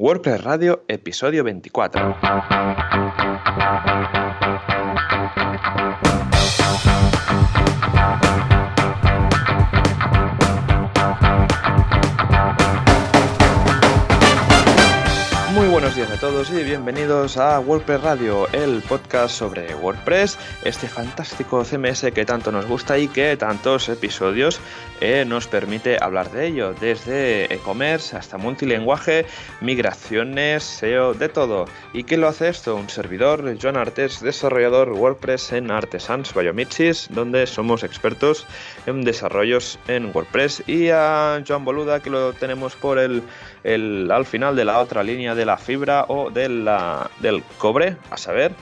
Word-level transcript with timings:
WordPress 0.00 0.44
Radio, 0.44 0.84
episodio 0.86 1.42
24. 1.42 2.16
Buenos 15.78 15.94
días 15.94 16.10
a 16.10 16.18
todos 16.18 16.50
y 16.50 16.64
bienvenidos 16.64 17.36
a 17.36 17.60
WordPress 17.60 18.00
Radio, 18.00 18.48
el 18.50 18.82
podcast 18.82 19.32
sobre 19.32 19.76
WordPress, 19.76 20.36
este 20.64 20.88
fantástico 20.88 21.62
CMS 21.62 22.10
que 22.12 22.24
tanto 22.24 22.50
nos 22.50 22.66
gusta 22.66 22.98
y 22.98 23.06
que 23.06 23.36
tantos 23.36 23.88
episodios 23.88 24.58
eh, 25.00 25.24
nos 25.24 25.46
permite 25.46 25.96
hablar 26.00 26.32
de 26.32 26.48
ello, 26.48 26.74
desde 26.74 27.44
e-commerce 27.54 28.16
hasta 28.16 28.38
multilinguaje, 28.38 29.26
migraciones, 29.60 30.64
SEO, 30.64 31.14
de 31.14 31.28
todo. 31.28 31.66
¿Y 31.92 32.02
quién 32.02 32.22
lo 32.22 32.26
hace 32.26 32.48
esto? 32.48 32.74
Un 32.74 32.88
servidor, 32.88 33.56
Joan 33.62 33.76
Artes, 33.76 34.20
desarrollador 34.20 34.90
WordPress 34.94 35.52
en 35.52 35.70
Artesans 35.70 36.34
Biomichis, 36.34 37.06
donde 37.12 37.46
somos 37.46 37.84
expertos 37.84 38.46
en 38.86 39.04
desarrollos 39.04 39.78
en 39.86 40.10
WordPress, 40.12 40.64
y 40.66 40.88
a 40.88 41.40
Joan 41.46 41.64
Boluda, 41.64 42.00
que 42.00 42.10
lo 42.10 42.32
tenemos 42.32 42.74
por 42.74 42.98
el, 42.98 43.22
el 43.64 44.10
al 44.10 44.24
final 44.24 44.56
de 44.56 44.64
la 44.64 44.78
otra 44.78 45.02
línea 45.02 45.34
de 45.34 45.44
la 45.44 45.56
fibra 45.56 46.04
o 46.08 46.30
de 46.30 46.48
la, 46.48 47.10
del 47.20 47.42
cobre, 47.58 47.96
a 48.10 48.16
saber, 48.16 48.52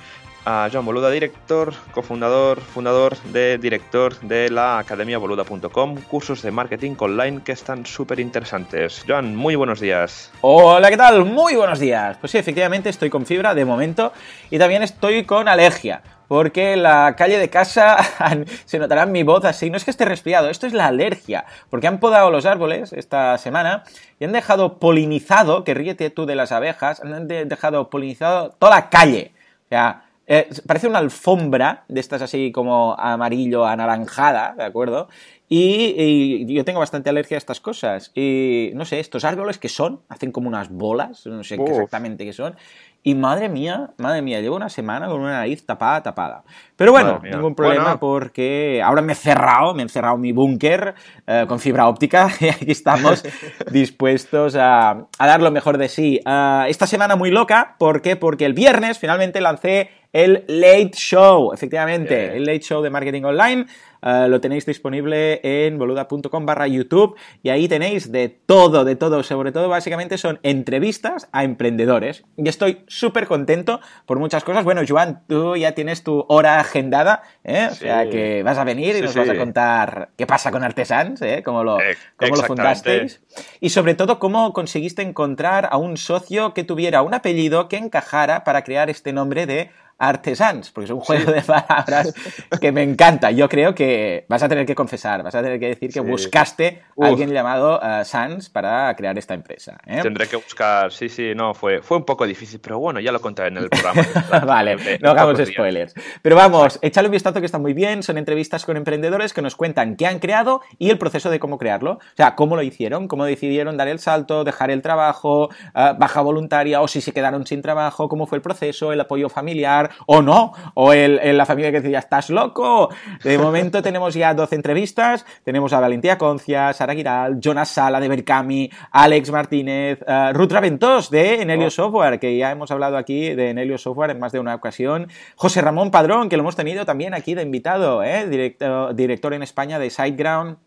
a 0.46 0.68
Joan 0.72 0.84
Boluda, 0.84 1.10
director, 1.10 1.74
cofundador, 1.90 2.60
fundador 2.60 3.16
de 3.32 3.58
director 3.58 4.18
de 4.20 4.48
la 4.48 4.78
academiaboluda.com, 4.78 5.96
cursos 6.02 6.40
de 6.42 6.52
marketing 6.52 6.94
online 6.98 7.42
que 7.44 7.50
están 7.50 7.84
súper 7.84 8.20
interesantes. 8.20 9.04
Joan, 9.08 9.34
muy 9.34 9.56
buenos 9.56 9.80
días. 9.80 10.30
Hola, 10.42 10.88
¿qué 10.88 10.96
tal? 10.96 11.24
Muy 11.24 11.56
buenos 11.56 11.80
días. 11.80 12.16
Pues 12.20 12.30
sí, 12.30 12.38
efectivamente 12.38 12.88
estoy 12.88 13.10
con 13.10 13.26
fibra 13.26 13.56
de 13.56 13.64
momento 13.64 14.12
y 14.48 14.58
también 14.58 14.84
estoy 14.84 15.24
con 15.24 15.48
alergia. 15.48 16.00
Porque 16.28 16.72
en 16.72 16.82
la 16.82 17.14
calle 17.16 17.38
de 17.38 17.50
casa 17.50 17.98
se 18.64 18.78
notará 18.78 19.06
mi 19.06 19.22
voz 19.22 19.44
así. 19.44 19.70
No 19.70 19.76
es 19.76 19.84
que 19.84 19.90
esté 19.90 20.04
resfriado, 20.04 20.48
esto 20.48 20.66
es 20.66 20.72
la 20.72 20.86
alergia. 20.86 21.44
Porque 21.70 21.86
han 21.86 22.00
podado 22.00 22.30
los 22.30 22.46
árboles 22.46 22.92
esta 22.92 23.36
semana 23.38 23.84
y 24.18 24.24
han 24.24 24.32
dejado 24.32 24.78
polinizado, 24.78 25.64
que 25.64 25.74
ríete 25.74 26.10
tú 26.10 26.26
de 26.26 26.34
las 26.34 26.52
abejas, 26.52 27.00
han 27.00 27.28
dejado 27.28 27.90
polinizado 27.90 28.50
toda 28.58 28.74
la 28.76 28.90
calle. 28.90 29.32
O 29.66 29.68
sea, 29.68 30.05
eh, 30.26 30.48
parece 30.66 30.88
una 30.88 30.98
alfombra 30.98 31.84
de 31.88 32.00
estas 32.00 32.20
así 32.22 32.50
como 32.50 32.96
amarillo 32.98 33.64
anaranjada, 33.64 34.54
¿de 34.56 34.64
acuerdo? 34.64 35.08
Y, 35.48 35.94
y, 35.96 36.52
yo 36.52 36.64
tengo 36.64 36.80
bastante 36.80 37.08
alergia 37.08 37.36
a 37.36 37.38
estas 37.38 37.60
cosas. 37.60 38.10
Y 38.16 38.72
no 38.74 38.84
sé, 38.84 38.98
estos 38.98 39.24
árboles 39.24 39.58
que 39.58 39.68
son, 39.68 40.00
hacen 40.08 40.32
como 40.32 40.48
unas 40.48 40.70
bolas, 40.70 41.24
no 41.26 41.44
sé 41.44 41.54
exactamente 41.54 42.24
qué 42.24 42.32
son. 42.32 42.56
Y 43.04 43.14
madre 43.14 43.48
mía, 43.48 43.90
madre 43.98 44.20
mía, 44.20 44.40
llevo 44.40 44.56
una 44.56 44.68
semana 44.68 45.06
con 45.06 45.20
una 45.20 45.34
nariz 45.34 45.64
tapada, 45.64 46.02
tapada. 46.02 46.42
Pero 46.74 46.90
bueno, 46.90 47.20
ningún 47.22 47.54
problema 47.54 47.84
bueno. 47.84 48.00
porque 48.00 48.82
ahora 48.84 49.00
me 49.00 49.12
he 49.12 49.14
cerrado, 49.14 49.74
me 49.74 49.84
he 49.84 49.88
cerrado 49.88 50.16
mi 50.16 50.32
búnker 50.32 50.96
eh, 51.24 51.44
con 51.46 51.60
fibra 51.60 51.86
óptica 51.86 52.28
y 52.40 52.48
aquí 52.48 52.72
estamos 52.72 53.22
dispuestos 53.70 54.56
a, 54.56 55.06
a, 55.20 55.26
dar 55.28 55.40
lo 55.40 55.52
mejor 55.52 55.78
de 55.78 55.88
sí. 55.88 56.20
Uh, 56.26 56.64
esta 56.66 56.88
semana 56.88 57.14
muy 57.14 57.30
loca, 57.30 57.76
¿por 57.78 58.02
qué? 58.02 58.16
Porque 58.16 58.44
el 58.44 58.54
viernes 58.54 58.98
finalmente 58.98 59.40
lancé 59.40 59.90
el 60.16 60.44
Late 60.48 60.92
Show, 60.94 61.52
efectivamente, 61.52 62.14
yeah. 62.14 62.34
el 62.34 62.46
Late 62.46 62.60
Show 62.60 62.82
de 62.82 62.88
Marketing 62.88 63.24
Online. 63.24 63.66
Uh, 64.02 64.28
lo 64.28 64.40
tenéis 64.40 64.64
disponible 64.66 65.40
en 65.42 65.78
boluda.com 65.78 66.46
barra 66.46 66.68
YouTube 66.68 67.16
y 67.42 67.48
ahí 67.48 67.66
tenéis 67.66 68.12
de 68.12 68.28
todo, 68.28 68.84
de 68.84 68.94
todo, 68.94 69.22
sobre 69.22 69.52
todo 69.52 69.68
básicamente 69.68 70.16
son 70.16 70.38
entrevistas 70.42 71.28
a 71.32 71.44
emprendedores 71.44 72.22
y 72.36 72.48
estoy 72.48 72.84
súper 72.86 73.26
contento 73.26 73.80
por 74.04 74.18
muchas 74.18 74.44
cosas. 74.44 74.64
Bueno, 74.64 74.82
Joan, 74.86 75.22
tú 75.26 75.56
ya 75.56 75.72
tienes 75.72 76.04
tu 76.04 76.24
hora 76.28 76.60
agendada, 76.60 77.22
¿eh? 77.42 77.68
o 77.70 77.74
sí. 77.74 77.80
sea 77.80 78.08
que 78.08 78.42
vas 78.42 78.58
a 78.58 78.64
venir 78.64 78.90
y 78.90 78.98
sí, 78.98 79.02
nos 79.02 79.12
sí. 79.12 79.18
vas 79.18 79.30
a 79.30 79.36
contar 79.36 80.10
qué 80.16 80.26
pasa 80.26 80.52
con 80.52 80.62
Artesans, 80.62 81.20
¿eh? 81.22 81.42
cómo, 81.44 81.64
lo, 81.64 81.78
cómo 82.16 82.36
lo 82.36 82.42
fundasteis 82.42 83.22
y 83.60 83.70
sobre 83.70 83.94
todo 83.94 84.18
cómo 84.18 84.52
conseguiste 84.52 85.02
encontrar 85.02 85.68
a 85.72 85.78
un 85.78 85.96
socio 85.96 86.54
que 86.54 86.64
tuviera 86.64 87.02
un 87.02 87.14
apellido 87.14 87.68
que 87.68 87.78
encajara 87.78 88.44
para 88.44 88.62
crear 88.62 88.88
este 88.88 89.12
nombre 89.12 89.46
de 89.46 89.70
Artesans, 89.98 90.70
porque 90.70 90.84
es 90.86 90.90
un 90.90 91.00
juego 91.00 91.26
sí. 91.26 91.32
de 91.32 91.42
palabras 91.42 92.14
que 92.60 92.72
me 92.72 92.82
encanta. 92.82 93.30
Yo 93.30 93.48
creo 93.48 93.74
que 93.74 94.26
vas 94.28 94.42
a 94.42 94.48
tener 94.48 94.66
que 94.66 94.74
confesar, 94.74 95.22
vas 95.22 95.34
a 95.34 95.42
tener 95.42 95.58
que 95.58 95.68
decir 95.68 95.90
que 95.92 96.00
sí. 96.00 96.06
buscaste 96.06 96.82
a 97.00 97.06
alguien 97.06 97.30
llamado 97.30 97.78
uh, 97.78 98.04
Sans 98.04 98.50
para 98.50 98.94
crear 98.94 99.16
esta 99.16 99.34
empresa. 99.34 99.78
¿eh? 99.86 100.00
Tendré 100.02 100.28
que 100.28 100.36
buscar, 100.36 100.92
sí, 100.92 101.08
sí, 101.08 101.34
no, 101.34 101.54
fue, 101.54 101.80
fue 101.80 101.96
un 101.96 102.04
poco 102.04 102.26
difícil, 102.26 102.60
pero 102.60 102.78
bueno, 102.78 103.00
ya 103.00 103.10
lo 103.10 103.20
contaré 103.20 103.48
en 103.48 103.58
el 103.58 103.70
programa. 103.70 104.02
vale, 104.46 104.98
no 105.00 105.10
hagamos 105.10 105.38
spoilers. 105.38 105.94
Pero 106.20 106.36
vamos, 106.36 106.78
échale 106.82 107.08
un 107.08 107.12
vistazo 107.12 107.40
que 107.40 107.46
está 107.46 107.58
muy 107.58 107.72
bien, 107.72 108.02
son 108.02 108.18
entrevistas 108.18 108.64
con 108.66 108.76
emprendedores 108.76 109.32
que 109.32 109.40
nos 109.40 109.56
cuentan 109.56 109.96
qué 109.96 110.06
han 110.06 110.18
creado 110.18 110.60
y 110.78 110.90
el 110.90 110.98
proceso 110.98 111.30
de 111.30 111.38
cómo 111.38 111.58
crearlo. 111.58 111.92
O 111.92 112.16
sea, 112.16 112.34
cómo 112.34 112.56
lo 112.56 112.62
hicieron, 112.62 113.08
cómo 113.08 113.24
decidieron 113.24 113.76
dar 113.76 113.88
el 113.88 113.98
salto, 113.98 114.44
dejar 114.44 114.70
el 114.70 114.82
trabajo, 114.82 115.48
uh, 115.74 115.98
baja 115.98 116.20
voluntaria 116.20 116.82
o 116.82 116.88
si 116.88 117.00
se 117.00 117.12
quedaron 117.12 117.46
sin 117.46 117.62
trabajo, 117.62 118.08
cómo 118.08 118.26
fue 118.26 118.36
el 118.36 118.42
proceso, 118.42 118.92
el 118.92 119.00
apoyo 119.00 119.28
familiar 119.28 119.85
o 120.06 120.22
no, 120.22 120.52
o 120.74 120.92
el, 120.92 121.18
el, 121.22 121.36
la 121.36 121.46
familia 121.46 121.72
que 121.72 121.80
decía, 121.80 121.98
¿estás 121.98 122.30
loco? 122.30 122.90
De 123.22 123.38
momento 123.38 123.82
tenemos 123.82 124.14
ya 124.14 124.34
12 124.34 124.54
entrevistas, 124.54 125.26
tenemos 125.44 125.72
a 125.72 125.80
Valentía 125.80 126.18
Concia, 126.18 126.72
Sara 126.72 126.94
Giral, 126.94 127.40
Jonas 127.40 127.68
Sala 127.68 128.00
de 128.00 128.08
Berkami, 128.08 128.70
Alex 128.90 129.30
Martínez, 129.30 130.00
uh, 130.02 130.32
Ruth 130.32 130.52
Raventós 130.52 131.10
de 131.10 131.42
Enelio 131.42 131.68
oh. 131.68 131.70
Software, 131.70 132.18
que 132.18 132.36
ya 132.36 132.50
hemos 132.50 132.70
hablado 132.70 132.96
aquí 132.96 133.34
de 133.34 133.50
Enelio 133.50 133.78
Software 133.78 134.10
en 134.10 134.20
más 134.20 134.32
de 134.32 134.40
una 134.40 134.54
ocasión, 134.54 135.08
José 135.36 135.60
Ramón 135.60 135.90
Padrón, 135.90 136.28
que 136.28 136.36
lo 136.36 136.42
hemos 136.42 136.56
tenido 136.56 136.84
también 136.84 137.14
aquí 137.14 137.34
de 137.34 137.42
invitado, 137.42 138.02
¿eh? 138.02 138.26
director, 138.28 138.94
director 138.94 139.34
en 139.34 139.42
España 139.42 139.78
de 139.78 139.90
SiteGround, 139.90 140.58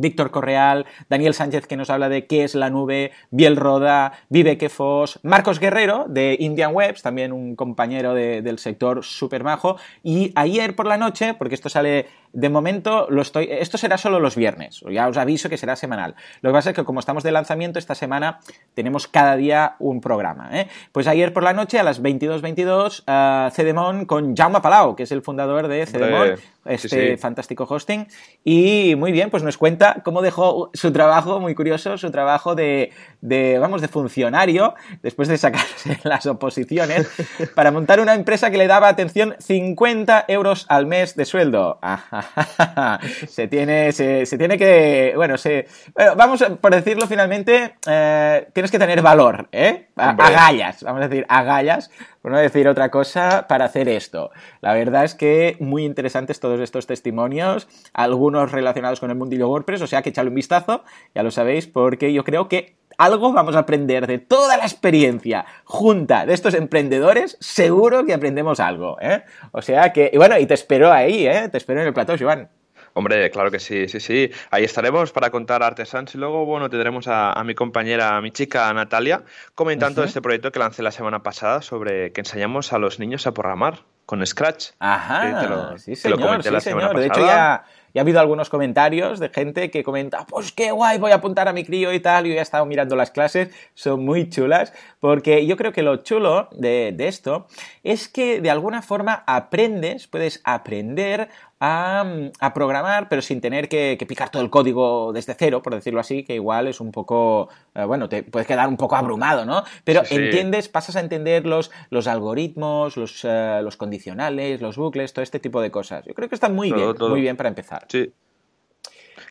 Víctor 0.00 0.30
Correal, 0.30 0.86
Daniel 1.08 1.34
Sánchez 1.34 1.66
que 1.66 1.76
nos 1.76 1.90
habla 1.90 2.08
de 2.08 2.26
qué 2.26 2.44
es 2.44 2.54
la 2.54 2.70
nube, 2.70 3.12
Biel 3.30 3.56
Roda, 3.56 4.12
Vive 4.28 4.58
Quefos, 4.58 5.20
Marcos 5.22 5.60
Guerrero 5.60 6.06
de 6.08 6.36
Indian 6.40 6.74
Webs, 6.74 7.02
también 7.02 7.32
un 7.32 7.56
compañero 7.56 8.14
de, 8.14 8.42
del 8.42 8.58
sector 8.58 9.04
súper 9.04 9.44
majo, 9.44 9.76
y 10.02 10.32
ayer 10.34 10.74
por 10.74 10.86
la 10.86 10.96
noche, 10.96 11.34
porque 11.34 11.54
esto 11.54 11.68
sale 11.68 12.06
de 12.32 12.48
momento, 12.48 13.06
lo 13.10 13.22
estoy, 13.22 13.48
esto 13.50 13.78
será 13.78 13.98
solo 13.98 14.20
los 14.20 14.36
viernes, 14.36 14.82
ya 14.90 15.08
os 15.08 15.16
aviso 15.16 15.48
que 15.48 15.56
será 15.56 15.76
semanal. 15.76 16.14
Lo 16.42 16.50
que 16.50 16.54
pasa 16.54 16.70
es 16.70 16.76
que 16.76 16.84
como 16.84 17.00
estamos 17.00 17.22
de 17.22 17.32
lanzamiento, 17.32 17.78
esta 17.78 17.94
semana 17.94 18.40
tenemos 18.74 19.08
cada 19.08 19.36
día 19.36 19.76
un 19.78 20.00
programa. 20.00 20.50
¿eh? 20.52 20.68
Pues 20.92 21.06
ayer 21.06 21.32
por 21.32 21.42
la 21.42 21.52
noche 21.52 21.78
a 21.78 21.82
las 21.82 22.02
22.22 22.02 22.50
22, 22.50 23.04
uh, 23.06 23.50
Cedemon 23.50 24.04
con 24.06 24.36
Jaume 24.36 24.60
Palau, 24.60 24.96
que 24.96 25.04
es 25.04 25.12
el 25.12 25.22
fundador 25.22 25.68
de 25.68 25.86
Cedemon, 25.86 26.34
este 26.64 26.88
sí, 26.88 27.08
sí. 27.12 27.16
fantástico 27.16 27.66
hosting, 27.68 28.06
y 28.44 28.94
muy 28.96 29.12
bien, 29.12 29.30
pues 29.30 29.42
nos 29.42 29.56
cuenta 29.56 30.02
cómo 30.04 30.22
dejó 30.22 30.70
su 30.74 30.92
trabajo, 30.92 31.40
muy 31.40 31.54
curioso, 31.54 31.96
su 31.96 32.10
trabajo 32.10 32.54
de, 32.54 32.92
de, 33.20 33.58
vamos, 33.58 33.80
de 33.80 33.88
funcionario, 33.88 34.74
después 35.02 35.28
de 35.28 35.38
sacarse 35.38 35.98
las 36.04 36.26
oposiciones, 36.26 37.08
para 37.54 37.70
montar 37.70 38.00
una 38.00 38.14
empresa 38.14 38.50
que 38.50 38.58
le 38.58 38.66
daba, 38.66 38.88
atención, 38.88 39.36
50 39.40 40.26
euros 40.28 40.66
al 40.68 40.86
mes 40.86 41.16
de 41.16 41.24
sueldo. 41.24 41.78
se, 43.28 43.48
tiene, 43.48 43.92
se, 43.92 44.26
se, 44.26 44.38
tiene 44.38 44.58
que, 44.58 45.12
bueno, 45.16 45.36
se, 45.38 45.66
bueno, 45.94 46.16
vamos, 46.16 46.44
por 46.60 46.74
decirlo 46.74 47.06
finalmente, 47.06 47.74
eh, 47.86 48.48
tienes 48.52 48.70
que 48.70 48.78
tener 48.78 49.02
valor, 49.02 49.48
¿eh? 49.52 49.88
A, 49.96 50.10
agallas, 50.10 50.82
vamos 50.82 51.02
a 51.02 51.08
decir, 51.08 51.26
agallas, 51.28 51.90
por 52.22 52.32
no 52.32 52.38
decir 52.38 52.68
otra 52.68 52.90
cosa, 52.90 53.46
para 53.48 53.66
hacer 53.66 53.88
esto. 53.88 54.30
La 54.60 54.74
verdad 54.74 55.04
es 55.04 55.14
que 55.14 55.56
muy 55.60 55.84
interesantes 55.84 56.40
todos 56.40 56.60
estos 56.60 56.86
testimonios, 56.86 57.68
algunos 57.92 58.52
relacionados 58.52 59.00
con 59.00 59.10
el 59.10 59.16
mundillo 59.16 59.48
WordPress, 59.48 59.82
o 59.82 59.86
sea 59.86 60.02
que 60.02 60.10
echadle 60.10 60.30
un 60.30 60.36
vistazo, 60.36 60.84
ya 61.14 61.22
lo 61.22 61.30
sabéis, 61.30 61.66
porque 61.66 62.12
yo 62.12 62.24
creo 62.24 62.48
que 62.48 62.79
algo 63.00 63.32
vamos 63.32 63.56
a 63.56 63.60
aprender 63.60 64.06
de 64.06 64.18
toda 64.18 64.56
la 64.56 64.64
experiencia 64.64 65.46
junta 65.64 66.26
de 66.26 66.34
estos 66.34 66.54
emprendedores, 66.54 67.38
seguro 67.40 68.04
que 68.04 68.12
aprendemos 68.12 68.60
algo, 68.60 68.98
¿eh? 69.00 69.24
O 69.52 69.62
sea 69.62 69.92
que, 69.92 70.10
y 70.12 70.18
bueno, 70.18 70.38
y 70.38 70.46
te 70.46 70.54
espero 70.54 70.92
ahí, 70.92 71.26
¿eh? 71.26 71.48
Te 71.48 71.56
espero 71.58 71.80
en 71.80 71.86
el 71.86 71.94
plató, 71.94 72.14
Joan. 72.18 72.48
Hombre, 72.92 73.30
claro 73.30 73.50
que 73.50 73.60
sí, 73.60 73.88
sí, 73.88 74.00
sí. 74.00 74.30
Ahí 74.50 74.64
estaremos 74.64 75.12
para 75.12 75.30
contar 75.30 75.62
Artesans 75.62 76.14
y 76.14 76.18
luego, 76.18 76.44
bueno, 76.44 76.68
tendremos 76.68 77.06
a, 77.06 77.32
a 77.32 77.44
mi 77.44 77.54
compañera, 77.54 78.16
a 78.16 78.20
mi 78.20 78.32
chica 78.32 78.72
Natalia, 78.74 79.22
comentando 79.54 80.02
uh 80.02 80.04
-huh. 80.04 80.08
este 80.08 80.20
proyecto 80.20 80.50
que 80.50 80.58
lancé 80.58 80.82
la 80.82 80.90
semana 80.90 81.22
pasada 81.22 81.62
sobre 81.62 82.12
que 82.12 82.20
enseñamos 82.20 82.72
a 82.72 82.78
los 82.78 82.98
niños 82.98 83.26
a 83.26 83.32
programar 83.32 83.84
con 84.06 84.26
Scratch. 84.26 84.70
Ajá, 84.80 85.42
lo, 85.48 85.78
sí, 85.78 85.94
señor, 85.94 86.42
sí, 86.42 86.60
señor. 86.60 86.98
De 86.98 87.06
hecho, 87.06 87.20
ya, 87.20 87.64
ya 87.94 88.00
ha 88.00 88.02
habido 88.02 88.20
algunos 88.20 88.48
comentarios 88.48 89.18
de 89.18 89.28
gente 89.28 89.70
que 89.70 89.82
comenta, 89.82 90.26
pues 90.26 90.52
qué 90.52 90.70
guay, 90.70 90.98
voy 90.98 91.12
a 91.12 91.16
apuntar 91.16 91.48
a 91.48 91.52
mi 91.52 91.64
crío 91.64 91.92
y 91.92 92.00
tal. 92.00 92.24
Yo 92.24 92.34
ya 92.34 92.40
he 92.40 92.42
estado 92.42 92.66
mirando 92.66 92.96
las 92.96 93.10
clases, 93.10 93.50
son 93.74 94.04
muy 94.04 94.28
chulas, 94.28 94.72
porque 95.00 95.46
yo 95.46 95.56
creo 95.56 95.72
que 95.72 95.82
lo 95.82 95.96
chulo 95.96 96.48
de, 96.52 96.92
de 96.96 97.08
esto 97.08 97.46
es 97.82 98.08
que 98.08 98.40
de 98.40 98.50
alguna 98.50 98.82
forma 98.82 99.24
aprendes, 99.26 100.06
puedes 100.06 100.40
aprender 100.44 101.28
a, 101.60 102.52
programar, 102.54 103.08
pero 103.08 103.20
sin 103.20 103.40
tener 103.40 103.68
que, 103.68 103.98
picar 104.08 104.30
todo 104.30 104.42
el 104.42 104.50
código 104.50 105.12
desde 105.12 105.34
cero, 105.34 105.62
por 105.62 105.74
decirlo 105.74 106.00
así, 106.00 106.24
que 106.24 106.34
igual 106.34 106.66
es 106.66 106.80
un 106.80 106.90
poco, 106.90 107.50
eh, 107.74 107.84
bueno, 107.84 108.08
te 108.08 108.22
puedes 108.22 108.48
quedar 108.48 108.68
un 108.68 108.78
poco 108.78 108.96
abrumado, 108.96 109.44
¿no? 109.44 109.62
Pero 109.84 110.02
entiendes, 110.08 110.68
pasas 110.68 110.96
a 110.96 111.00
entender 111.00 111.46
los, 111.46 111.70
los 111.90 112.06
algoritmos, 112.06 112.96
los, 112.96 113.24
eh, 113.24 113.60
los 113.62 113.76
condicionales, 113.76 114.62
los 114.62 114.76
bucles, 114.76 115.12
todo 115.12 115.22
este 115.22 115.38
tipo 115.38 115.60
de 115.60 115.70
cosas. 115.70 116.04
Yo 116.06 116.14
creo 116.14 116.28
que 116.28 116.34
está 116.34 116.48
muy 116.48 116.72
bien, 116.72 116.94
muy 116.98 117.20
bien 117.20 117.36
para 117.36 117.50
empezar. 117.50 117.86
Sí. 117.88 118.12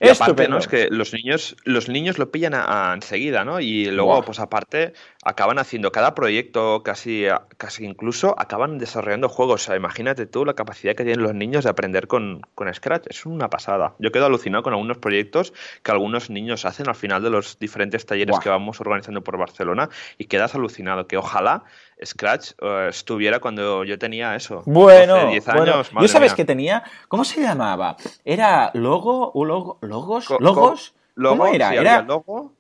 Y 0.02 0.08
aparte, 0.08 0.48
¿no? 0.48 0.58
Es 0.58 0.68
que 0.68 0.88
los 0.90 1.14
niños, 1.14 1.58
los 1.66 1.90
niños 1.90 2.18
lo 2.20 2.32
pillan 2.32 2.54
a, 2.56 2.94
enseguida, 2.94 3.44
¿no? 3.44 3.60
Y 3.60 3.86
luego, 3.86 4.22
pues 4.24 4.40
aparte, 4.40 4.94
acaban 5.24 5.60
haciendo 5.60 5.92
cada 5.92 6.16
proyecto, 6.16 6.82
casi, 6.84 7.26
casi 7.58 7.86
incluso, 7.86 8.36
acaban 8.38 8.78
desarrollando 8.78 9.28
juegos. 9.28 9.62
O 9.62 9.66
sea, 9.66 9.76
imagínate 9.76 10.26
tú 10.26 10.46
la 10.46 10.54
capacidad 10.54 10.96
que 10.96 11.04
tienen 11.04 11.24
los 11.24 11.34
niños 11.34 11.66
de 11.66 11.70
aprender 11.70 12.08
con, 12.08 12.42
con 12.56 12.74
Scratch. 12.74 13.08
Es 13.10 13.26
una 13.26 13.50
pasada. 13.50 13.96
Yo 14.00 14.12
quedo 14.12 14.26
alucinado 14.26 14.64
con 14.64 14.74
algunos 14.74 14.98
proyectos 14.98 15.54
que 15.84 15.92
algunos 15.92 16.30
niños 16.30 16.66
hacen 16.66 16.88
al 16.88 16.96
final 16.96 17.22
de 17.22 17.30
los 17.30 17.60
diferentes 17.60 18.06
talleres 18.06 18.40
que 18.40 18.50
vamos 18.50 18.80
organizando 18.80 19.22
por 19.22 19.38
Barcelona 19.38 19.90
y 20.18 20.26
quedas 20.26 20.56
alucinado. 20.56 21.08
Que 21.08 21.18
ojalá 21.18 21.64
Scratch 22.04 22.52
eh, 22.62 22.88
estuviera 22.90 23.40
cuando 23.40 23.84
yo 23.84 24.00
tenía 24.00 24.36
eso. 24.36 24.64
Bueno, 24.66 25.30
10 25.30 25.48
años. 25.50 25.92
¿Yo 26.00 26.08
sabes 26.08 26.34
que 26.34 26.46
tenía? 26.46 26.84
¿Cómo 27.10 27.26
se 27.26 27.42
llamaba? 27.42 27.98
¿Era 28.24 28.72
logo? 28.74 29.34
logo 29.36 29.80
¿Logos? 29.82 30.30
¿Logos? 30.40 30.94
¿Cómo 31.16 31.48
era? 31.48 31.74
¿Era 31.74 32.02
logo? 32.04 32.54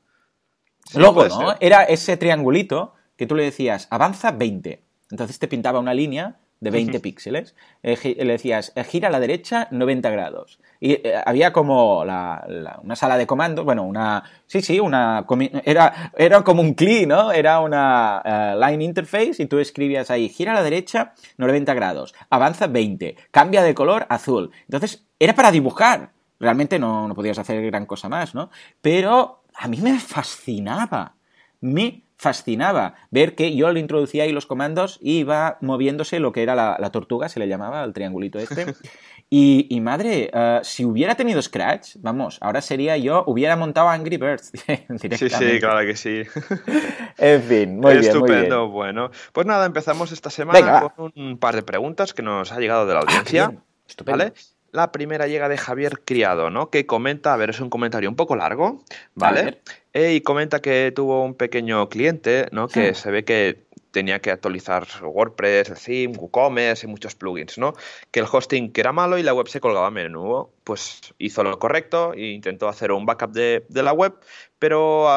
Logo, 0.95 1.27
¿no? 1.27 1.55
Era 1.59 1.83
ese 1.83 2.17
triangulito 2.17 2.93
que 3.15 3.27
tú 3.27 3.35
le 3.35 3.43
decías, 3.43 3.87
avanza 3.91 4.31
20. 4.31 4.83
Entonces 5.11 5.39
te 5.39 5.47
pintaba 5.47 5.79
una 5.79 5.93
línea 5.93 6.39
de 6.59 6.71
20 6.71 6.99
píxeles. 6.99 7.55
Eh, 7.83 8.15
le 8.17 8.33
decías, 8.33 8.71
eh, 8.75 8.83
gira 8.83 9.07
a 9.07 9.11
la 9.11 9.19
derecha 9.19 9.67
90 9.71 10.09
grados. 10.09 10.59
Y 10.79 10.93
eh, 10.93 11.21
había 11.25 11.53
como 11.53 12.01
una 12.01 12.95
sala 12.95 13.17
de 13.17 13.27
comandos, 13.27 13.65
bueno, 13.65 13.83
una... 13.83 14.23
Sí, 14.45 14.61
sí, 14.61 14.79
una... 14.79 15.25
Era, 15.63 16.11
era 16.17 16.43
como 16.43 16.61
un 16.61 16.73
CLI, 16.73 17.05
¿no? 17.05 17.31
Era 17.31 17.59
una 17.59 18.55
line 18.57 18.83
interface 18.83 19.43
y 19.43 19.45
tú 19.45 19.59
escribías 19.59 20.11
ahí, 20.11 20.29
gira 20.29 20.51
a 20.51 20.55
la 20.55 20.63
derecha 20.63 21.13
90 21.37 21.73
grados, 21.73 22.13
avanza 22.29 22.67
20, 22.67 23.15
cambia 23.31 23.63
de 23.63 23.73
color 23.73 24.05
azul. 24.09 24.51
Entonces, 24.61 25.05
era 25.19 25.33
para 25.33 25.51
dibujar. 25.51 26.11
Realmente 26.39 26.79
no, 26.79 27.07
no 27.07 27.15
podías 27.15 27.37
hacer 27.37 27.61
gran 27.65 27.85
cosa 27.85 28.07
más, 28.07 28.33
¿no? 28.33 28.49
Pero 28.81 29.43
a 29.59 29.67
mí 29.67 29.77
me 29.81 29.99
fascinaba. 29.99 31.15
Me 31.61 32.03
fascinaba 32.15 32.95
ver 33.11 33.35
que 33.35 33.55
yo 33.55 33.71
le 33.71 33.79
introducía 33.79 34.23
ahí 34.23 34.31
los 34.31 34.45
comandos 34.45 34.97
y 35.01 35.19
iba 35.19 35.57
moviéndose 35.61 36.19
lo 36.19 36.31
que 36.31 36.43
era 36.43 36.55
la, 36.55 36.91
tortuga, 36.91 37.29
se 37.29 37.39
le 37.39 37.47
llamaba, 37.47 37.83
el 37.83 37.93
triangulito 37.93 38.39
este. 38.39 38.73
Y, 39.31 39.79
madre, 39.81 40.31
eh, 40.33 40.59
si 40.63 40.83
hubiera 40.85 41.13
tenido 41.13 41.39
Scratch, 41.39 41.97
vamos, 41.99 42.39
ahora 42.41 42.61
sería 42.61 42.97
yo, 42.97 43.23
hubiera 43.27 43.55
montado 43.55 43.87
Angry 43.87 44.17
Birds 44.17 44.51
Sí, 45.19 45.29
sí, 45.29 45.59
claro 45.59 45.85
que 45.85 45.95
sí. 45.95 46.23
en 47.19 47.43
fin, 47.43 47.79
muy 47.79 47.97
bien. 47.97 48.05
Estupendo, 48.05 48.69
bueno. 48.69 49.11
Pues 49.31 49.45
nada, 49.45 49.67
empezamos 49.67 50.11
esta 50.11 50.31
semana 50.31 50.91
con 50.95 51.13
un 51.15 51.37
par 51.37 51.55
de 51.55 51.61
preguntas 51.61 52.15
que 52.15 52.23
nos 52.23 52.51
ha 52.51 52.59
llegado 52.59 52.87
de 52.87 52.95
la 52.95 53.01
ah, 53.01 53.03
audiencia. 53.03 53.53
Estupendo. 53.87 54.17
¿Vale? 54.17 54.33
La 54.71 54.91
primera 54.91 55.27
llega 55.27 55.49
de 55.49 55.57
Javier 55.57 56.01
Criado, 56.05 56.49
¿no? 56.49 56.69
Que 56.69 56.85
comenta, 56.85 57.33
a 57.33 57.37
ver, 57.37 57.49
es 57.49 57.59
un 57.59 57.69
comentario 57.69 58.09
un 58.09 58.15
poco 58.15 58.35
largo, 58.35 58.83
¿vale? 59.15 59.61
Eh, 59.93 60.13
y 60.13 60.21
comenta 60.21 60.61
que 60.61 60.91
tuvo 60.95 61.23
un 61.23 61.33
pequeño 61.33 61.89
cliente, 61.89 62.47
¿no? 62.51 62.67
Que 62.67 62.93
se 62.93 63.09
ve 63.09 63.23
que 63.23 63.69
tenía 63.91 64.19
que 64.19 64.31
actualizar 64.31 64.85
WordPress, 65.01 65.69
el 65.69 65.77
theme, 65.77 66.17
WooCommerce 66.17 66.85
y 66.85 66.89
muchos 66.89 67.15
plugins, 67.15 67.57
¿no? 67.57 67.73
Que 68.11 68.19
el 68.19 68.27
hosting 68.31 68.71
que 68.71 68.81
era 68.81 68.91
malo 68.91 69.17
y 69.17 69.23
la 69.23 69.33
web 69.33 69.47
se 69.47 69.59
colgaba 69.59 69.87
a 69.87 69.91
menudo. 69.91 70.51
Pues 70.63 71.13
hizo 71.17 71.43
lo 71.43 71.57
correcto 71.57 72.13
e 72.13 72.27
intentó 72.27 72.67
hacer 72.67 72.91
un 72.91 73.05
backup 73.05 73.31
de, 73.31 73.63
la 73.69 73.93
web, 73.93 74.13
pero 74.59 75.07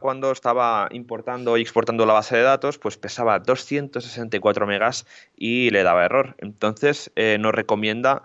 cuando 0.00 0.30
estaba 0.30 0.88
importando 0.92 1.56
y 1.56 1.62
exportando 1.62 2.06
la 2.06 2.12
base 2.12 2.36
de 2.36 2.42
datos, 2.42 2.78
pues 2.78 2.96
pesaba 2.96 3.40
264 3.40 4.66
megas 4.66 5.06
y 5.36 5.70
le 5.70 5.82
daba 5.82 6.04
error. 6.04 6.36
Entonces 6.38 7.10
eh, 7.16 7.38
nos 7.40 7.52
recomienda 7.52 8.22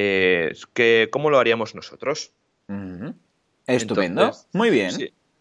eh, 0.00 0.52
que, 0.74 1.08
¿cómo 1.10 1.28
lo 1.28 1.40
haríamos 1.40 1.74
nosotros? 1.74 2.32
Estupendo. 3.66 4.30
Muy 4.52 4.70
bien. 4.70 4.92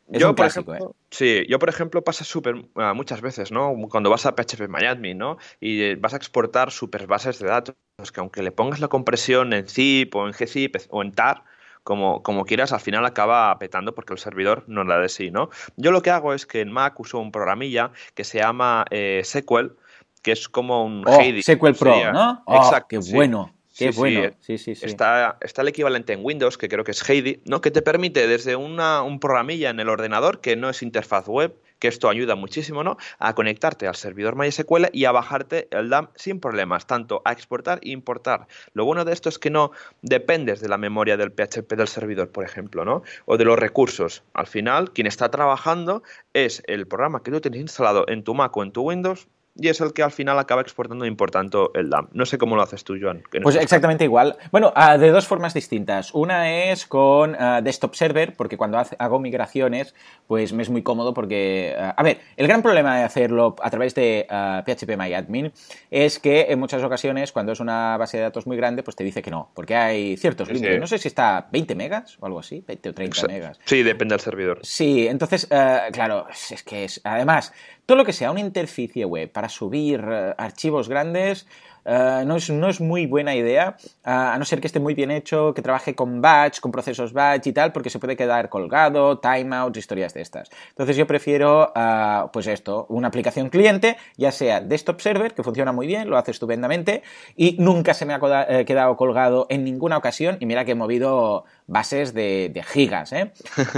yo, 0.07 0.33
por 0.33 0.47
ejemplo, 0.47 0.75
¿eh? 0.75 0.79
Sí, 1.11 1.45
yo 1.47 1.59
por 1.59 1.69
ejemplo 1.69 2.03
pasa 2.03 2.23
súper 2.23 2.65
ah, 2.75 2.95
muchas 2.95 3.21
veces, 3.21 3.51
¿no? 3.51 3.75
Cuando 3.91 4.09
vas 4.09 4.25
a 4.25 4.35
PHP 4.35 4.67
MyAdmin, 4.67 5.15
¿no? 5.15 5.37
Y 5.59 5.93
vas 5.95 6.15
a 6.15 6.17
exportar 6.17 6.71
super 6.71 7.05
bases 7.05 7.37
de 7.37 7.47
datos, 7.47 7.75
que 8.11 8.19
aunque 8.19 8.41
le 8.41 8.51
pongas 8.51 8.79
la 8.79 8.87
compresión 8.87 9.53
en 9.53 9.67
zip 9.67 10.15
o 10.15 10.25
en 10.25 10.33
gzip 10.33 10.75
o 10.89 11.03
en 11.03 11.11
tar, 11.11 11.43
como, 11.83 12.23
como 12.23 12.43
quieras, 12.43 12.73
al 12.73 12.79
final 12.79 13.05
acaba 13.05 13.57
petando 13.59 13.93
porque 13.93 14.13
el 14.13 14.19
servidor 14.19 14.63
no 14.65 14.83
la 14.83 14.97
de 14.97 15.07
sí, 15.07 15.29
¿no? 15.29 15.51
Yo 15.75 15.91
lo 15.91 16.01
que 16.01 16.09
hago 16.09 16.33
es 16.33 16.47
que 16.47 16.61
en 16.61 16.71
Mac 16.71 16.99
uso 16.99 17.19
un 17.19 17.31
programilla 17.31 17.91
que 18.15 18.23
se 18.23 18.39
llama 18.39 18.85
eh, 18.89 19.21
SQL, 19.23 19.77
que 20.23 20.31
es 20.31 20.49
como 20.49 20.83
un 20.83 21.03
oh, 21.05 21.19
SQL 21.41 21.75
Pro, 21.77 22.11
¿no? 22.11 22.41
Oh, 22.47 22.55
Exacto. 22.55 22.87
Qué 22.89 23.13
bueno. 23.13 23.53
Qué 23.77 23.91
bueno. 23.91 24.21
Eh, 24.21 24.33
sí, 24.39 24.57
sí, 24.57 24.75
sí. 24.75 24.85
Está, 24.85 25.37
está, 25.41 25.61
el 25.61 25.67
equivalente 25.67 26.13
en 26.13 26.23
Windows, 26.23 26.57
que 26.57 26.67
creo 26.67 26.83
que 26.83 26.91
es 26.91 27.09
Heidi, 27.09 27.41
¿no? 27.45 27.61
Que 27.61 27.71
te 27.71 27.81
permite 27.81 28.27
desde 28.27 28.55
una, 28.55 29.03
un 29.03 29.19
programilla 29.19 29.69
en 29.69 29.79
el 29.79 29.89
ordenador, 29.89 30.41
que 30.41 30.55
no 30.55 30.69
es 30.69 30.81
interfaz 30.81 31.27
web, 31.27 31.53
que 31.79 31.87
esto 31.87 32.09
ayuda 32.09 32.35
muchísimo, 32.35 32.83
¿no? 32.83 32.97
A 33.19 33.35
conectarte 33.35 33.87
al 33.87 33.95
servidor 33.95 34.35
MySQL 34.35 34.85
y 34.91 35.05
a 35.05 35.11
bajarte 35.11 35.67
el 35.71 35.89
DAM 35.89 36.09
sin 36.15 36.39
problemas, 36.39 36.87
tanto 36.87 37.21
a 37.25 37.31
exportar 37.31 37.79
e 37.83 37.89
importar. 37.89 38.47
Lo 38.73 38.85
bueno 38.85 39.05
de 39.05 39.13
esto 39.13 39.29
es 39.29 39.39
que 39.39 39.49
no 39.49 39.71
dependes 40.01 40.59
de 40.59 40.69
la 40.69 40.77
memoria 40.77 41.17
del 41.17 41.31
PHP 41.31 41.73
del 41.73 41.87
servidor, 41.87 42.29
por 42.29 42.45
ejemplo, 42.45 42.85
¿no? 42.85 43.03
O 43.25 43.37
de 43.37 43.45
los 43.45 43.59
recursos. 43.59 44.23
Al 44.33 44.47
final, 44.47 44.91
quien 44.91 45.07
está 45.07 45.29
trabajando 45.29 46.03
es 46.33 46.63
el 46.67 46.87
programa 46.87 47.21
que 47.21 47.31
tú 47.31 47.41
tienes 47.41 47.61
instalado 47.61 48.05
en 48.07 48.23
tu 48.23 48.33
Mac 48.33 48.55
o 48.57 48.63
en 48.63 48.71
tu 48.71 48.81
Windows 48.81 49.27
y 49.59 49.69
es 49.69 49.81
el 49.81 49.93
que 49.93 50.03
al 50.03 50.11
final 50.11 50.37
acaba 50.39 50.61
exportando 50.61 51.05
e 51.05 51.07
importando 51.07 51.71
el 51.73 51.89
DAM. 51.89 52.09
No 52.13 52.25
sé 52.25 52.37
cómo 52.37 52.55
lo 52.55 52.61
haces 52.61 52.83
tú, 52.83 52.95
Joan. 52.99 53.23
Pues 53.43 53.55
exactamente 53.55 54.03
igual. 54.03 54.37
Bueno, 54.51 54.71
ah, 54.75 54.97
de 54.97 55.09
dos 55.09 55.27
formas 55.27 55.53
distintas. 55.53 56.13
Una 56.13 56.71
es 56.71 56.85
con 56.85 57.35
ah, 57.39 57.61
Desktop 57.61 57.95
Server, 57.95 58.33
porque 58.35 58.57
cuando 58.57 58.77
hago 58.77 59.19
migraciones, 59.19 59.95
pues 60.27 60.53
me 60.53 60.63
es 60.63 60.69
muy 60.69 60.83
cómodo 60.83 61.13
porque... 61.13 61.75
Ah, 61.77 61.95
a 61.97 62.03
ver, 62.03 62.19
el 62.35 62.47
gran 62.47 62.61
problema 62.61 62.97
de 62.97 63.03
hacerlo 63.03 63.55
a 63.61 63.69
través 63.69 63.95
de 63.95 64.27
PHPMyAdmin 64.29 65.51
es 65.89 66.19
que 66.19 66.47
en 66.49 66.59
muchas 66.59 66.83
ocasiones, 66.83 67.31
cuando 67.31 67.51
es 67.51 67.59
una 67.59 67.97
base 67.97 68.17
de 68.17 68.23
datos 68.23 68.45
muy 68.45 68.57
grande, 68.57 68.83
pues 68.83 68.95
te 68.95 69.03
dice 69.03 69.21
que 69.21 69.31
no, 69.31 69.51
porque 69.53 69.75
hay 69.75 70.17
ciertos 70.17 70.49
límites. 70.49 70.79
No 70.79 70.87
sé 70.87 70.97
si 70.97 71.07
está 71.07 71.47
20 71.51 71.75
megas 71.75 72.17
o 72.19 72.25
algo 72.25 72.39
así, 72.39 72.63
20 72.67 72.89
o 72.89 72.93
30 72.93 73.27
megas. 73.27 73.59
Sí, 73.65 73.83
depende 73.83 74.13
del 74.13 74.21
servidor. 74.21 74.59
Sí, 74.61 75.07
entonces, 75.07 75.47
claro, 75.47 76.27
es 76.29 76.63
que 76.63 76.83
es... 76.83 77.01
Además, 77.03 77.53
todo 77.87 77.97
lo 77.97 78.05
que 78.05 78.13
sea 78.13 78.31
una 78.31 78.41
interficie 78.41 79.05
web 79.05 79.31
para 79.31 79.47
subir 79.49 80.03
eh, 80.07 80.35
archivos 80.37 80.89
grandes 80.89 81.47
eh, 81.89 82.23
no, 82.25 82.35
es, 82.35 82.49
no, 82.49 82.67
es, 82.67 82.81
muy 82.81 83.05
buena 83.05 83.33
idea, 83.33 83.77
a 84.03 84.37
no 84.37 84.43
ser 84.43 84.59
que 84.59 84.67
esté 84.67 84.81
muy 84.81 84.93
bien 84.93 85.09
hecho, 85.09 85.53
que 85.53 85.61
trabaje 85.61 85.95
con 85.95 86.21
batch, 86.21 86.59
con 86.59 86.69
procesos 86.69 87.13
batch 87.13 87.47
y 87.47 87.53
tal, 87.53 87.71
porque 87.71 87.89
se 87.89 87.97
puede 87.97 88.17
quedar 88.17 88.49
colgado, 88.49 89.19
timeouts, 89.19 89.77
historias 89.77 90.13
de 90.13 90.21
estas. 90.21 90.49
Entonces 90.67 90.97
yo 90.97 91.07
prefiero, 91.07 91.71
eh, 91.73 92.23
pues 92.33 92.47
esto, 92.47 92.87
una 92.89 93.07
aplicación 93.07 93.49
cliente, 93.49 93.95
ya 94.17 94.33
sea 94.33 94.59
desktop 94.59 94.99
server, 94.99 95.33
que 95.33 95.43
funciona 95.43 95.71
muy 95.71 95.87
bien, 95.87 96.09
lo 96.09 96.17
hace 96.17 96.31
estupendamente, 96.31 97.03
y 97.37 97.55
nunca 97.57 97.93
se 97.93 98.05
me 98.05 98.13
ha 98.13 98.65
quedado 98.65 98.97
colgado 98.97 99.47
en 99.49 99.63
ninguna 99.63 99.95
ocasión, 99.95 100.35
y 100.41 100.45
mira 100.45 100.65
que 100.65 100.71
he 100.71 100.75
movido 100.75 101.45
bases 101.67 102.13
de, 102.13 102.63
gigas, 102.65 103.11
¿eh? 103.11 103.31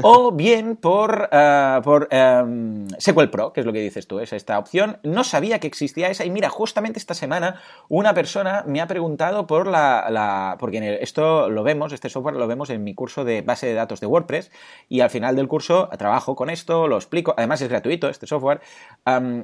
O 0.04 0.32
bien 0.32 0.76
por, 0.76 1.30
uh, 1.32 1.82
por 1.82 2.08
um, 2.14 2.88
SQL 3.00 3.30
Pro, 3.30 3.52
que 3.52 3.62
es 3.62 3.66
lo 3.66 3.74
que 3.74 3.82
dices 3.82 4.08
tú, 4.08 4.20
es 4.20 4.32
esta 4.32 4.58
opción. 4.60 5.00
No 5.04 5.24
sabía 5.24 5.60
que 5.60 5.68
existía 5.68 6.10
esa 6.10 6.24
y 6.24 6.30
mira, 6.30 6.50
justamente 6.50 7.00
esta 7.00 7.16
semana 7.16 7.62
una 7.90 8.14
persona 8.14 8.64
me 8.68 8.80
ha 8.80 8.88
preguntado 8.88 9.48
por 9.48 9.68
la... 9.68 10.56
porque 10.60 11.00
esto 11.02 11.50
lo 11.50 11.64
vemos, 11.64 11.92
este 11.92 12.10
software 12.10 12.36
lo 12.36 12.48
vemos 12.48 12.70
en 12.70 12.84
mi 12.84 12.94
curso 12.94 13.26
de 13.26 13.42
base 13.42 13.66
de 13.66 13.74
datos 13.74 14.00
de 14.00 14.08
WordPress 14.08 14.52
y 14.88 15.02
al 15.02 15.10
final 15.10 15.36
del 15.36 15.48
curso 15.48 15.90
trabajo 15.98 16.36
con 16.36 16.50
esto, 16.50 16.88
lo 16.88 16.96
explico, 16.96 17.34
además 17.36 17.62
es 17.62 17.70
gratuito 17.70 18.08
este 18.08 18.28
software 18.28 18.62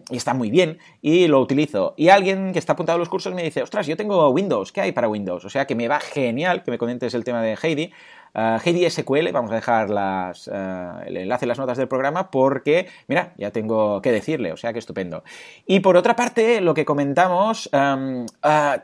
y 0.10 0.16
está 0.16 0.34
muy 0.34 0.52
bien 0.52 0.78
y 1.02 1.28
lo 1.28 1.40
utilizo. 1.40 1.96
Y 1.98 2.10
alguien 2.10 2.54
que 2.54 2.60
está 2.60 2.74
apuntado 2.74 2.98
a 2.98 3.00
los 3.00 3.10
cursos 3.10 3.34
me 3.34 3.44
dice, 3.44 3.64
ostras, 3.64 3.88
yo 3.88 3.98
tengo 3.98 4.30
Windows, 4.30 4.72
¿qué 4.72 4.82
hay 4.82 4.92
para 4.92 5.10
Windows? 5.10 5.46
O 5.46 5.50
sea 5.50 5.66
que 5.66 5.76
me 5.76 5.88
va 5.88 6.00
genial 6.00 6.64
que 6.64 6.72
me 6.72 6.78
comentes 6.78 7.14
el 7.14 7.24
tema 7.24 7.42
de 7.42 7.58
Heidi. 7.62 7.92
Uh, 8.36 9.32
vamos 9.32 9.52
a 9.52 9.56
dejar 9.56 9.90
eh, 9.90 11.08
el 11.08 11.18
enlace 11.18 11.46
en 11.46 11.50
las 11.50 11.58
notas 11.58 11.78
del 11.78 11.88
programa 11.88 12.30
porque, 12.30 12.88
mira, 13.08 13.34
ya 13.38 13.52
tengo 13.52 14.02
que 14.02 14.12
decirle, 14.12 14.52
o 14.52 14.58
sea 14.58 14.74
que 14.74 14.80
estupendo. 14.80 15.24
Y 15.66 15.80
por 15.80 15.96
otra 15.96 16.18
parte, 16.18 16.60
lo 16.60 16.74
que 16.74 16.84
comentamos, 16.84 17.70
eh, 17.72 18.26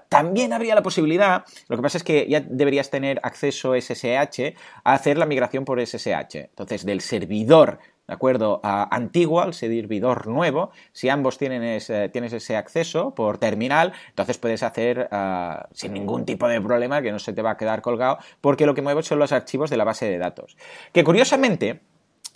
también 0.08 0.54
habría 0.54 0.74
la 0.74 0.82
posibilidad, 0.82 1.44
lo 1.68 1.76
que 1.76 1.84
pasa 1.84 1.98
es 1.98 2.04
que 2.04 2.28
ya 2.30 2.40
deberías 2.40 2.90
tener 2.90 3.20
acceso 3.24 3.76
SSH 3.76 4.56
a 4.86 4.94
hacer 4.94 5.18
la 5.18 5.26
migración 5.26 5.66
por 5.66 5.86
SSH. 5.86 6.36
Entonces, 6.36 6.86
del 6.86 7.02
servidor 7.02 7.80
¿de 8.12 8.16
acuerdo? 8.16 8.60
antiguo 8.62 9.40
al 9.40 9.54
servidor 9.54 10.28
nuevo. 10.28 10.72
Si 10.92 11.08
ambos 11.08 11.38
tienen 11.38 11.80
tienes 12.12 12.34
ese 12.34 12.58
acceso 12.58 13.16
por 13.16 13.38
terminal, 13.38 13.94
entonces 14.10 14.38
puedes 14.38 14.64
hacer 14.64 15.08
ah, 15.14 15.70
sin 15.72 15.94
ningún 15.94 16.26
tipo 16.26 16.50
de 16.50 16.60
problema 16.60 17.02
que 17.02 17.14
no 17.14 17.20
se 17.20 17.32
te 17.32 17.42
va 17.42 17.52
a 17.52 17.58
quedar 17.58 17.82
colgado, 17.82 18.18
porque 18.42 18.66
lo 18.66 18.76
que 18.76 18.82
mueve 18.82 19.02
son 19.04 19.18
los 19.18 19.32
archivos 19.32 19.70
de 19.70 19.78
la 19.78 19.86
base 19.86 20.10
de 20.10 20.18
datos. 20.18 20.58
Que 20.92 21.06
curiosamente, 21.06 21.80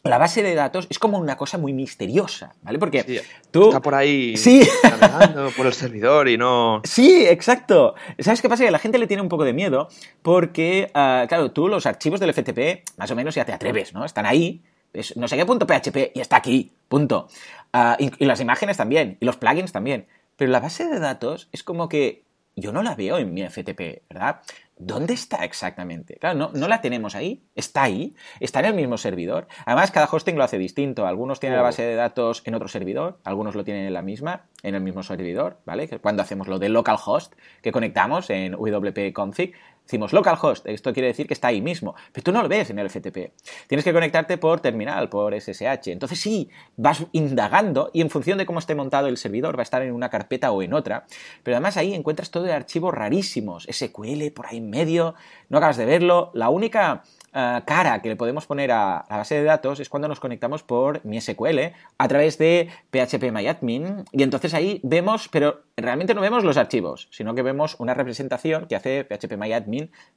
la 0.06 0.18
base 0.18 0.44
de 0.44 0.56
datos 0.56 0.88
es 0.90 0.98
como 0.98 1.18
una 1.18 1.36
cosa 1.36 1.58
muy 1.58 1.74
misteriosa, 1.74 2.56
¿vale? 2.62 2.80
Porque 2.80 3.24
tú... 3.52 3.68
Está 3.68 3.82
por 3.82 3.96
ahí 3.96 4.38
sí. 4.38 4.66
navegando 4.82 5.52
por 5.58 5.66
el 5.66 5.74
servidor 5.74 6.30
y 6.30 6.38
no... 6.38 6.84
Sí, 6.86 7.26
exacto. 7.28 7.96
¿Sabes 8.20 8.42
qué 8.42 8.48
pasa? 8.48 8.64
Que 8.64 8.72
la 8.72 8.80
gente 8.80 8.98
le 8.98 9.08
tiene 9.08 9.22
un 9.22 9.30
poco 9.30 9.44
de 9.44 9.52
miedo 9.52 9.90
porque, 10.22 10.90
ah, 10.94 11.26
claro, 11.28 11.52
tú 11.52 11.68
los 11.68 11.86
archivos 11.86 12.22
del 12.22 12.34
FTP 12.34 12.98
más 12.98 13.12
o 13.12 13.16
menos 13.18 13.36
ya 13.36 13.44
te 13.44 13.52
atreves, 13.52 13.94
¿no? 13.94 14.06
Están 14.06 14.26
ahí, 14.26 14.62
es 14.96 15.16
no 15.18 15.28
sé 15.28 15.38
qué 15.38 15.46
punto 15.46 15.68
PHP 15.68 16.12
y 16.14 16.20
está 16.20 16.38
aquí, 16.38 16.72
punto. 16.88 17.28
Ah, 17.74 17.98
y, 18.00 18.12
y 18.24 18.26
las 18.26 18.40
imágenes 18.42 18.78
también, 18.78 19.18
y 19.20 19.26
los 19.26 19.38
plugins 19.38 19.72
también. 19.72 20.08
Pero 20.38 20.52
la 20.52 20.60
base 20.60 20.86
de 20.86 21.00
datos 21.00 21.50
es 21.52 21.64
como 21.64 21.88
que 21.88 22.26
yo 22.56 22.72
no 22.72 22.84
la 22.84 22.96
veo 22.96 23.18
en 23.18 23.34
mi 23.34 23.44
FTP, 23.44 24.04
¿verdad? 24.10 24.42
¿Dónde 24.78 25.14
está 25.14 25.44
exactamente? 25.44 26.16
Claro, 26.16 26.52
no, 26.54 26.68
la 26.68 26.82
tenemos 26.82 27.16
ahí, 27.16 27.44
está 27.56 27.84
ahí, 27.84 28.16
está 28.40 28.60
en 28.60 28.66
el 28.66 28.74
mismo 28.74 28.98
servidor. 28.98 29.48
Además, 29.66 29.92
cada 29.92 30.08
hosting 30.10 30.38
lo 30.38 30.44
hace 30.44 30.58
distinto. 30.58 31.06
Algunos 31.06 31.40
tienen 31.40 31.58
la 31.58 31.64
base 31.64 31.84
de 31.84 31.96
datos 31.96 32.42
en 32.46 32.56
otro 32.56 32.68
servidor, 32.68 33.20
algunos 33.24 33.56
lo 33.56 33.64
tienen 33.64 33.86
en 33.86 33.94
la 33.94 34.02
misma, 34.02 34.48
en 34.64 34.76
el 34.76 34.82
mismo 34.82 35.04
servidor, 35.04 35.60
¿vale? 35.66 35.88
Cuando 36.00 36.24
hacemos 36.24 36.48
lo 36.48 36.60
de 36.60 36.70
localhost, 36.70 37.36
que 37.62 37.72
conectamos 37.72 38.30
en 38.30 38.54
WP 38.54 39.14
config, 39.14 39.54
Decimos 39.86 40.14
localhost, 40.14 40.68
esto 40.68 40.94
quiere 40.94 41.08
decir 41.08 41.28
que 41.28 41.36
está 41.36 41.50
ahí 41.50 41.62
mismo, 41.62 41.94
pero 42.12 42.24
tú 42.24 42.32
no 42.32 42.42
lo 42.42 42.50
ves 42.50 42.72
en 42.72 42.80
el 42.80 42.90
FTP. 42.90 43.32
Tienes 43.68 43.84
que 43.84 43.94
conectarte 43.94 44.38
por 44.40 44.60
terminal, 44.60 45.10
por 45.10 45.40
SSH. 45.40 45.92
Entonces 45.92 46.20
sí, 46.20 46.50
vas 46.76 47.06
indagando 47.12 47.92
y 47.94 48.02
en 48.02 48.10
función 48.10 48.40
de 48.40 48.48
cómo 48.48 48.58
esté 48.58 48.74
montado 48.74 49.08
el 49.08 49.18
servidor 49.18 49.56
va 49.56 49.62
a 49.62 49.64
estar 49.64 49.84
en 49.84 49.94
una 49.94 50.10
carpeta 50.10 50.52
o 50.52 50.64
en 50.64 50.74
otra, 50.74 51.06
pero 51.44 51.56
además 51.56 51.78
ahí 51.78 51.94
encuentras 51.94 52.32
todo 52.32 52.44
de 52.44 52.54
archivos 52.54 52.94
rarísimos, 52.94 53.68
SQL 53.72 54.32
por 54.34 54.48
ahí 54.48 54.58
en 54.58 54.72
medio, 54.72 55.14
no 55.50 55.60
acabas 55.60 55.78
de 55.78 55.86
verlo. 55.86 56.32
La 56.34 56.50
única 56.50 57.04
eh, 57.38 57.62
cara 57.66 58.02
que 58.02 58.08
le 58.08 58.16
podemos 58.16 58.46
poner 58.46 58.72
a 58.72 59.06
la 59.10 59.18
base 59.18 59.36
de 59.36 59.44
datos 59.44 59.82
es 59.82 59.90
cuando 59.90 60.08
nos 60.08 60.22
conectamos 60.22 60.64
por 60.64 61.06
MySQL 61.06 61.74
a 61.98 62.08
través 62.08 62.38
de 62.38 62.70
phpMyAdmin 62.92 64.06
y 64.14 64.24
entonces 64.24 64.54
ahí 64.54 64.80
vemos, 64.84 65.28
pero 65.28 65.64
realmente 65.76 66.14
no 66.14 66.22
vemos 66.22 66.46
los 66.46 66.56
archivos, 66.56 67.10
sino 67.12 67.36
que 67.36 67.42
vemos 67.42 67.76
una 67.78 67.94
representación 67.94 68.68
que 68.68 68.78
hace 68.78 69.04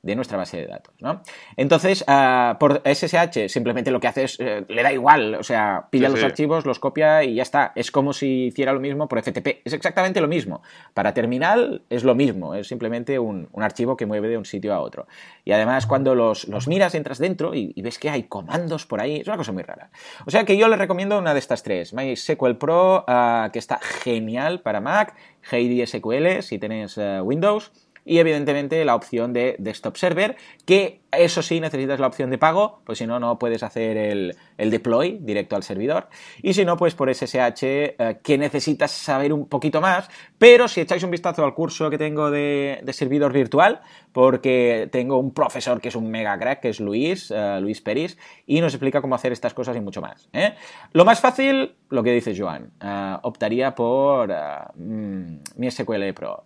de 0.02 0.16
nuestra 0.16 0.38
base 0.38 0.56
de 0.58 0.66
datos. 0.66 0.94
¿no? 1.00 1.22
Entonces, 1.56 2.04
eh, 2.06 2.54
por 2.58 2.82
SSH 2.84 3.48
simplemente 3.48 3.90
lo 3.90 4.00
que 4.00 4.08
hace 4.08 4.24
es, 4.24 4.38
eh, 4.40 4.64
le 4.68 4.82
da 4.82 4.92
igual, 4.92 5.34
o 5.34 5.42
sea, 5.42 5.88
pilla 5.90 6.08
los 6.08 6.22
archivos, 6.22 6.64
los 6.66 6.78
copia 6.78 7.24
y 7.24 7.34
ya 7.34 7.42
está. 7.42 7.72
Es 7.74 7.90
como 7.90 8.12
si 8.12 8.46
hiciera 8.46 8.72
lo 8.72 8.80
mismo 8.80 9.08
por 9.08 9.18
FTP. 9.22 9.62
Es 9.64 9.72
exactamente 9.72 10.20
lo 10.20 10.28
mismo. 10.28 10.62
Para 10.94 11.14
terminal 11.14 11.82
es 11.90 12.04
lo 12.04 12.14
mismo, 12.14 12.54
es 12.54 12.68
simplemente 12.68 13.18
un, 13.18 13.48
archivo 13.58 13.96
que 13.96 14.06
mueve 14.06 14.28
de 14.28 14.38
un 14.38 14.44
sitio 14.44 14.72
a 14.72 14.80
otro. 14.80 15.08
Y 15.44 15.52
además 15.52 15.86
cuando 15.86 16.14
los, 16.14 16.46
los 16.48 16.68
miras, 16.68 16.94
dentro 17.18 17.54
y, 17.54 17.80
ves 17.80 17.98
que 17.98 18.10
hay 18.10 18.24
comandos 18.24 18.86
por 18.86 19.00
ahí. 19.00 19.20
Es 19.20 19.26
una 19.26 19.36
cosa 19.36 19.52
muy 19.52 19.62
rara. 19.62 19.90
O 20.26 20.30
sea 20.30 20.44
que 20.44 20.56
yo 20.56 20.68
les 20.68 20.78
recomiendo 20.78 21.18
una 21.18 21.32
de 21.32 21.38
estas 21.38 21.62
tres. 21.62 21.94
MySQL 21.94 22.56
Pro, 22.56 23.04
ah, 23.08 23.50
que 23.52 23.58
está 23.58 23.78
genial 23.78 24.60
para 24.60 24.80
Mac. 24.80 25.14
SQL 25.86 26.42
si 26.42 26.58
tenéis 26.58 26.98
eh, 26.98 27.20
Windows. 27.22 27.72
Y 28.08 28.20
evidentemente 28.20 28.82
la 28.86 28.94
opción 28.94 29.34
de 29.34 29.54
Desktop 29.58 29.98
Server, 29.98 30.36
que 30.64 31.00
eso 31.12 31.42
sí, 31.42 31.58
necesitas 31.58 32.00
la 32.00 32.06
opción 32.06 32.30
de 32.30 32.36
pago, 32.36 32.82
pues 32.84 32.98
si 32.98 33.06
no, 33.06 33.18
no 33.18 33.38
puedes 33.38 33.62
hacer 33.62 33.96
el, 33.96 34.36
deploy 34.56 35.18
directo 35.20 35.56
al 35.56 35.62
servidor. 35.62 36.08
Y 36.42 36.52
si 36.52 36.64
no, 36.64 36.76
pues 36.76 36.94
por 36.94 37.12
SSH, 37.12 37.62
eh, 37.62 38.18
que 38.22 38.36
necesitas 38.36 38.90
saber 38.90 39.32
un 39.32 39.48
poquito 39.48 39.80
más. 39.80 40.10
Pero 40.36 40.68
si 40.68 40.80
echáis 40.80 41.02
un 41.02 41.10
vistazo 41.10 41.44
al 41.44 41.54
curso 41.54 41.88
que 41.88 41.96
tengo 41.96 42.30
de, 42.30 42.84
servidor 42.92 43.32
virtual, 43.32 43.80
porque 44.12 44.88
tengo 44.92 45.18
un 45.18 45.32
profesor 45.32 45.80
que 45.80 45.88
es 45.88 45.96
un 45.96 46.10
mega 46.10 46.38
crack, 46.38 46.60
que 46.60 46.68
es 46.70 46.80
Luis, 46.80 47.30
uh, 47.30 47.60
Luis 47.60 47.80
Peris, 47.80 48.18
y 48.46 48.60
nos 48.60 48.74
explica 48.74 49.00
cómo 49.00 49.14
hacer 49.14 49.32
estas 49.32 49.54
cosas 49.54 49.76
y 49.76 49.80
mucho 49.80 50.02
más. 50.02 50.28
¿eh? 50.32 50.54
Lo 50.92 51.04
más 51.04 51.20
fácil, 51.20 51.74
lo 51.88 52.02
que 52.02 52.12
dice 52.12 52.34
Joan, 52.36 52.72
optaría 53.22 53.74
por 53.74 54.28
mm, 54.74 55.38
mi 55.56 55.70
SQL 55.70 56.12
Pro, 56.14 56.42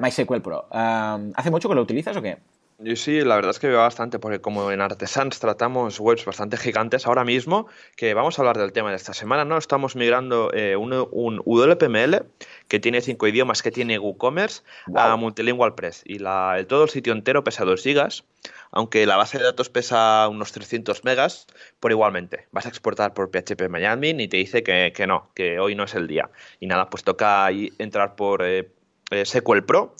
MySQL 0.00 0.40
Pro. 0.40 0.68
¿Hace 0.70 1.50
mucho 1.50 1.68
que 1.68 1.74
lo 1.74 1.82
utilizas 1.82 2.16
o 2.16 2.22
qué? 2.22 2.38
Yo 2.78 2.94
sí, 2.94 3.22
la 3.22 3.36
verdad 3.36 3.52
es 3.52 3.58
que 3.58 3.68
veo 3.68 3.78
bastante, 3.78 4.18
porque 4.18 4.42
como 4.42 4.70
en 4.70 4.82
Artesans 4.82 5.38
tratamos 5.38 5.98
webs 5.98 6.26
bastante 6.26 6.58
gigantes, 6.58 7.06
ahora 7.06 7.24
mismo, 7.24 7.68
que 7.96 8.12
vamos 8.12 8.38
a 8.38 8.42
hablar 8.42 8.58
del 8.58 8.72
tema 8.72 8.90
de 8.90 8.96
esta 8.96 9.14
semana, 9.14 9.46
¿no? 9.46 9.56
Estamos 9.56 9.96
migrando 9.96 10.52
eh, 10.52 10.76
un, 10.76 10.92
un, 10.92 11.40
WPML 11.46 12.26
que 12.68 12.78
tiene 12.78 13.00
cinco 13.00 13.26
idiomas, 13.28 13.62
que 13.62 13.70
tiene 13.70 13.98
WooCommerce, 13.98 14.62
a 14.94 15.16
Multilingual 15.16 15.74
Press. 15.74 16.02
Y 16.04 16.18
la, 16.18 16.62
todo 16.68 16.84
el 16.84 16.90
sitio 16.90 17.14
entero 17.14 17.44
pesa 17.44 17.64
2 17.64 17.82
gigas, 17.82 18.24
aunque 18.72 19.06
la 19.06 19.16
base 19.16 19.38
de 19.38 19.44
datos 19.44 19.70
pesa 19.70 20.28
unos 20.28 20.52
300 20.52 21.02
megas, 21.02 21.46
por 21.80 21.92
igualmente. 21.92 22.46
Vas 22.52 22.66
a 22.66 22.68
exportar 22.68 23.14
por 23.14 23.30
PHP 23.30 23.70
MyAdmin 23.70 24.20
y 24.20 24.28
te 24.28 24.36
dice 24.36 24.62
que, 24.62 24.92
que 24.94 25.06
no, 25.06 25.30
que 25.34 25.58
hoy 25.58 25.74
no 25.76 25.84
es 25.84 25.94
el 25.94 26.06
día. 26.08 26.28
Y 26.60 26.66
nada, 26.66 26.90
pues 26.90 27.04
toca 27.04 27.48
entrar 27.78 28.16
por 28.16 28.44
eh, 28.44 28.68
eh, 29.12 29.24
SQL 29.24 29.62
Pro 29.62 29.94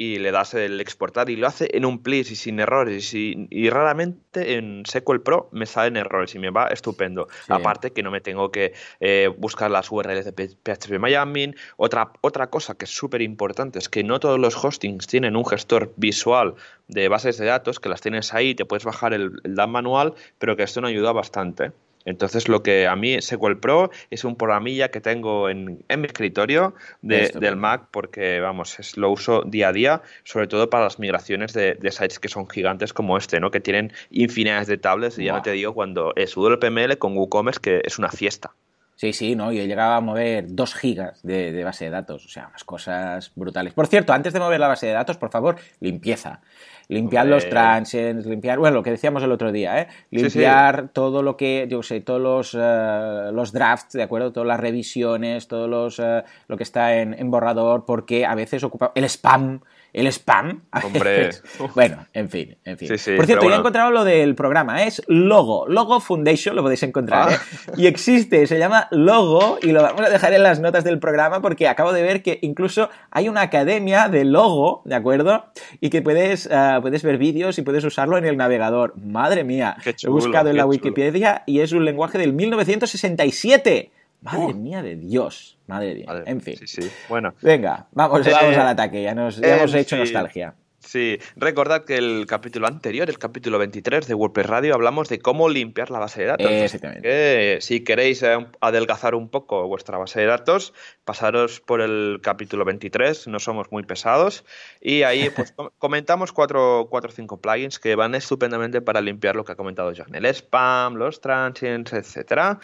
y 0.00 0.20
le 0.20 0.30
das 0.30 0.54
el 0.54 0.80
exportar 0.80 1.28
y 1.28 1.34
lo 1.34 1.48
hace 1.48 1.68
en 1.76 1.84
un 1.84 2.04
please 2.04 2.32
y 2.32 2.36
sin 2.36 2.60
errores 2.60 3.12
y, 3.14 3.48
y 3.50 3.68
raramente 3.68 4.54
en 4.54 4.84
SQL 4.86 5.18
Pro 5.18 5.48
me 5.50 5.66
salen 5.66 5.96
errores 5.96 6.36
y 6.36 6.38
me 6.38 6.50
va 6.50 6.68
estupendo. 6.68 7.26
Aparte 7.48 7.90
que 7.90 8.04
no 8.04 8.12
me 8.12 8.20
tengo 8.20 8.52
que 8.52 8.74
eh, 9.00 9.28
buscar 9.36 9.72
las 9.72 9.90
URLs 9.90 10.24
de 10.24 10.32
PHP 10.32 11.00
Miami. 11.00 11.52
Otra, 11.76 12.12
otra 12.20 12.48
cosa 12.48 12.76
que 12.76 12.84
es 12.84 12.92
súper 12.92 13.22
importante 13.22 13.80
es 13.80 13.88
que 13.88 14.04
no 14.04 14.20
todos 14.20 14.38
los 14.38 14.64
hostings 14.64 15.08
tienen 15.08 15.34
un 15.34 15.44
gestor 15.44 15.92
visual 15.96 16.54
de 16.86 17.08
bases 17.08 17.36
de 17.36 17.46
datos, 17.46 17.80
que 17.80 17.88
las 17.88 18.00
tienes 18.00 18.32
ahí, 18.32 18.54
te 18.54 18.64
puedes 18.64 18.84
bajar 18.84 19.12
el, 19.14 19.32
el 19.42 19.56
DAM 19.56 19.70
manual, 19.70 20.14
pero 20.38 20.56
que 20.56 20.62
esto 20.62 20.80
nos 20.80 20.90
ayuda 20.90 21.10
bastante. 21.10 21.72
Entonces, 22.04 22.48
lo 22.48 22.62
que 22.62 22.86
a 22.86 22.96
mí 22.96 23.20
SQL 23.20 23.56
Pro 23.56 23.90
es 24.10 24.24
un 24.24 24.36
programilla 24.36 24.90
que 24.90 25.00
tengo 25.00 25.48
en, 25.48 25.84
mi 25.88 26.06
escritorio 26.06 26.74
del 27.02 27.56
Mac 27.56 27.88
porque, 27.90 28.40
vamos, 28.40 28.78
es, 28.78 28.96
lo 28.96 29.10
uso 29.10 29.42
día 29.42 29.68
a 29.68 29.72
día, 29.72 30.02
sobre 30.24 30.46
todo 30.46 30.70
para 30.70 30.84
las 30.84 30.98
migraciones 30.98 31.52
de, 31.52 31.76
sites 31.90 32.18
que 32.18 32.28
son 32.28 32.48
gigantes 32.48 32.92
como 32.92 33.16
este, 33.16 33.40
¿no? 33.40 33.50
Que 33.50 33.60
tienen 33.60 33.92
infinidades 34.10 34.68
de 34.68 34.78
tablets 34.78 35.18
y 35.18 35.24
ya 35.24 35.32
no 35.34 35.42
te 35.42 35.52
digo 35.52 35.74
cuando 35.74 36.12
es 36.16 36.36
UWPML 36.36 36.98
con 36.98 37.16
WooCommerce 37.16 37.60
que 37.60 37.82
es 37.84 37.98
una 37.98 38.10
fiesta. 38.10 38.52
Sí, 38.98 39.12
sí, 39.12 39.36
¿no? 39.36 39.52
Yo 39.52 39.62
llegaba 39.62 39.94
a 39.94 40.00
mover 40.00 40.46
2 40.48 40.74
gigas 40.74 41.22
de, 41.22 41.52
de, 41.52 41.62
base 41.62 41.84
de 41.84 41.90
datos, 41.90 42.26
o 42.26 42.28
sea, 42.28 42.48
unas 42.48 42.64
cosas 42.64 43.30
brutales. 43.36 43.72
Por 43.72 43.86
cierto, 43.86 44.12
antes 44.12 44.32
de 44.32 44.40
mover 44.40 44.58
la 44.58 44.66
base 44.66 44.88
de 44.88 44.92
datos, 44.92 45.16
por 45.16 45.30
favor, 45.30 45.54
limpieza. 45.78 46.40
Limpiar 46.88 47.26
los 47.26 47.48
transients, 47.48 48.24
limpiar, 48.24 48.58
bueno, 48.58 48.76
lo 48.76 48.82
que 48.82 48.90
decíamos 48.90 49.22
el 49.22 49.30
otro 49.30 49.52
día, 49.52 49.82
¿eh? 49.82 49.88
Limpiar 50.10 50.88
todo 50.88 51.22
lo 51.22 51.36
que, 51.36 51.66
yo 51.68 51.82
sé, 51.82 52.00
todos 52.00 52.20
los, 52.20 52.56
eh, 52.58 53.30
los 53.32 53.52
drafts, 53.52 53.92
¿de 53.92 54.02
acuerdo? 54.02 54.32
Todas 54.32 54.46
las 54.46 54.58
revisiones, 54.58 55.48
todo 55.48 55.68
los, 55.68 55.98
eh, 55.98 56.24
lo 56.46 56.56
que 56.56 56.62
está 56.62 56.96
en, 56.96 57.12
en 57.12 57.30
borrador, 57.30 57.84
porque 57.84 58.24
a 58.24 58.34
veces 58.34 58.64
ocupa 58.64 58.92
el 58.94 59.04
spam, 59.04 59.60
el 59.92 60.06
spam. 60.08 60.62
Hombre. 60.84 61.30
bueno, 61.74 62.06
en 62.12 62.28
fin, 62.28 62.56
en 62.64 62.78
fin. 62.78 62.88
Por 62.88 63.26
cierto, 63.26 63.48
ya 63.48 63.56
he 63.56 63.58
encontrado 63.58 63.90
lo 63.90 64.04
del 64.04 64.34
programa, 64.34 64.82
es 64.84 65.02
Logo, 65.06 65.66
Logo 65.68 66.00
Foundation, 66.00 66.54
lo 66.54 66.62
podéis 66.62 66.82
encontrar, 66.82 67.32
¿eh? 67.32 67.36
Ah. 67.36 67.72
Y 67.76 67.86
existe, 67.86 68.46
se 68.46 68.58
llama 68.58 68.88
Logo, 68.90 69.58
y 69.62 69.72
lo 69.72 69.82
vamos 69.82 70.02
a 70.02 70.10
dejar 70.10 70.32
en 70.32 70.42
las 70.42 70.60
notas 70.60 70.84
del 70.84 70.98
programa 70.98 71.40
porque 71.40 71.68
acabo 71.68 71.92
de 71.92 72.02
ver 72.02 72.22
que 72.22 72.38
incluso 72.42 72.90
hay 73.10 73.28
una 73.28 73.42
academia 73.42 74.08
de 74.08 74.24
Logo, 74.24 74.82
¿de 74.84 74.94
acuerdo? 74.94 75.46
Y 75.80 75.90
que 75.90 76.02
puedes, 76.02 76.48
puedes 76.80 77.02
ver 77.02 77.18
vídeos 77.18 77.58
y 77.58 77.62
puedes 77.62 77.84
usarlo 77.84 78.18
en 78.18 78.24
el 78.24 78.36
navegador. 78.36 78.94
Madre 78.96 79.44
mía, 79.44 79.76
he 79.84 80.08
buscado 80.08 80.50
en 80.50 80.56
la 80.56 80.66
Wikipedia 80.66 81.42
y 81.46 81.60
es 81.60 81.72
un 81.72 81.84
lenguaje 81.84 82.18
del 82.18 82.32
1967. 82.32 83.90
Madre 84.20 84.54
mía 84.54 84.82
de 84.82 84.96
Dios, 84.96 85.58
madre 85.66 85.94
Dios. 85.94 86.22
en 86.26 86.40
fin. 86.40 86.56
Sí, 86.56 86.66
sí. 86.66 86.90
Bueno. 87.08 87.34
Venga, 87.40 87.86
vamos, 87.92 88.26
eh, 88.26 88.30
vamos 88.32 88.56
al 88.56 88.66
ataque, 88.66 89.02
ya, 89.02 89.14
nos, 89.14 89.40
hemos 89.40 89.72
hecho 89.74 89.96
nostalgia. 89.96 90.54
Sí, 90.80 91.18
recordad 91.36 91.84
que 91.84 91.96
el 91.96 92.26
capítulo 92.26 92.68
anterior, 92.68 93.10
el 93.10 93.18
capítulo 93.18 93.58
23 93.58 94.06
de 94.06 94.14
WordPress 94.14 94.46
Radio, 94.46 94.74
hablamos 94.74 95.08
de 95.08 95.18
cómo 95.18 95.48
limpiar 95.48 95.90
la 95.90 95.98
base 95.98 96.22
de 96.22 96.26
datos. 96.28 96.50
Exactamente. 96.50 97.60
si 97.60 97.82
queréis 97.82 98.22
eh, 98.22 98.46
adelgazar 98.60 99.14
un 99.14 99.28
poco 99.28 99.66
vuestra 99.66 99.98
base 99.98 100.20
de 100.20 100.26
datos, 100.26 100.72
pasaros 101.04 101.60
por 101.60 101.80
el 101.80 102.20
capítulo 102.22 102.64
23, 102.64 103.26
no 103.26 103.40
somos 103.40 103.72
muy 103.72 103.82
pesados, 103.82 104.44
y 104.80 105.02
ahí 105.02 105.30
pues, 105.36 105.52
comentamos 105.78 106.32
cuatro 106.32 106.82
o 106.82 107.00
cinco 107.10 107.40
plugins 107.40 107.78
que 107.78 107.96
van 107.96 108.14
estupendamente 108.14 108.80
para 108.80 109.00
limpiar 109.00 109.34
lo 109.34 109.44
que 109.44 109.52
ha 109.52 109.56
comentado 109.56 109.92
John, 109.96 110.14
el 110.14 110.26
spam, 110.26 110.94
los 110.94 111.20
transients, 111.20 111.92
etcétera. 111.92 112.60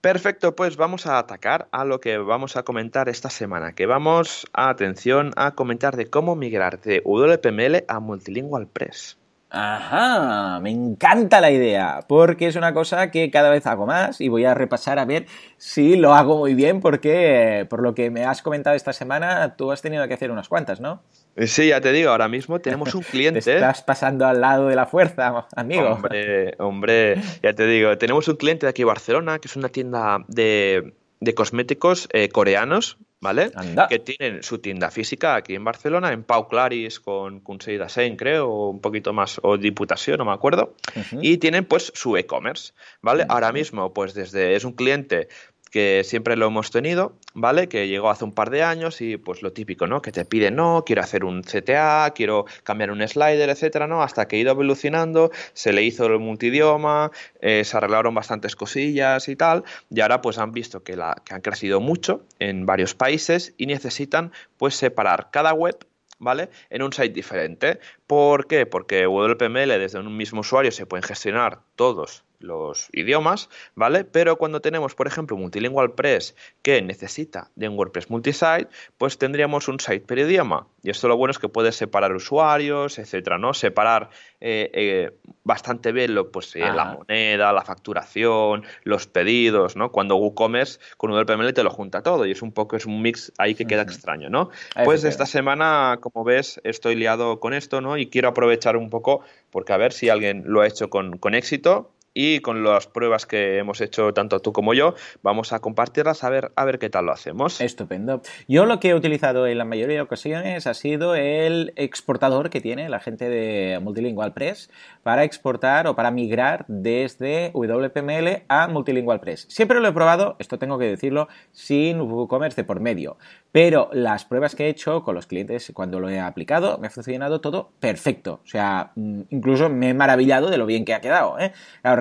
Perfecto, 0.00 0.56
pues 0.56 0.78
vamos 0.78 1.06
a 1.06 1.18
atacar 1.18 1.68
a 1.72 1.84
lo 1.84 2.00
que 2.00 2.16
vamos 2.16 2.56
a 2.56 2.62
comentar 2.62 3.10
esta 3.10 3.28
semana, 3.28 3.74
que 3.74 3.84
vamos, 3.84 4.46
a, 4.54 4.70
atención, 4.70 5.32
a 5.36 5.54
comentar 5.54 5.94
de 5.96 6.06
cómo 6.08 6.36
migrar 6.36 6.80
de 6.80 7.02
WPML 7.04 7.84
a 7.86 8.00
Multilingual 8.00 8.66
Press. 8.66 9.18
Ajá, 9.52 10.60
me 10.60 10.70
encanta 10.70 11.40
la 11.40 11.50
idea, 11.50 12.04
porque 12.06 12.46
es 12.46 12.54
una 12.54 12.72
cosa 12.72 13.10
que 13.10 13.32
cada 13.32 13.50
vez 13.50 13.66
hago 13.66 13.84
más 13.84 14.20
y 14.20 14.28
voy 14.28 14.44
a 14.44 14.54
repasar 14.54 15.00
a 15.00 15.04
ver 15.04 15.26
si 15.56 15.96
lo 15.96 16.14
hago 16.14 16.38
muy 16.38 16.54
bien, 16.54 16.80
porque 16.80 17.66
por 17.68 17.82
lo 17.82 17.92
que 17.92 18.10
me 18.10 18.24
has 18.24 18.42
comentado 18.42 18.76
esta 18.76 18.92
semana, 18.92 19.56
tú 19.56 19.72
has 19.72 19.82
tenido 19.82 20.06
que 20.06 20.14
hacer 20.14 20.30
unas 20.30 20.48
cuantas, 20.48 20.80
¿no? 20.80 21.02
Eh, 21.34 21.48
sí, 21.48 21.68
ya 21.68 21.80
te 21.80 21.90
digo, 21.90 22.10
ahora 22.10 22.28
mismo 22.28 22.60
tenemos 22.60 22.94
un 22.94 23.02
cliente. 23.10 23.40
te 23.40 23.54
estás 23.56 23.82
pasando 23.82 24.24
al 24.24 24.40
lado 24.40 24.68
de 24.68 24.76
la 24.76 24.86
fuerza, 24.86 25.48
amigo. 25.56 25.88
Hombre, 25.88 26.54
hombre, 26.58 27.16
ya 27.42 27.52
te 27.52 27.66
digo, 27.66 27.98
tenemos 27.98 28.28
un 28.28 28.36
cliente 28.36 28.66
de 28.66 28.70
aquí 28.70 28.84
Barcelona, 28.84 29.40
que 29.40 29.48
es 29.48 29.56
una 29.56 29.68
tienda 29.68 30.24
de, 30.28 30.94
cosméticos 31.34 32.08
eh, 32.12 32.28
coreanos, 32.28 32.98
¿vale? 33.20 33.50
Que 33.88 33.98
tienen 33.98 34.42
su 34.42 34.58
tienda 34.58 34.90
física 34.90 35.34
aquí 35.34 35.54
en 35.54 35.64
Barcelona, 35.64 36.12
en 36.12 36.24
Pau 36.24 36.48
Claris 36.48 37.00
con 37.00 37.40
Consell 37.40 37.78
de 37.78 38.16
creo, 38.16 38.48
o 38.48 38.70
un 38.70 38.80
poquito 38.80 39.12
más, 39.12 39.38
o 39.42 39.58
Diputación, 39.58 40.18
no 40.18 40.24
me 40.24 40.32
acuerdo. 40.32 40.74
Y 41.12 41.36
tienen 41.36 41.64
pues 41.64 41.92
su 41.94 42.16
e-commerce, 42.16 42.72
¿vale? 43.02 43.26
Ahora 43.28 43.52
mismo, 43.52 43.92
pues 43.92 44.14
desde, 44.14 44.56
es 44.56 44.64
un 44.64 44.72
cliente 44.72 45.28
que 45.70 46.02
siempre 46.04 46.36
lo 46.36 46.46
hemos 46.46 46.70
tenido, 46.70 47.16
¿vale? 47.34 47.68
Que 47.68 47.88
llegó 47.88 48.10
hace 48.10 48.24
un 48.24 48.32
par 48.32 48.50
de 48.50 48.62
años 48.62 49.00
y 49.00 49.16
pues 49.16 49.42
lo 49.42 49.52
típico, 49.52 49.86
¿no? 49.86 50.02
Que 50.02 50.12
te 50.12 50.24
pide, 50.24 50.50
no, 50.50 50.84
quiero 50.84 51.02
hacer 51.02 51.24
un 51.24 51.42
CTA, 51.42 52.12
quiero 52.14 52.44
cambiar 52.64 52.90
un 52.90 53.06
slider, 53.06 53.48
etcétera, 53.48 53.86
¿no? 53.86 54.02
Hasta 54.02 54.26
que 54.26 54.36
he 54.36 54.40
ido 54.40 54.50
evolucionando, 54.50 55.30
se 55.52 55.72
le 55.72 55.82
hizo 55.82 56.06
el 56.06 56.18
multidioma, 56.18 57.10
eh, 57.40 57.64
se 57.64 57.76
arreglaron 57.76 58.14
bastantes 58.14 58.56
cosillas 58.56 59.28
y 59.28 59.36
tal, 59.36 59.64
y 59.90 60.00
ahora 60.00 60.20
pues 60.20 60.38
han 60.38 60.52
visto 60.52 60.82
que, 60.82 60.96
la, 60.96 61.16
que 61.24 61.34
han 61.34 61.40
crecido 61.40 61.80
mucho 61.80 62.24
en 62.38 62.66
varios 62.66 62.94
países 62.94 63.54
y 63.56 63.66
necesitan 63.66 64.32
pues 64.56 64.74
separar 64.74 65.30
cada 65.30 65.52
web 65.52 65.78
¿vale? 66.18 66.50
En 66.68 66.82
un 66.82 66.92
site 66.92 67.08
diferente. 67.08 67.80
¿Por 68.06 68.46
qué? 68.46 68.66
Porque 68.66 69.06
WPML 69.06 69.68
desde 69.78 69.98
un 69.98 70.14
mismo 70.16 70.40
usuario 70.40 70.70
se 70.70 70.84
pueden 70.84 71.02
gestionar 71.02 71.60
todos 71.76 72.24
los 72.40 72.88
idiomas, 72.92 73.48
¿vale? 73.74 74.04
Pero 74.04 74.36
cuando 74.36 74.60
tenemos, 74.60 74.94
por 74.94 75.06
ejemplo, 75.06 75.36
Multilingual 75.36 75.92
Press 75.92 76.34
que 76.62 76.82
necesita 76.82 77.50
de 77.54 77.68
un 77.68 77.76
WordPress 77.76 78.10
multisite, 78.10 78.68
pues 78.98 79.18
tendríamos 79.18 79.68
un 79.68 79.78
site 79.78 80.00
per 80.00 80.18
idioma. 80.18 80.66
Y 80.82 80.90
esto 80.90 81.08
lo 81.08 81.16
bueno 81.16 81.30
es 81.30 81.38
que 81.38 81.48
puedes 81.48 81.76
separar 81.76 82.14
usuarios, 82.14 82.98
etcétera, 82.98 83.38
¿no? 83.38 83.52
Separar 83.52 84.08
eh, 84.40 84.70
eh, 84.72 85.10
bastante 85.44 85.92
bien 85.92 86.14
lo, 86.14 86.30
pues, 86.30 86.56
eh, 86.56 86.60
la 86.60 86.86
moneda, 86.86 87.52
la 87.52 87.62
facturación, 87.62 88.64
los 88.84 89.06
pedidos, 89.06 89.76
¿no? 89.76 89.92
Cuando 89.92 90.16
WooCommerce 90.16 90.80
con 90.96 91.10
WPML 91.10 91.52
te 91.52 91.62
lo 91.62 91.70
junta 91.70 92.02
todo 92.02 92.24
y 92.24 92.30
es 92.30 92.40
un 92.40 92.52
poco, 92.52 92.76
es 92.76 92.86
un 92.86 93.02
mix 93.02 93.32
ahí 93.36 93.54
que 93.54 93.66
queda 93.66 93.82
extraño, 93.82 94.30
¿no? 94.30 94.48
Pues 94.84 95.04
esta 95.04 95.26
semana, 95.26 95.98
como 96.00 96.24
ves, 96.24 96.60
estoy 96.64 96.94
liado 96.94 97.40
con 97.40 97.52
esto, 97.52 97.82
¿no? 97.82 97.98
Y 97.98 98.06
quiero 98.06 98.30
aprovechar 98.30 98.78
un 98.78 98.88
poco 98.88 99.20
porque 99.50 99.74
a 99.74 99.76
ver 99.76 99.92
si 99.92 100.08
alguien 100.08 100.44
lo 100.46 100.62
ha 100.62 100.66
hecho 100.66 100.88
con, 100.88 101.18
con 101.18 101.34
éxito 101.34 101.90
y 102.22 102.40
con 102.40 102.62
las 102.62 102.86
pruebas 102.86 103.24
que 103.24 103.56
hemos 103.56 103.80
hecho 103.80 104.12
tanto 104.12 104.40
tú 104.40 104.52
como 104.52 104.74
yo, 104.74 104.94
vamos 105.22 105.54
a 105.54 105.60
compartirlas 105.60 106.22
a 106.22 106.28
ver, 106.28 106.52
a 106.54 106.66
ver 106.66 106.78
qué 106.78 106.90
tal 106.90 107.06
lo 107.06 107.12
hacemos. 107.12 107.62
Estupendo. 107.62 108.20
Yo 108.46 108.66
lo 108.66 108.78
que 108.78 108.90
he 108.90 108.94
utilizado 108.94 109.46
en 109.46 109.56
la 109.56 109.64
mayoría 109.64 109.96
de 109.96 110.02
ocasiones 110.02 110.66
ha 110.66 110.74
sido 110.74 111.14
el 111.14 111.72
exportador 111.76 112.50
que 112.50 112.60
tiene 112.60 112.90
la 112.90 113.00
gente 113.00 113.30
de 113.30 113.80
Multilingual 113.80 114.34
Press 114.34 114.70
para 115.02 115.24
exportar 115.24 115.86
o 115.86 115.96
para 115.96 116.10
migrar 116.10 116.66
desde 116.68 117.52
WPML 117.54 118.42
a 118.48 118.68
Multilingual 118.68 119.20
Press. 119.20 119.46
Siempre 119.48 119.80
lo 119.80 119.88
he 119.88 119.92
probado, 119.92 120.36
esto 120.38 120.58
tengo 120.58 120.78
que 120.78 120.84
decirlo, 120.84 121.28
sin 121.52 122.02
WooCommerce 122.02 122.56
de 122.60 122.64
por 122.64 122.80
medio. 122.80 123.16
Pero 123.50 123.88
las 123.92 124.26
pruebas 124.26 124.54
que 124.54 124.66
he 124.66 124.68
hecho 124.68 125.02
con 125.02 125.14
los 125.14 125.26
clientes 125.26 125.72
cuando 125.74 126.00
lo 126.00 126.10
he 126.10 126.20
aplicado, 126.20 126.76
me 126.76 126.88
ha 126.88 126.90
funcionado 126.90 127.40
todo 127.40 127.72
perfecto. 127.80 128.40
O 128.44 128.46
sea, 128.46 128.92
mm, 128.94 129.22
incluso 129.30 129.70
me 129.70 129.88
he 129.88 129.94
maravillado 129.94 130.50
de 130.50 130.58
lo 130.58 130.66
bien 130.66 130.84
que 130.84 130.92
ha 130.92 131.00
quedado. 131.00 131.38
¿eh? 131.38 131.52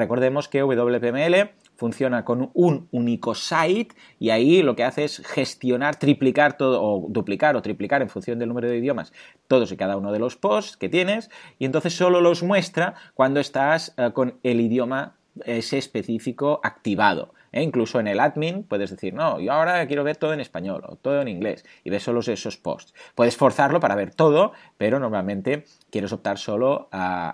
Recordemos 0.10 0.48
que 0.48 0.64
WPML 0.64 1.52
funciona 1.76 2.26
con 2.26 2.50
un 2.56 2.88
único 2.90 3.36
site 3.36 3.96
y 4.18 4.32
ahí 4.32 4.64
lo 4.64 4.76
que 4.76 4.84
hace 4.84 5.04
es 5.04 5.22
gestionar, 5.24 5.98
triplicar 5.98 6.58
todo, 6.58 6.82
o 6.82 7.06
duplicar 7.10 7.56
o 7.56 7.62
triplicar 7.62 8.02
en 8.02 8.10
función 8.10 8.40
del 8.40 8.50
número 8.50 8.68
de 8.68 8.78
idiomas 8.78 9.14
todos 9.48 9.72
y 9.72 9.78
cada 9.78 9.98
uno 9.98 10.12
de 10.12 10.18
los 10.18 10.36
posts 10.36 10.78
que 10.78 10.90
tienes 10.90 11.30
y 11.60 11.66
entonces 11.66 11.94
solo 11.94 12.22
los 12.22 12.42
muestra 12.42 12.96
cuando 13.14 13.40
estás 13.40 13.94
eh, 13.98 14.10
con 14.12 14.40
el 14.42 14.62
idioma 14.62 15.16
ese 15.46 15.78
específico 15.78 16.60
activado. 16.64 17.36
E 17.52 17.62
incluso 17.62 18.00
en 18.00 18.08
el 18.08 18.20
admin 18.20 18.64
puedes 18.64 18.92
decir, 18.92 19.14
no, 19.14 19.40
yo 19.40 19.52
ahora 19.52 19.86
quiero 19.88 20.04
ver 20.04 20.18
todo 20.18 20.34
en 20.34 20.40
español 20.40 20.84
o 20.88 20.96
todo 20.96 21.22
en 21.22 21.28
inglés 21.28 21.66
y 21.84 21.90
ves 21.90 22.04
solo 22.04 22.20
esos 22.20 22.58
posts. 22.58 22.94
Puedes 23.16 23.38
forzarlo 23.38 23.80
para 23.80 23.96
ver 23.96 24.14
todo, 24.14 24.52
pero 24.78 25.00
normalmente 25.00 25.66
quieres 25.90 26.12
optar 26.12 26.38
solo 26.38 26.90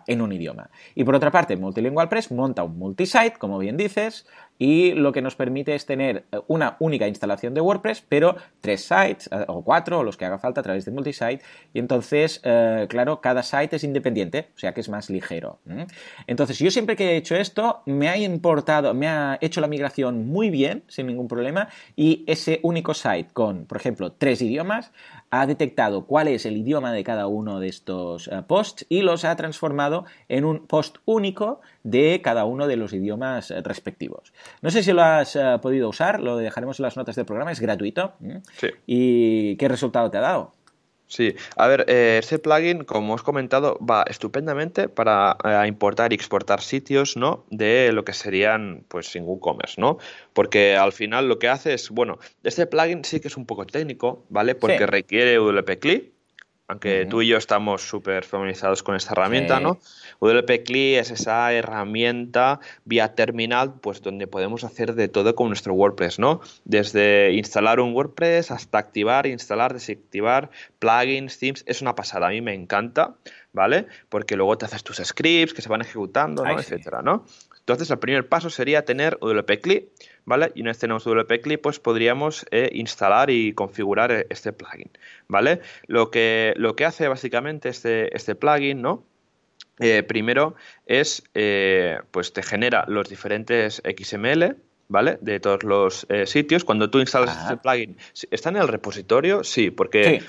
en 0.08 0.22
un 0.22 0.32
idioma. 0.32 0.70
Y 0.94 1.04
por 1.04 1.16
otra 1.16 1.32
parte, 1.32 1.58
Multilingual 1.58 2.10
Press 2.10 2.32
monta 2.32 2.64
un 2.64 2.78
multisite, 2.78 3.34
como 3.38 3.58
bien 3.58 3.78
dices, 3.78 4.26
y 4.58 4.94
lo 4.94 5.12
que 5.12 5.22
nos 5.22 5.36
permite 5.36 5.76
es 5.76 5.86
tener 5.86 6.26
eh, 6.32 6.40
una 6.48 6.78
única 6.80 7.08
instalación 7.08 7.54
de 7.54 7.62
WordPress, 7.62 8.04
pero 8.08 8.36
tres 8.62 8.86
sites 8.86 9.30
eh, 9.32 9.46
o 9.48 9.64
cuatro, 9.64 10.00
o 10.00 10.04
los 10.04 10.18
que 10.18 10.26
haga 10.26 10.40
falta 10.40 10.62
a 10.62 10.64
través 10.64 10.86
de 10.86 10.92
multisite, 10.92 11.42
y 11.74 11.80
entonces, 11.80 12.40
eh, 12.44 12.86
claro, 12.90 13.22
cada 13.22 13.44
site 13.44 13.76
es 13.76 13.84
independiente, 13.84 14.50
o 14.56 14.60
sea 14.60 14.74
que 14.74 14.82
es 14.82 14.90
más 14.90 15.10
ligero. 15.10 15.60
Entonces, 16.28 16.58
yo 16.60 16.72
siempre 16.72 16.96
que 16.96 17.12
he 17.12 17.18
hecho 17.18 17.36
esto, 17.36 17.82
me 17.86 18.08
ha 18.10 18.18
importado, 18.18 18.94
me 18.94 19.08
ha 19.08 19.38
hecho 19.42 19.62
la 19.62 19.68
migración 19.68 20.05
muy 20.14 20.50
bien, 20.50 20.84
sin 20.88 21.08
ningún 21.08 21.28
problema, 21.28 21.70
y 21.96 22.24
ese 22.28 22.60
único 22.64 22.94
site 22.94 23.30
con, 23.34 23.66
por 23.66 23.78
ejemplo, 23.78 24.12
tres 24.12 24.42
idiomas, 24.42 24.92
ha 25.32 25.46
detectado 25.48 26.06
cuál 26.06 26.28
es 26.28 26.46
el 26.46 26.58
idioma 26.58 26.94
de 26.94 27.04
cada 27.04 27.28
uno 27.28 27.60
de 27.60 27.68
estos 27.68 28.28
eh, 28.28 28.42
posts 28.48 28.86
y 28.90 29.02
los 29.02 29.26
ha 29.26 29.36
transformado 29.36 30.06
en 30.30 30.46
un 30.46 30.66
post 30.68 30.98
único 31.06 31.62
de 31.84 32.22
cada 32.24 32.46
uno 32.46 32.68
de 32.68 32.78
los 32.78 32.94
idiomas 32.94 33.52
eh, 33.52 33.62
respectivos. 33.62 34.34
No 34.62 34.72
sé 34.72 34.84
si 34.84 34.94
lo 34.94 35.04
has 35.04 35.36
eh, 35.36 35.60
podido 35.62 35.90
usar, 35.90 36.22
lo 36.22 36.38
dejaremos 36.38 36.80
en 36.80 36.84
las 36.84 36.98
notas 36.98 37.16
del 37.16 37.26
programa, 37.26 37.52
es 37.52 37.60
gratuito. 37.60 38.14
Sí. 38.58 38.68
¿Y 38.86 39.56
qué 39.58 39.68
resultado 39.68 40.10
te 40.10 40.18
ha 40.18 40.22
dado? 40.22 40.55
Sí, 41.08 41.36
a 41.56 41.68
ver, 41.68 41.86
eh, 41.88 42.20
ese 42.24 42.40
plugin, 42.40 42.84
como 42.84 43.14
os 43.14 43.22
he 43.22 43.24
comentado, 43.24 43.78
va 43.80 44.04
estupendamente 44.08 44.90
para 44.90 45.38
eh, 45.44 45.68
importar 45.68 46.12
y 46.12 46.16
exportar 46.16 46.62
sitios, 46.62 47.16
¿no? 47.16 47.46
De 47.52 47.92
lo 47.92 48.04
que 48.04 48.14
serían, 48.14 48.84
pues, 48.88 49.08
sin 49.08 49.24
WooCommerce, 49.24 49.80
¿no? 49.80 50.00
Porque 50.34 50.76
al 50.76 50.94
final 50.94 51.28
lo 51.28 51.38
que 51.38 51.48
hace 51.48 51.76
es, 51.76 51.92
bueno, 51.92 52.18
este 52.44 52.66
plugin 52.66 53.06
sí 53.06 53.20
que 53.20 53.28
es 53.28 53.38
un 53.38 53.46
poco 53.46 53.68
técnico, 53.68 54.26
¿vale? 54.30 54.56
Porque 54.56 54.88
requiere 54.88 55.38
WP 55.38 55.80
Clip, 55.80 56.15
aunque 56.68 57.06
tú 57.06 57.22
y 57.22 57.28
yo 57.28 57.38
estamos 57.38 57.88
súper 57.88 58.24
familiarizados 58.24 58.82
con 58.82 58.96
esta 58.96 59.14
herramienta, 59.14 59.60
¿no? 59.60 59.80
WP 60.20 60.64
CLI 60.64 60.96
es 60.96 61.12
esa 61.12 61.54
herramienta 61.54 62.60
vía 62.86 63.14
terminal, 63.14 63.76
pues 63.82 64.02
donde 64.02 64.26
podemos 64.26 64.64
hacer 64.64 64.96
de 64.96 65.08
todo 65.08 65.36
con 65.36 65.48
nuestro 65.48 65.74
WordPress, 65.74 66.18
¿no? 66.18 66.42
Desde 66.64 67.34
instalar 67.34 67.80
un 67.80 67.94
WordPress 67.94 68.50
hasta 68.50 68.80
activar, 68.80 69.28
instalar, 69.28 69.74
desactivar, 69.74 70.50
plugins, 70.80 71.38
themes, 71.38 71.64
es 71.68 71.82
una 71.82 71.96
pasada, 71.96 72.28
a 72.28 72.32
mí 72.32 72.42
me 72.42 72.54
encanta, 72.54 73.16
¿vale? 73.56 73.88
Porque 74.10 74.36
luego 74.36 74.58
te 74.58 74.66
haces 74.66 74.84
tus 74.84 74.98
scripts 74.98 75.54
que 75.54 75.62
se 75.62 75.70
van 75.70 75.82
ejecutando, 75.82 76.44
¿no? 76.44 76.60
Etcétera, 76.60 77.02
¿no? 77.02 77.26
Entonces, 77.60 77.90
el 77.90 77.98
primer 77.98 78.28
paso 78.28 78.52
sería 78.52 78.86
tener 78.86 79.18
WP 79.22 79.62
CLI, 79.62 79.90
¿vale? 80.26 80.52
Y 80.54 80.62
una 80.62 80.70
vez 80.70 80.78
tenemos 80.78 81.04
WP 81.06 81.42
CLI, 81.42 81.58
pues 81.58 81.80
podríamos 81.80 82.46
eh, 82.52 82.70
instalar 82.74 83.32
y 83.32 83.54
configurar 83.54 84.12
eh, 84.12 84.28
este 84.30 84.54
plugin, 84.54 84.92
¿vale? 85.28 85.62
Lo 85.88 86.12
que, 86.12 86.54
lo 86.58 86.76
que 86.76 86.86
hace 86.86 87.08
básicamente 87.08 87.70
este, 87.70 88.16
este 88.16 88.36
plugin, 88.36 88.82
¿no? 88.82 89.04
Eh, 89.80 90.04
primero 90.04 90.56
es, 90.86 91.24
pues 92.12 92.34
te 92.34 92.44
genera 92.44 92.86
los 92.88 93.10
diferentes 93.10 93.82
XML, 93.84 94.58
¿vale? 94.88 95.18
De 95.22 95.40
todos 95.40 95.64
los 95.64 96.08
sitios. 96.26 96.64
Cuando 96.64 96.90
tú 96.90 97.00
instalas 97.00 97.38
este 97.42 97.58
plugin, 97.58 97.98
¿está 98.32 98.50
en 98.50 98.58
el 98.58 98.68
repositorio? 98.68 99.44
Sí, 99.44 99.72
porque 99.72 100.24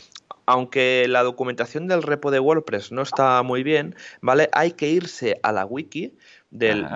aunque 0.47 1.07
la 1.09 1.25
documentación 1.25 1.89
del 1.89 2.03
repo 2.03 2.31
de 2.31 2.39
WordPress 2.39 2.93
no 2.93 3.03
está 3.03 3.43
muy 3.43 3.63
bien, 3.63 3.97
¿vale? 4.21 4.49
Hay 4.53 4.73
que 4.73 4.89
irse 4.89 5.39
a 5.43 5.53
la 5.53 5.67
wiki 5.67 6.15
del, 6.51 6.87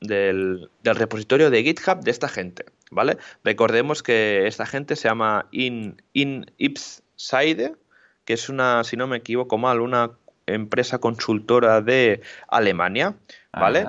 del, 0.00 0.70
repositorio 0.82 1.50
de 1.50 1.62
GitHub 1.62 2.00
de 2.00 2.10
esta 2.10 2.28
gente, 2.28 2.64
¿vale? 2.90 3.18
Recordemos 3.44 4.02
que 4.02 4.46
esta 4.46 4.66
gente 4.66 4.96
se 4.96 5.08
llama 5.08 5.46
In, 5.52 6.02
In 6.14 6.46
Ipside, 6.56 7.76
que 8.24 8.32
es 8.32 8.48
una, 8.48 8.82
si 8.84 8.96
no 8.96 9.06
me 9.06 9.18
equivoco 9.18 9.58
mal, 9.58 9.80
una 9.80 10.12
empresa 10.46 10.98
consultora 10.98 11.82
de 11.82 12.22
Alemania, 12.48 13.14
¿vale? 13.52 13.86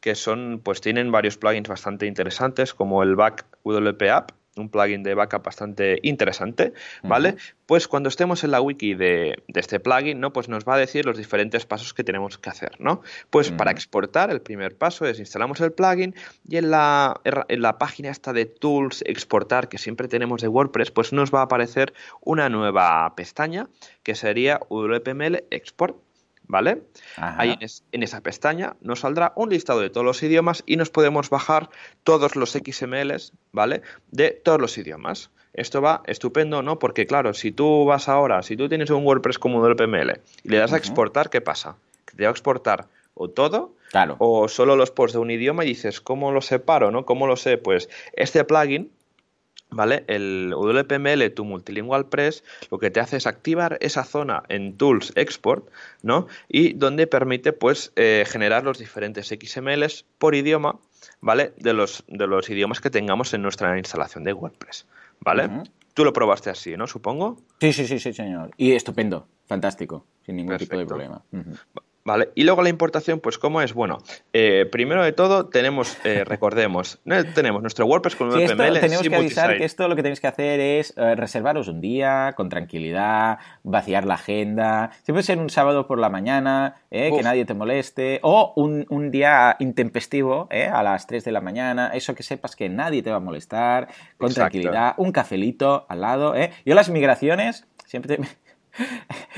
Que 0.00 0.14
son, 0.14 0.60
pues 0.62 0.80
tienen 0.80 1.10
varios 1.10 1.36
plugins 1.36 1.68
bastante 1.68 2.06
interesantes, 2.06 2.74
como 2.74 3.02
el 3.02 3.16
Back 3.16 3.46
WP 3.64 4.02
App, 4.10 4.32
un 4.58 4.68
plugin 4.68 5.02
de 5.02 5.14
backup 5.14 5.44
bastante 5.44 5.98
interesante, 6.02 6.72
¿vale? 7.02 7.36
Pues 7.66 7.88
cuando 7.88 8.08
estemos 8.08 8.44
en 8.44 8.50
la 8.50 8.60
wiki 8.60 8.94
de, 8.94 9.42
este 9.48 9.80
plugin, 9.80 10.20
¿no? 10.20 10.32
Pues 10.32 10.48
nos 10.48 10.64
va 10.64 10.74
a 10.74 10.78
decir 10.78 11.06
los 11.06 11.16
diferentes 11.16 11.66
pasos 11.66 11.94
que 11.94 12.04
tenemos 12.04 12.38
que 12.38 12.50
hacer, 12.50 12.72
¿no? 12.78 13.02
Pues 13.30 13.50
para 13.50 13.70
exportar, 13.70 14.30
el 14.30 14.40
primer 14.40 14.76
paso 14.76 15.06
es 15.06 15.18
instalamos 15.18 15.60
el 15.60 15.72
plugin 15.72 16.14
y 16.46 16.56
en 16.56 16.70
la, 16.70 17.20
en 17.24 17.62
la 17.62 17.78
página 17.78 18.10
esta 18.10 18.32
de 18.32 18.46
Tools, 18.46 19.02
Exportar, 19.06 19.68
que 19.68 19.78
siempre 19.78 20.08
tenemos 20.08 20.42
de 20.42 20.48
WordPress, 20.48 20.90
pues 20.90 21.12
nos 21.12 21.32
va 21.32 21.40
a 21.40 21.44
aparecer 21.44 21.92
una 22.20 22.48
nueva 22.48 23.14
pestaña 23.16 23.68
que 24.02 24.14
sería 24.14 24.60
WPML 24.70 25.44
Export 25.50 25.96
¿vale? 26.48 26.82
Ahí 27.16 27.56
en, 27.92 28.02
esa 28.02 28.20
pestaña 28.22 28.74
nos 28.80 29.00
saldrá 29.00 29.32
un 29.36 29.50
listado 29.50 29.80
de 29.80 29.90
todos 29.90 30.04
los 30.04 30.22
idiomas 30.22 30.64
y 30.66 30.76
nos 30.76 30.90
podemos 30.90 31.30
bajar 31.30 31.70
todos 32.02 32.34
los 32.34 32.52
XMLs, 32.52 33.32
¿vale? 33.52 33.82
De 34.10 34.30
todos 34.30 34.60
los 34.60 34.76
idiomas. 34.76 35.30
Esto 35.52 35.80
va 35.80 36.02
estupendo, 36.06 36.62
¿no? 36.62 36.78
Porque 36.78 37.06
claro, 37.06 37.34
si 37.34 37.52
tú 37.52 37.84
vas 37.84 38.08
ahora, 38.08 38.42
si 38.42 38.56
tú 38.56 38.68
tienes 38.68 38.90
un 38.90 39.04
WordPress 39.04 39.38
como 39.38 39.64
del 39.64 39.76
PML 39.76 40.20
y 40.42 40.48
le 40.48 40.58
das 40.58 40.72
a 40.72 40.76
exportar, 40.76 41.30
¿qué 41.30 41.40
pasa? 41.40 41.76
Que 42.04 42.16
te 42.16 42.22
va 42.24 42.30
a 42.30 42.32
exportar 42.32 42.88
o 43.14 43.28
todo 43.28 43.74
o 44.18 44.48
solo 44.48 44.76
los 44.76 44.90
posts 44.90 45.14
de 45.14 45.18
un 45.18 45.30
idioma 45.30 45.64
y 45.64 45.68
dices, 45.68 46.00
¿cómo 46.00 46.30
lo 46.32 46.40
separo, 46.40 46.90
no? 46.90 47.04
¿Cómo 47.04 47.26
lo 47.26 47.36
sé? 47.36 47.58
Pues 47.58 47.88
este 48.12 48.44
plugin 48.44 48.90
¿Vale? 49.70 50.04
El 50.06 50.54
WPML, 50.54 51.30
tu 51.34 51.44
Multilingual 51.44 52.08
Press, 52.08 52.42
lo 52.70 52.78
que 52.78 52.90
te 52.90 53.00
hace 53.00 53.18
es 53.18 53.26
activar 53.26 53.76
esa 53.80 54.04
zona 54.04 54.42
en 54.48 54.76
Tools 54.78 55.12
Export, 55.14 55.68
¿no? 56.02 56.26
Y 56.48 56.72
donde 56.72 57.06
permite, 57.06 57.52
pues, 57.52 57.92
eh, 57.96 58.24
generar 58.26 58.64
los 58.64 58.78
diferentes 58.78 59.28
XMLs 59.28 60.06
por 60.18 60.34
idioma, 60.34 60.78
¿vale? 61.20 61.52
De 61.58 61.74
los, 61.74 62.04
de 62.08 62.26
los 62.26 62.48
idiomas 62.48 62.80
que 62.80 62.88
tengamos 62.88 63.34
en 63.34 63.42
nuestra 63.42 63.76
instalación 63.76 64.24
de 64.24 64.32
WordPress, 64.32 64.86
¿vale? 65.20 65.50
Tú 65.92 66.04
lo 66.04 66.12
probaste 66.12 66.48
así, 66.48 66.76
¿no? 66.76 66.86
Supongo. 66.86 67.42
Sí, 67.60 67.72
sí, 67.72 67.86
sí, 67.86 67.98
sí, 67.98 68.12
señor. 68.12 68.52
Y 68.56 68.72
estupendo, 68.72 69.26
fantástico, 69.48 70.04
sin 70.24 70.36
ningún 70.36 70.58
tipo 70.58 70.76
de 70.76 70.86
problema. 70.86 71.24
¿Vale? 72.08 72.30
Y 72.34 72.44
luego 72.44 72.62
la 72.62 72.70
importación, 72.70 73.20
pues 73.20 73.36
¿cómo 73.36 73.60
es? 73.60 73.74
Bueno, 73.74 73.98
eh, 74.32 74.66
primero 74.72 75.04
de 75.04 75.12
todo 75.12 75.46
tenemos, 75.50 75.98
eh, 76.04 76.24
recordemos, 76.26 76.98
tenemos 77.34 77.60
nuestro 77.60 77.84
WordPress 77.84 78.16
con 78.16 78.28
un 78.28 78.38
sí, 78.38 78.46
Tenemos 78.56 79.06
que 79.06 79.14
avisar 79.14 79.58
que 79.58 79.64
esto 79.66 79.86
lo 79.88 79.94
que 79.94 80.02
tenéis 80.02 80.18
que 80.18 80.26
hacer 80.26 80.58
es 80.58 80.94
eh, 80.96 81.14
reservaros 81.16 81.68
un 81.68 81.82
día 81.82 82.32
con 82.34 82.48
tranquilidad, 82.48 83.40
vaciar 83.62 84.06
la 84.06 84.14
agenda, 84.14 84.90
siempre 85.02 85.22
ser 85.22 85.38
un 85.38 85.50
sábado 85.50 85.86
por 85.86 85.98
la 85.98 86.08
mañana, 86.08 86.76
que 86.90 87.20
nadie 87.22 87.44
te 87.44 87.52
moleste, 87.52 88.20
o 88.22 88.54
un, 88.56 89.10
día 89.10 89.56
intempestivo 89.58 90.48
a 90.50 90.82
las 90.82 91.06
3 91.06 91.24
de 91.24 91.32
la 91.32 91.42
mañana, 91.42 91.90
eso 91.92 92.14
que 92.14 92.22
sepas 92.22 92.56
que 92.56 92.70
nadie 92.70 93.02
te 93.02 93.10
va 93.10 93.16
a 93.16 93.20
molestar, 93.20 93.88
con 94.16 94.32
tranquilidad, 94.32 94.94
un 94.96 95.12
cafelito 95.12 95.84
al 95.90 96.00
lado. 96.00 96.34
Yo 96.64 96.74
las 96.74 96.88
migraciones 96.88 97.66
siempre... 97.84 98.16
Te 98.16 98.22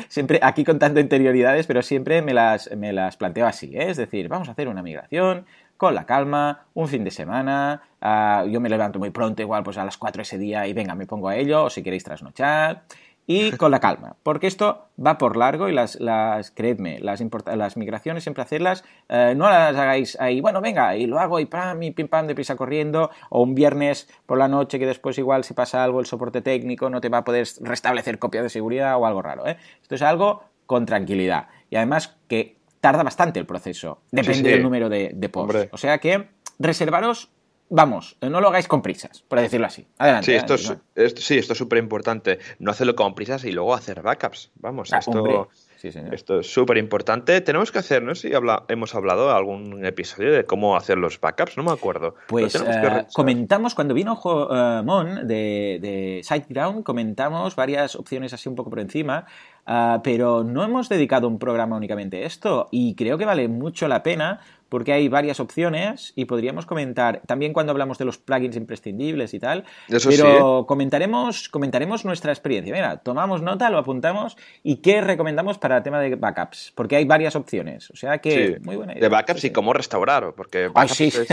siempre 0.09 0.41
aquí 0.43 0.65
contando 0.65 1.01
interioridades, 1.01 1.67
pero 1.67 1.83
siempre 1.83 2.23
me 2.23 2.35
las, 2.35 2.71
me 2.77 2.93
las 2.93 3.17
planteo 3.17 3.47
así, 3.47 3.77
¿eh? 3.77 3.91
es 3.91 3.97
decir, 3.97 4.29
vamos 4.29 4.49
a 4.49 4.53
hacer 4.53 4.69
una 4.69 4.83
migración 4.83 5.47
con 5.77 5.95
la 5.95 6.05
calma, 6.05 6.67
un 6.75 6.89
fin 6.89 7.05
de 7.05 7.11
semana, 7.11 7.81
ah, 8.03 8.45
yo 8.47 8.61
me 8.61 8.69
levanto 8.69 8.99
muy 8.99 9.11
pronto, 9.11 9.41
igual 9.41 9.63
pues 9.63 9.79
a 9.79 9.85
las 9.85 9.97
4 9.97 10.21
ese 10.23 10.37
día 10.37 10.67
y 10.67 10.75
venga, 10.75 10.95
me 10.95 11.07
pongo 11.07 11.29
a 11.29 11.37
ello, 11.37 11.65
o 11.65 11.71
si 11.71 11.83
queréis 11.83 12.05
trasnochar, 12.05 12.83
y 13.31 13.53
con 13.53 13.71
la 13.71 13.79
calma, 13.79 14.17
porque 14.25 14.49
esto 14.49 14.89
va 14.99 15.17
por 15.17 15.37
largo 15.37 15.69
y 15.69 15.73
las, 15.73 16.01
las 16.01 16.51
creedme, 16.51 16.99
las, 16.99 17.23
las 17.47 17.77
migraciones 17.77 18.25
siempre 18.25 18.43
hacerlas, 18.43 18.83
eh, 19.09 19.35
no 19.37 19.49
las 19.49 19.77
hagáis 19.77 20.19
ahí, 20.21 20.41
bueno, 20.41 20.61
venga, 20.61 20.97
y 20.97 21.07
lo 21.07 21.21
hago 21.21 21.39
y 21.39 21.47
pam, 21.47 21.81
y 21.85 21.93
pim 21.93 22.09
pam, 22.09 22.27
deprisa 22.27 22.57
corriendo, 22.57 23.11
o 23.29 23.43
un 23.43 23.55
viernes 23.55 24.09
por 24.27 24.37
la 24.37 24.49
noche 24.49 24.81
que 24.81 24.87
después 24.87 25.17
igual 25.17 25.45
si 25.45 25.55
pasa 25.55 25.85
algo, 25.85 26.01
el 26.01 26.07
soporte 26.07 26.43
técnico 26.43 26.91
no 26.91 27.01
te 27.01 27.09
va 27.09 27.19
a 27.19 27.25
poder 27.25 27.47
restablecer 27.61 28.19
copia 28.19 28.43
de 28.43 28.49
seguridad 28.49 28.97
o 28.97 29.07
algo 29.07 29.23
raro, 29.23 29.47
¿eh? 29.47 29.57
Esto 29.81 29.95
es 29.95 30.03
algo 30.03 30.43
con 30.67 30.85
tranquilidad 30.85 31.47
y 31.71 31.77
además 31.77 32.17
que 32.27 32.57
tarda 32.81 33.05
bastante 33.05 33.39
el 33.39 33.47
proceso, 33.47 34.01
depende 34.11 34.51
del 34.51 34.63
número 34.65 34.89
de, 34.89 35.13
de 35.15 35.29
posts. 35.29 35.69
O 35.71 35.79
sea 35.79 35.99
que 35.99 36.31
reservaros 36.59 37.31
vamos, 37.71 38.17
no 38.21 38.41
lo 38.41 38.49
hagáis 38.49 38.69
con 38.69 38.83
prisas, 38.83 39.23
por 39.27 39.41
decirlo 39.41 39.67
así. 39.67 39.87
Adelante. 39.97 40.27
Sí, 40.27 40.33
esto, 40.33 40.55
es, 40.55 41.15
sí, 41.17 41.39
esto 41.39 41.53
es 41.55 41.59
súper 41.59 41.79
importante. 41.79 42.39
No 42.59 42.71
hacerlo 42.71 42.95
con 42.95 43.15
prisas 43.15 43.45
y 43.45 43.53
luego 43.53 43.75
hacer 43.75 44.03
backups. 44.03 44.51
Vamos, 44.57 44.93
ah, 44.93 44.99
esto, 44.99 45.49
esto 45.83 46.41
es 46.41 46.53
súper 46.53 46.77
importante. 46.77 47.41
Tenemos 47.41 47.73
que 47.73 47.79
hacer, 47.79 48.03
no 48.03 48.15
sé 48.15 48.29
si 48.29 48.35
hemos 48.69 48.95
hablado 48.95 49.31
algún 49.31 49.85
episodio 49.87 50.33
de 50.33 50.45
cómo 50.45 50.77
hacer 50.77 50.99
los 50.99 51.21
backups, 51.21 51.57
no 51.57 51.63
me 51.63 51.73
acuerdo. 51.73 52.17
Pues 52.27 52.55
eh, 52.57 53.07
comentamos, 53.15 53.75
cuando 53.75 53.95
vino 53.95 54.21
uh, 54.23 54.85
Mon 54.85 55.27
de, 55.27 55.79
de 55.81 56.21
SiteGround, 56.25 56.83
comentamos 56.83 57.57
varias 57.57 57.95
opciones 57.97 58.35
así 58.35 58.49
un 58.49 58.57
poco 58.57 58.69
por 58.69 58.81
encima. 58.81 59.27
Ah, 59.73 60.01
pero 60.03 60.43
no 60.43 60.65
hemos 60.65 60.89
dedicado 60.89 61.29
un 61.29 61.39
programa 61.39 61.77
únicamente 61.77 62.25
a 62.25 62.27
esto 62.27 62.67
y 62.73 62.97
creo 62.97 63.19
que 63.19 63.25
vale 63.25 63.47
mucho 63.47 63.87
la 63.87 64.03
pena 64.03 64.41
porque 64.69 64.93
hay 64.93 65.09
varias 65.09 65.39
opciones 65.39 66.13
y 66.17 66.25
podríamos 66.25 66.67
comentar 66.67 67.21
también 67.25 67.53
cuando 67.53 67.71
hablamos 67.71 67.97
de 67.97 68.05
los 68.05 68.19
plugins 68.19 68.57
imprescindibles 68.57 69.33
y 69.33 69.39
tal. 69.39 69.65
pero 69.89 70.63
¿eh? 70.63 70.67
comentaremos, 70.67 71.49
comentaremos 71.49 72.05
nuestra 72.05 72.33
experiencia. 72.33 72.75
Mira, 72.75 72.97
tomamos 72.97 73.43
nota, 73.43 73.71
lo 73.71 73.79
apuntamos 73.79 74.37
y 74.65 74.79
qué 74.79 75.03
recomendamos 75.03 75.59
para 75.59 75.77
el 75.77 75.83
tema 75.85 76.01
de 76.01 76.17
backups, 76.17 76.73
porque 76.75 76.97
hay 76.97 77.05
varias 77.05 77.37
opciones. 77.37 77.91
O 77.91 77.97
sea 77.97 78.19
que 78.19 78.59
muy 78.65 78.75
buena 78.75 78.95
idea. 78.95 79.03
De 79.03 79.09
backups 79.09 79.45
y 79.45 79.51
cómo 79.51 79.73
restaurar, 79.73 80.33
porque 80.35 80.67
backups 80.67 81.01
es 81.01 81.29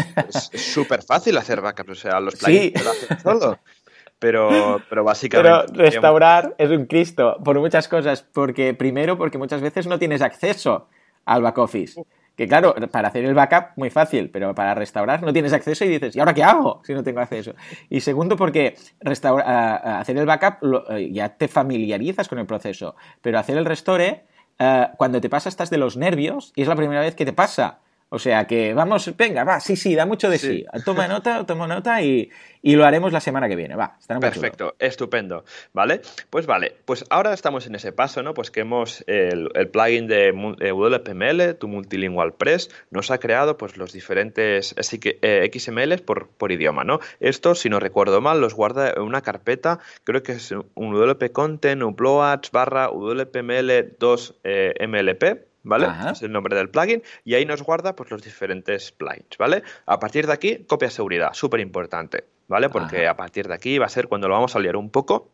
súper 0.54 1.02
fácil 1.02 1.36
hacer 1.40 1.60
backups. 1.60 1.90
O 1.90 1.96
sea, 1.96 2.20
los 2.20 2.36
plugins 2.36 2.84
lo 2.84 2.92
hacen 2.92 3.20
solo. 3.20 3.60
Pero, 4.20 4.82
pero 4.90 5.04
básicamente. 5.04 5.74
Pero 5.74 5.84
restaurar 5.84 6.56
es 6.58 6.70
un 6.70 6.86
Cristo 6.86 7.38
por 7.44 7.60
muchas 7.60 7.88
cosas. 7.88 8.22
Porque, 8.22 8.74
primero, 8.74 9.18
porque 9.18 9.38
muchas 9.38 9.62
veces 9.62 9.88
no 9.88 10.00
tienes 10.00 10.22
acceso 10.22 10.88
al 11.26 11.42
back 11.42 11.58
office. 11.58 12.02
Que 12.38 12.48
claro, 12.48 12.76
para 12.92 13.08
hacer 13.08 13.26
el 13.26 13.34
backup, 13.34 13.70
muy 13.78 13.90
fácil, 13.90 14.30
pero 14.30 14.54
para 14.54 14.76
restaurar 14.76 15.24
no 15.24 15.34
tienes 15.34 15.54
acceso 15.54 15.84
y 15.86 15.88
dices, 15.88 16.16
¿y 16.16 16.20
ahora 16.20 16.36
qué 16.36 16.44
hago 16.44 16.82
si 16.86 16.94
no 16.94 17.04
tengo 17.04 17.20
acceso? 17.20 17.56
Y 17.90 18.02
segundo, 18.02 18.38
porque 18.38 18.76
hacer 19.04 20.18
el 20.18 20.26
backup 20.28 20.58
eh, 20.92 21.10
ya 21.12 21.30
te 21.30 21.48
familiarizas 21.48 22.28
con 22.28 22.38
el 22.38 22.46
proceso, 22.46 22.96
pero 23.24 23.40
hacer 23.40 23.58
el 23.58 23.66
restore, 23.66 24.26
eh, 24.60 24.88
cuando 24.98 25.20
te 25.20 25.32
pasa 25.32 25.50
estás 25.50 25.72
de 25.72 25.80
los 25.80 25.98
nervios 25.98 26.54
y 26.56 26.62
es 26.62 26.68
la 26.68 26.76
primera 26.76 27.02
vez 27.02 27.16
que 27.16 27.26
te 27.26 27.34
pasa. 27.34 27.80
O 28.10 28.20
sea 28.20 28.48
que 28.48 28.74
vamos, 28.74 29.12
venga, 29.18 29.44
va, 29.44 29.60
sí, 29.60 29.76
sí, 29.76 29.94
da 29.94 30.06
mucho 30.06 30.30
de 30.30 30.38
sí. 30.38 30.66
Toma 30.86 31.10
nota, 31.10 31.46
toma 31.46 31.68
nota 31.68 32.02
y, 32.02 32.30
lo 32.64 32.86
haremos 32.86 33.12
la 33.12 33.20
semana 33.20 33.50
que 33.50 33.58
viene. 33.58 33.76
Va, 33.76 33.98
Perfecto, 34.20 34.76
estupendo. 34.80 35.44
¿Vale? 35.74 36.02
Pues 36.30 36.46
vale, 36.46 36.74
pues 36.86 37.04
ahora 37.10 37.34
estamos 37.34 37.68
en 37.68 37.76
ese 37.76 37.92
paso, 37.92 38.24
¿no? 38.24 38.34
Pues 38.34 38.50
que 38.50 38.62
hemos 38.62 39.04
el, 39.08 39.50
plugin 39.72 40.08
de 40.08 40.32
WPML, 40.32 41.56
tu 41.56 41.68
Multilingual 41.68 42.34
Press, 42.34 42.70
nos 42.92 43.12
ha 43.12 43.20
creado 43.20 43.58
pues 43.58 43.76
los 43.76 43.92
diferentes 43.92 44.74
XML 44.80 45.92
eh, 45.92 45.98
por, 46.06 46.30
por 46.30 46.52
idioma, 46.54 46.86
¿no? 46.86 47.00
Esto, 47.20 47.56
si 47.56 47.70
no 47.70 47.80
recuerdo 47.82 48.22
mal, 48.22 48.40
los 48.40 48.54
guarda 48.54 48.92
en 48.92 49.02
una 49.02 49.22
carpeta, 49.22 49.80
creo 50.06 50.24
que 50.24 50.34
es 50.34 50.52
un 50.52 50.94
WP 50.94 51.32
Content, 51.34 51.84
uploads 51.84 52.52
barra 52.52 52.90
WPML 52.90 53.96
2 54.00 54.36
eh, 54.44 54.88
MLP 54.88 55.47
¿vale? 55.68 55.88
Es 56.12 56.22
el 56.22 56.32
nombre 56.32 56.56
del 56.56 56.70
plugin 56.70 57.04
y 57.24 57.36
ahí 57.36 57.46
nos 57.46 57.62
guarda 57.62 57.96
pues, 57.96 58.10
los 58.10 58.24
diferentes 58.24 58.92
plugins, 58.92 59.38
¿vale? 59.38 59.64
A 59.86 60.00
partir 60.00 60.26
de 60.26 60.34
aquí, 60.34 60.66
copia 60.66 60.88
de 60.88 60.94
seguridad, 60.94 61.34
súper 61.34 61.60
importante, 61.60 62.26
¿vale? 62.48 62.70
Porque 62.70 63.08
a 63.08 63.16
partir 63.16 63.48
de 63.48 63.54
aquí 63.54 63.78
va 63.78 63.86
a 63.86 63.90
ser 63.90 64.08
cuando 64.08 64.28
lo 64.28 64.34
vamos 64.34 64.56
a 64.56 64.60
liar 64.60 64.76
un 64.76 64.90
poco 64.90 65.32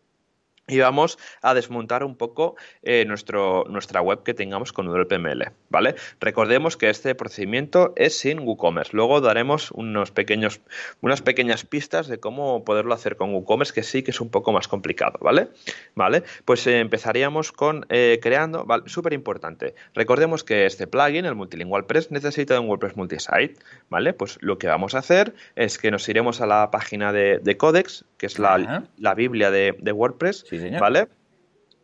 y 0.66 0.80
vamos 0.80 1.18
a 1.42 1.54
desmontar 1.54 2.06
un 2.06 2.16
poco 2.16 2.56
eh, 2.84 3.04
nuestro, 3.06 3.66
nuestra 3.68 4.02
web 4.02 4.24
que 4.24 4.34
tengamos 4.34 4.72
con 4.72 4.88
WPML, 4.88 5.52
¿vale? 5.70 5.96
Recordemos 6.22 6.78
que 6.78 6.90
este 6.90 7.16
procedimiento 7.16 7.92
es 7.98 8.18
sin 8.18 8.40
WooCommerce. 8.40 8.96
Luego 8.96 9.20
daremos 9.20 9.72
unos 9.72 10.12
pequeños, 10.12 10.62
unas 11.02 11.22
pequeñas 11.22 11.66
pistas 11.66 12.08
de 12.08 12.20
cómo 12.20 12.64
poderlo 12.64 12.94
hacer 12.94 13.18
con 13.18 13.34
WooCommerce, 13.34 13.74
que 13.74 13.84
sí 13.84 14.04
que 14.04 14.12
es 14.12 14.22
un 14.22 14.30
poco 14.30 14.54
más 14.54 14.70
complicado, 14.70 15.20
¿vale? 15.22 15.50
¿Vale? 15.96 16.24
Pues 16.46 16.66
eh, 16.68 16.80
empezaríamos 16.80 17.52
con 17.52 17.86
eh, 17.90 18.20
creando, 18.22 18.64
¿vale? 18.64 18.84
Súper 18.86 19.12
importante. 19.12 19.76
Recordemos 19.94 20.46
que 20.46 20.66
este 20.66 20.88
plugin, 20.88 21.26
el 21.26 21.36
Multilingual 21.36 21.86
Press, 21.86 22.10
necesita 22.10 22.58
un 22.62 22.70
WordPress 22.70 22.96
multisite, 22.96 23.56
¿vale? 23.90 24.14
Pues 24.14 24.38
lo 24.40 24.58
que 24.58 24.68
vamos 24.68 24.96
a 24.96 25.00
hacer 25.00 25.34
es 25.58 25.78
que 25.78 25.92
nos 25.92 26.08
iremos 26.08 26.40
a 26.40 26.46
la 26.46 26.72
página 26.72 27.12
de, 27.12 27.58
Codex, 27.58 28.06
que 28.18 28.28
es 28.28 28.40
la, 28.40 28.88
la 28.98 29.14
Biblia 29.14 29.52
de, 29.52 29.76
de 29.78 29.92
WordPress, 29.92 30.46
¿Vale? 30.80 31.08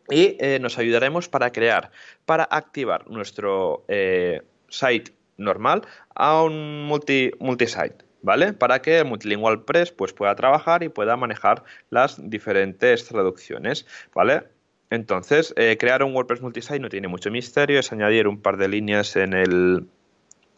Y 0.08 0.36
eh, 0.40 0.58
nos 0.60 0.78
ayudaremos 0.78 1.28
para 1.28 1.52
crear, 1.52 1.90
para 2.24 2.44
activar 2.50 3.08
nuestro 3.08 3.84
eh, 3.88 4.42
site 4.68 5.12
normal 5.36 5.82
a 6.14 6.42
un 6.42 6.84
multi, 6.84 7.30
multisite. 7.38 8.04
¿Vale? 8.22 8.52
Para 8.52 8.82
que 8.82 8.98
el 8.98 9.06
Multilingual 9.06 9.64
Press 9.64 9.92
pues, 9.92 10.12
pueda 10.12 10.34
trabajar 10.34 10.82
y 10.82 10.90
pueda 10.90 11.16
manejar 11.16 11.64
las 11.88 12.20
diferentes 12.28 13.06
traducciones. 13.06 13.86
¿Vale? 14.14 14.42
Entonces, 14.90 15.54
eh, 15.56 15.78
crear 15.78 16.02
un 16.02 16.14
WordPress 16.14 16.42
multisite 16.42 16.80
no 16.80 16.90
tiene 16.90 17.08
mucho 17.08 17.30
misterio, 17.30 17.78
es 17.78 17.92
añadir 17.92 18.28
un 18.28 18.42
par 18.42 18.58
de 18.58 18.68
líneas 18.68 19.16
en 19.16 19.32
el, 19.32 19.86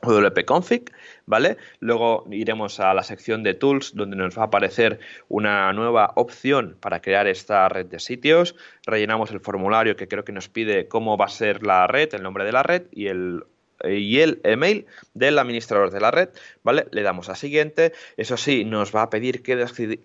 wp-config, 0.02 0.92
¿vale? 1.26 1.56
Luego 1.80 2.24
iremos 2.30 2.80
a 2.80 2.92
la 2.92 3.02
sección 3.02 3.42
de 3.42 3.54
tools 3.54 3.94
donde 3.94 4.16
nos 4.16 4.36
va 4.36 4.42
a 4.42 4.46
aparecer 4.46 4.98
una 5.28 5.72
nueva 5.72 6.12
opción 6.16 6.76
para 6.80 7.00
crear 7.00 7.26
esta 7.26 7.68
red 7.68 7.86
de 7.86 8.00
sitios. 8.00 8.56
Rellenamos 8.84 9.30
el 9.30 9.40
formulario 9.40 9.96
que 9.96 10.08
creo 10.08 10.24
que 10.24 10.32
nos 10.32 10.48
pide 10.48 10.88
cómo 10.88 11.16
va 11.16 11.26
a 11.26 11.28
ser 11.28 11.64
la 11.64 11.86
red, 11.86 12.12
el 12.14 12.22
nombre 12.22 12.44
de 12.44 12.52
la 12.52 12.62
red 12.62 12.82
y 12.90 13.06
el 13.06 13.44
y 13.84 14.20
el 14.20 14.40
email 14.44 14.86
del 15.14 15.38
administrador 15.38 15.90
de 15.90 16.00
la 16.00 16.10
red, 16.10 16.28
¿vale? 16.62 16.86
Le 16.90 17.02
damos 17.02 17.28
a 17.28 17.34
siguiente. 17.34 17.92
Eso 18.16 18.36
sí, 18.36 18.64
nos 18.64 18.94
va 18.94 19.02
a 19.02 19.10
pedir 19.10 19.42
que 19.42 19.56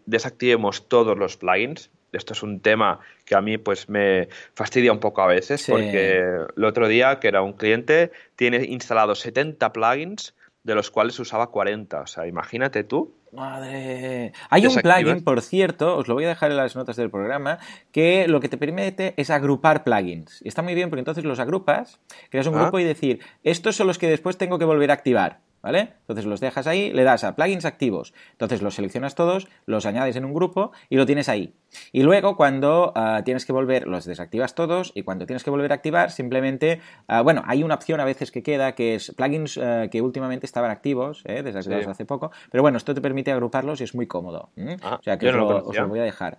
desactivemos 0.05 0.87
todos 0.87 1.17
los 1.17 1.37
plugins. 1.37 1.89
Esto 2.13 2.33
es 2.33 2.41
un 2.41 2.61
tema 2.61 2.99
que 3.25 3.35
a 3.35 3.41
mí 3.41 3.57
pues 3.57 3.89
me 3.89 4.29
fastidia 4.53 4.91
un 4.91 4.99
poco 4.99 5.21
a 5.21 5.27
veces 5.27 5.65
porque 5.67 6.19
el 6.55 6.63
otro 6.63 6.87
día 6.87 7.19
que 7.19 7.27
era 7.27 7.41
un 7.41 7.53
cliente 7.53 8.11
tiene 8.35 8.63
instalados 8.63 9.19
70 9.19 9.73
plugins 9.73 10.33
de 10.67 10.75
los 10.75 10.91
cuales 10.91 11.17
usaba 11.17 11.49
40. 11.49 12.01
O 12.01 12.08
sea, 12.08 12.27
imagínate 12.27 12.84
tú. 12.84 13.15
Madre. 13.32 14.34
Hay 14.49 14.67
un 14.67 14.75
plugin, 14.75 15.23
por 15.23 15.41
cierto, 15.41 15.95
os 15.95 16.10
lo 16.10 16.13
voy 16.13 16.25
a 16.25 16.27
dejar 16.27 16.51
en 16.51 16.58
las 16.58 16.75
notas 16.75 16.97
del 16.97 17.10
programa, 17.10 17.58
que 17.93 18.27
lo 18.27 18.41
que 18.41 18.49
te 18.49 18.58
permite 18.58 19.13
es 19.15 19.30
agrupar 19.30 19.86
plugins. 19.86 20.41
Y 20.43 20.49
está 20.49 20.62
muy 20.62 20.75
bien 20.75 20.89
porque 20.89 20.99
entonces 20.99 21.23
los 21.23 21.39
agrupas, 21.39 22.01
creas 22.30 22.47
un 22.47 22.56
ah. 22.56 22.63
grupo 22.63 22.80
y 22.80 22.84
decir, 22.84 23.21
estos 23.43 23.77
son 23.77 23.88
los 23.88 23.97
que 23.97 24.10
después 24.10 24.38
tengo 24.38 24.60
que 24.60 24.65
volver 24.65 24.91
a 24.91 24.95
activar. 24.95 25.39
¿Vale? 25.62 25.93
Entonces 26.02 26.26
los 26.26 26.39
dejas 26.39 26.67
ahí, 26.67 26.91
le 26.91 27.04
das 27.04 27.24
a 27.24 27.36
plugins 27.36 27.65
activos, 27.65 28.13
entonces 28.32 28.62
los 28.62 28.76
seleccionas 28.76 29.15
todos, 29.15 29.48
los 29.65 29.86
añades 29.86 30.15
en 30.15 30.26
un 30.26 30.34
grupo 30.34 30.72
y 30.89 30.98
lo 30.98 31.06
tienes 31.06 31.30
ahí. 31.30 31.54
Y 31.91 32.04
luego 32.04 32.36
cuando 32.38 32.93
ah, 32.96 33.22
tienes 33.26 33.46
que 33.46 33.54
volver, 33.54 33.88
los 33.88 34.06
desactivas 34.06 34.56
todos 34.56 34.91
y 34.96 35.04
cuando 35.04 35.26
tienes 35.26 35.43
que 35.43 35.50
volver 35.50 35.72
a 35.72 35.76
activar, 35.76 36.12
simplemente, 36.12 36.82
ah, 37.08 37.22
bueno, 37.22 37.43
hay 37.46 37.63
una 37.63 37.76
opción 37.76 38.00
a 38.00 38.06
veces 38.06 38.32
que 38.32 38.43
queda 38.43 38.74
que 38.74 38.96
es 38.96 39.13
plugins 39.15 39.58
ah, 39.58 39.88
que 39.91 40.02
últimamente 40.02 40.46
estaban 40.46 40.72
activos, 40.72 41.24
¿eh? 41.26 41.43
desactivados 41.43 41.88
hace 41.88 42.06
poco, 42.06 42.32
pero 42.52 42.62
bueno, 42.62 42.78
esto 42.78 42.93
te 42.93 43.02
permite 43.02 43.32
agruparlos 43.32 43.82
y 43.82 43.84
es 43.84 43.96
muy 43.96 44.08
cómodo. 44.08 44.50
o 44.56 45.04
sea 45.04 45.17
que 45.17 45.30
os 45.30 45.36
lo, 45.36 45.88
voy 45.88 46.00
a 46.00 46.04
dejar. 46.04 46.38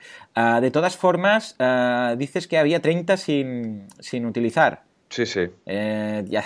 de 0.60 0.70
todas 0.70 0.96
formas, 0.96 1.56
dices 2.16 2.48
que 2.48 2.58
había 2.58 2.80
30 2.80 3.16
sin, 3.16 3.86
sin 4.00 4.26
utilizar. 4.26 4.87
Sí, 5.10 5.26
sí. 5.26 5.48
Eh, 5.66 6.24
ya, 6.26 6.44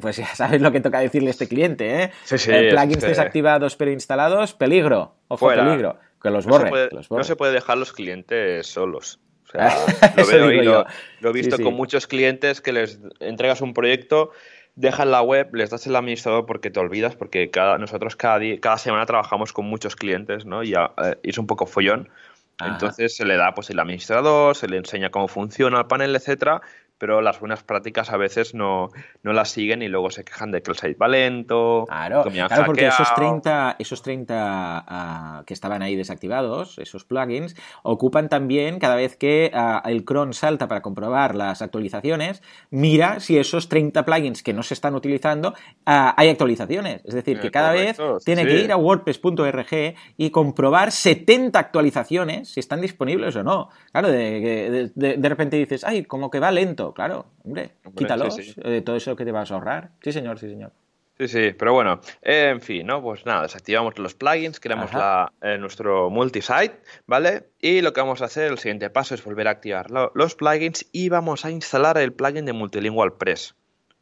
pues 0.00 0.16
ya 0.16 0.26
sabes 0.34 0.60
lo 0.60 0.72
que 0.72 0.80
toca 0.80 1.00
decirle 1.00 1.28
a 1.28 1.30
este 1.30 1.48
cliente, 1.48 2.02
¿eh? 2.02 2.10
Sí, 2.24 2.38
sí. 2.38 2.50
Eh, 2.52 2.70
plugins 2.70 3.02
desactivados 3.02 3.76
pero 3.76 3.90
instalados, 3.90 4.54
peligro. 4.54 5.14
Ojo, 5.28 5.48
peligro. 5.48 5.98
Que 6.22 6.30
los 6.30 6.46
borre. 6.46 6.90
No 7.10 7.22
se, 7.22 7.36
puede, 7.36 7.52
dejar 7.52 7.76
los 7.76 7.92
clientes 7.92 8.66
solos. 8.66 9.20
O 9.46 9.50
sea, 9.50 9.76
lo, 10.16 10.26
veo 10.26 10.86
lo, 11.20 11.30
he 11.30 11.32
visto 11.32 11.58
con 11.58 11.74
muchos 11.74 12.06
clientes 12.06 12.60
que 12.60 12.72
les 12.72 12.98
entregas 13.20 13.60
un 13.60 13.74
proyecto, 13.74 14.30
dejan 14.74 15.10
la 15.10 15.20
web, 15.20 15.54
les 15.54 15.70
das 15.70 15.86
el 15.86 15.94
administrador 15.94 16.46
porque 16.46 16.70
te 16.70 16.80
olvidas, 16.80 17.14
porque 17.14 17.50
cada, 17.50 17.76
nosotros 17.78 18.16
cada, 18.16 18.38
día, 18.38 18.58
cada 18.58 18.78
semana 18.78 19.04
trabajamos 19.04 19.52
con 19.52 19.66
muchos 19.66 19.96
clientes, 19.96 20.46
¿no? 20.46 20.62
Y, 20.62 20.72
eh, 20.72 21.18
es 21.22 21.38
un 21.38 21.46
poco 21.46 21.66
follón. 21.66 22.08
Entonces 22.64 23.16
se 23.16 23.24
le 23.24 23.36
da 23.36 23.52
pues 23.52 23.70
el 23.70 23.80
administrador, 23.80 24.56
se 24.56 24.68
le 24.68 24.76
enseña 24.76 25.10
cómo 25.10 25.26
funciona 25.26 25.80
el 25.80 25.86
panel, 25.86 26.14
etcétera, 26.14 26.62
pero 27.04 27.20
las 27.20 27.38
buenas 27.38 27.62
prácticas 27.62 28.10
a 28.10 28.16
veces 28.16 28.54
no, 28.54 28.88
no 29.22 29.34
las 29.34 29.50
siguen 29.50 29.82
y 29.82 29.88
luego 29.88 30.08
se 30.08 30.24
quejan 30.24 30.50
de 30.50 30.62
que 30.62 30.70
el 30.70 30.78
site 30.78 30.94
va 30.94 31.06
lento. 31.06 31.84
Claro, 31.86 32.22
claro 32.22 32.64
porque 32.64 32.86
esos 32.86 33.14
30, 33.14 33.76
esos 33.78 34.00
30 34.00 34.34
ah, 34.88 35.42
que 35.44 35.52
estaban 35.52 35.82
ahí 35.82 35.96
desactivados, 35.96 36.78
esos 36.78 37.04
plugins, 37.04 37.56
ocupan 37.82 38.30
también 38.30 38.78
cada 38.78 38.94
vez 38.94 39.18
que 39.18 39.50
ah, 39.52 39.82
el 39.84 40.06
cron 40.06 40.32
salta 40.32 40.66
para 40.66 40.80
comprobar 40.80 41.34
las 41.34 41.60
actualizaciones, 41.60 42.42
mira 42.70 43.20
si 43.20 43.36
esos 43.36 43.68
30 43.68 44.06
plugins 44.06 44.42
que 44.42 44.54
no 44.54 44.62
se 44.62 44.72
están 44.72 44.94
utilizando 44.94 45.52
ah, 45.84 46.14
hay 46.16 46.30
actualizaciones. 46.30 47.02
Es 47.04 47.12
decir, 47.12 47.38
que 47.38 47.48
eh, 47.48 47.50
cada 47.50 47.72
vez 47.72 47.98
tiene 48.24 48.46
que 48.46 48.60
ir 48.60 48.72
a 48.72 48.78
wordpress.org 48.78 49.94
y 50.16 50.30
comprobar 50.30 50.90
70 50.90 51.58
actualizaciones 51.58 52.48
si 52.48 52.60
están 52.60 52.80
disponibles 52.80 53.36
o 53.36 53.42
no. 53.42 53.68
Claro, 53.92 54.08
de, 54.08 54.90
de, 54.94 55.16
de 55.18 55.28
repente 55.28 55.58
dices, 55.58 55.84
ay, 55.84 56.04
como 56.04 56.30
que 56.30 56.40
va 56.40 56.50
lento 56.50 56.93
claro, 56.94 57.26
hombre, 57.44 57.72
quítalos, 57.96 58.38
eh, 58.38 58.82
todo 58.82 58.96
eso 58.96 59.16
que 59.16 59.24
te 59.24 59.32
vas 59.32 59.50
a 59.50 59.54
ahorrar. 59.54 59.90
Sí, 60.02 60.12
señor, 60.12 60.38
sí, 60.38 60.48
señor. 60.48 60.72
Sí, 61.18 61.28
sí, 61.28 61.52
pero 61.56 61.72
bueno, 61.72 62.00
en 62.22 62.60
fin, 62.60 62.86
¿no? 62.88 63.00
Pues 63.00 63.24
nada, 63.24 63.42
desactivamos 63.42 63.96
los 64.00 64.14
plugins, 64.14 64.58
creamos 64.58 64.92
la, 64.92 65.32
eh, 65.42 65.58
nuestro 65.58 66.10
multisite, 66.10 66.80
¿vale? 67.06 67.50
Y 67.60 67.82
lo 67.82 67.92
que 67.92 68.00
vamos 68.00 68.20
a 68.20 68.24
hacer, 68.24 68.50
el 68.50 68.58
siguiente 68.58 68.90
paso 68.90 69.14
es 69.14 69.22
volver 69.22 69.46
a 69.46 69.52
activar 69.52 69.90
los 69.90 70.34
plugins 70.34 70.86
y 70.90 71.10
vamos 71.10 71.44
a 71.44 71.52
instalar 71.52 71.98
el 71.98 72.12
plugin 72.12 72.46
de 72.46 72.52
Multilingual 72.52 73.12
Press, 73.12 73.54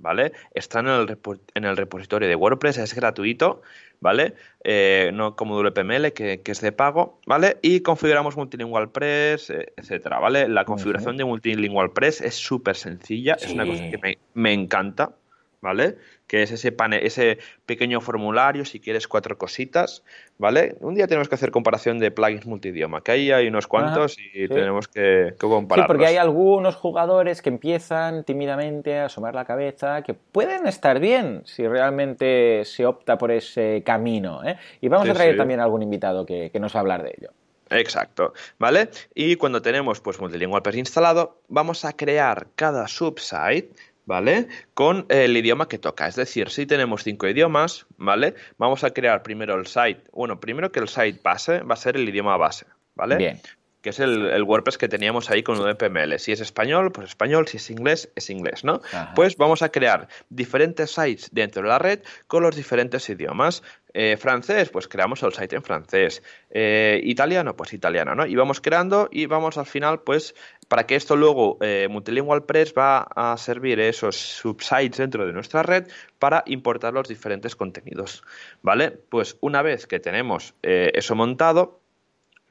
¿vale? 0.03 0.33
Está 0.53 0.81
en 0.81 0.88
el, 0.88 1.19
en 1.55 1.65
el 1.65 1.77
repositorio 1.77 2.29
de 2.29 2.35
WordPress, 2.35 2.79
es 2.79 2.95
gratuito, 2.95 3.62
¿vale? 4.01 4.35
Eh, 4.65 5.11
no 5.15 5.37
como 5.37 5.57
WPML, 5.57 6.12
que, 6.12 6.43
es 6.45 6.61
de 6.61 6.73
pago, 6.73 7.21
¿vale? 7.27 7.59
Y 7.62 7.81
configuramos 7.81 8.37
Multilingual 8.37 8.91
Press, 8.91 9.49
eh, 9.51 9.73
etcétera, 9.77 10.19
¿vale? 10.19 10.49
La 10.49 10.65
configuración 10.65 11.17
de 11.17 11.25
Multilingual 11.25 11.93
Press 11.93 12.21
es 12.21 12.35
súper 12.35 12.77
sencilla, 12.77 13.35
es 13.35 13.51
una 13.51 13.65
cosa 13.65 13.88
que 13.88 13.99
me, 13.99 14.19
me 14.35 14.53
encanta, 14.53 15.15
¿vale? 15.61 15.97
Que 16.33 16.42
es 16.42 16.51
ese, 16.51 16.75
ese 17.03 17.37
pequeño 17.66 18.01
formulario, 18.01 18.64
si 18.64 18.81
quieres 18.81 19.07
cuatro 19.07 19.37
cositas, 19.37 20.03
¿vale? 20.38 20.77
Un 20.81 20.95
día 20.95 21.07
tenemos 21.07 21.29
que 21.29 21.35
hacer 21.35 21.51
comparación 21.51 21.99
de 21.99 22.11
plugins 22.11 22.47
multidioma, 22.47 23.03
que 23.03 23.12
ahí 23.12 23.31
hay 23.31 23.49
unos 23.49 23.66
cuantos 23.66 24.16
y 24.33 24.49
tenemos 24.49 24.88
que, 24.88 25.35
que 25.38 25.47
compararlos. 25.47 25.85
Sí, 25.85 25.88
porque 25.88 26.07
hay 26.07 26.16
algunos 26.16 26.75
jugadores 26.77 27.42
que 27.42 27.51
empiezan 27.51 28.25
tímidamente 28.25 28.99
a 28.99 29.05
asomar 29.05 29.35
la 29.35 29.45
cabeza, 29.45 30.01
que 30.01 30.14
pueden 30.14 30.66
estar 30.66 31.01
bien 31.01 31.42
si 31.45 31.68
realmente 31.68 32.64
se 32.64 32.87
opta 32.87 33.18
por 33.18 33.31
ese 33.31 33.83
camino, 33.85 34.42
¿eh? 34.42 34.57
Y 34.81 34.88
vamos 34.88 35.11
a 35.11 35.12
traer 35.12 35.37
también 35.37 35.61
algún 35.61 35.83
invitado 35.83 36.25
que, 36.25 36.49
que 36.51 36.59
nos 36.59 36.75
va 36.75 36.79
a 36.79 36.81
hablar 36.81 37.03
de 37.03 37.11
ello. 37.11 37.29
Exacto, 37.68 38.33
¿vale? 38.59 38.88
Y 39.14 39.37
cuando 39.37 39.61
tenemos 39.61 40.01
pues 40.01 40.21
Multilingual 40.21 40.62
instalado, 40.77 41.40
vamos 41.49 41.85
a 41.85 41.92
crear 41.92 42.47
cada 42.55 42.88
subsite 42.88 43.71
¿vale? 44.07 44.49
Con 44.75 45.07
el 45.09 45.37
idioma 45.37 45.69
que 45.69 45.79
toca. 45.79 46.07
Es 46.07 46.17
decir, 46.17 46.51
si 46.51 46.67
tenemos 46.67 47.05
cinco 47.05 47.29
idiomas, 47.29 47.87
¿vale? 47.97 48.35
Vamos 48.59 48.85
a 48.85 48.91
crear 48.91 49.23
primero 49.23 49.55
el 49.55 49.67
site. 49.67 50.03
Bueno, 50.12 50.41
primero 50.41 50.73
que 50.73 50.81
el 50.81 50.88
site 50.88 51.21
base 51.23 51.61
va 51.61 51.75
a 51.75 51.77
ser 51.77 51.97
el 51.97 52.09
idioma 52.09 52.37
base, 52.37 52.67
¿vale? 52.95 53.17
Bien 53.17 53.41
que 53.83 53.90
es 53.90 53.99
el, 53.99 54.42
WordPress 54.45 54.79
que 54.79 54.88
teníamos 54.88 55.29
ahí 55.31 55.42
con 55.42 55.59
UDPML. 55.59 56.18
Si 56.18 56.33
es 56.33 56.40
español, 56.40 56.92
pues 56.92 57.09
español, 57.09 57.49
si 57.49 57.57
es 57.57 57.68
inglés, 57.68 58.11
es 58.14 58.31
inglés, 58.31 58.64
¿no? 58.64 58.81
Pues 59.14 59.37
vamos 59.37 59.62
a 59.62 59.71
crear 59.71 60.09
diferentes 60.31 60.92
sites 60.92 61.31
dentro 61.33 61.62
de 61.62 61.68
la 61.68 61.79
red 61.79 62.01
con 62.29 62.42
los 62.45 62.55
diferentes 62.55 63.09
idiomas. 63.11 63.62
Eh, 63.95 64.16
francés, 64.16 64.71
pues 64.71 64.88
creamos 64.88 65.23
el 65.23 65.35
site 65.35 65.57
en 65.57 65.62
francés. 65.62 66.23
Eh, 66.51 67.01
italiano, 67.05 67.57
pues 67.57 67.75
italiano, 67.75 68.14
¿no? 68.14 68.25
Y 68.25 68.37
vamos 68.37 68.61
creando 68.61 69.09
y 69.11 69.27
vamos 69.27 69.59
al 69.59 69.66
final, 69.66 70.01
pues, 70.01 70.35
para 70.68 70.87
que 70.87 70.95
esto 70.95 71.16
luego 71.16 71.59
eh, 71.61 71.88
Multilingual 71.90 72.45
Press 72.45 72.73
va 72.77 73.01
a 73.01 73.37
servir 73.37 73.81
esos 73.81 74.16
subsites 74.16 74.97
dentro 74.97 75.27
de 75.27 75.33
nuestra 75.33 75.62
red 75.62 75.88
para 76.18 76.42
importar 76.47 76.95
los 76.95 77.09
diferentes 77.09 77.55
contenidos, 77.55 78.23
¿vale? 78.62 78.92
Pues 78.92 79.37
una 79.40 79.61
vez 79.61 79.87
que 79.87 80.01
tenemos 80.01 80.55
eso 80.62 81.14
montado, 81.14 81.82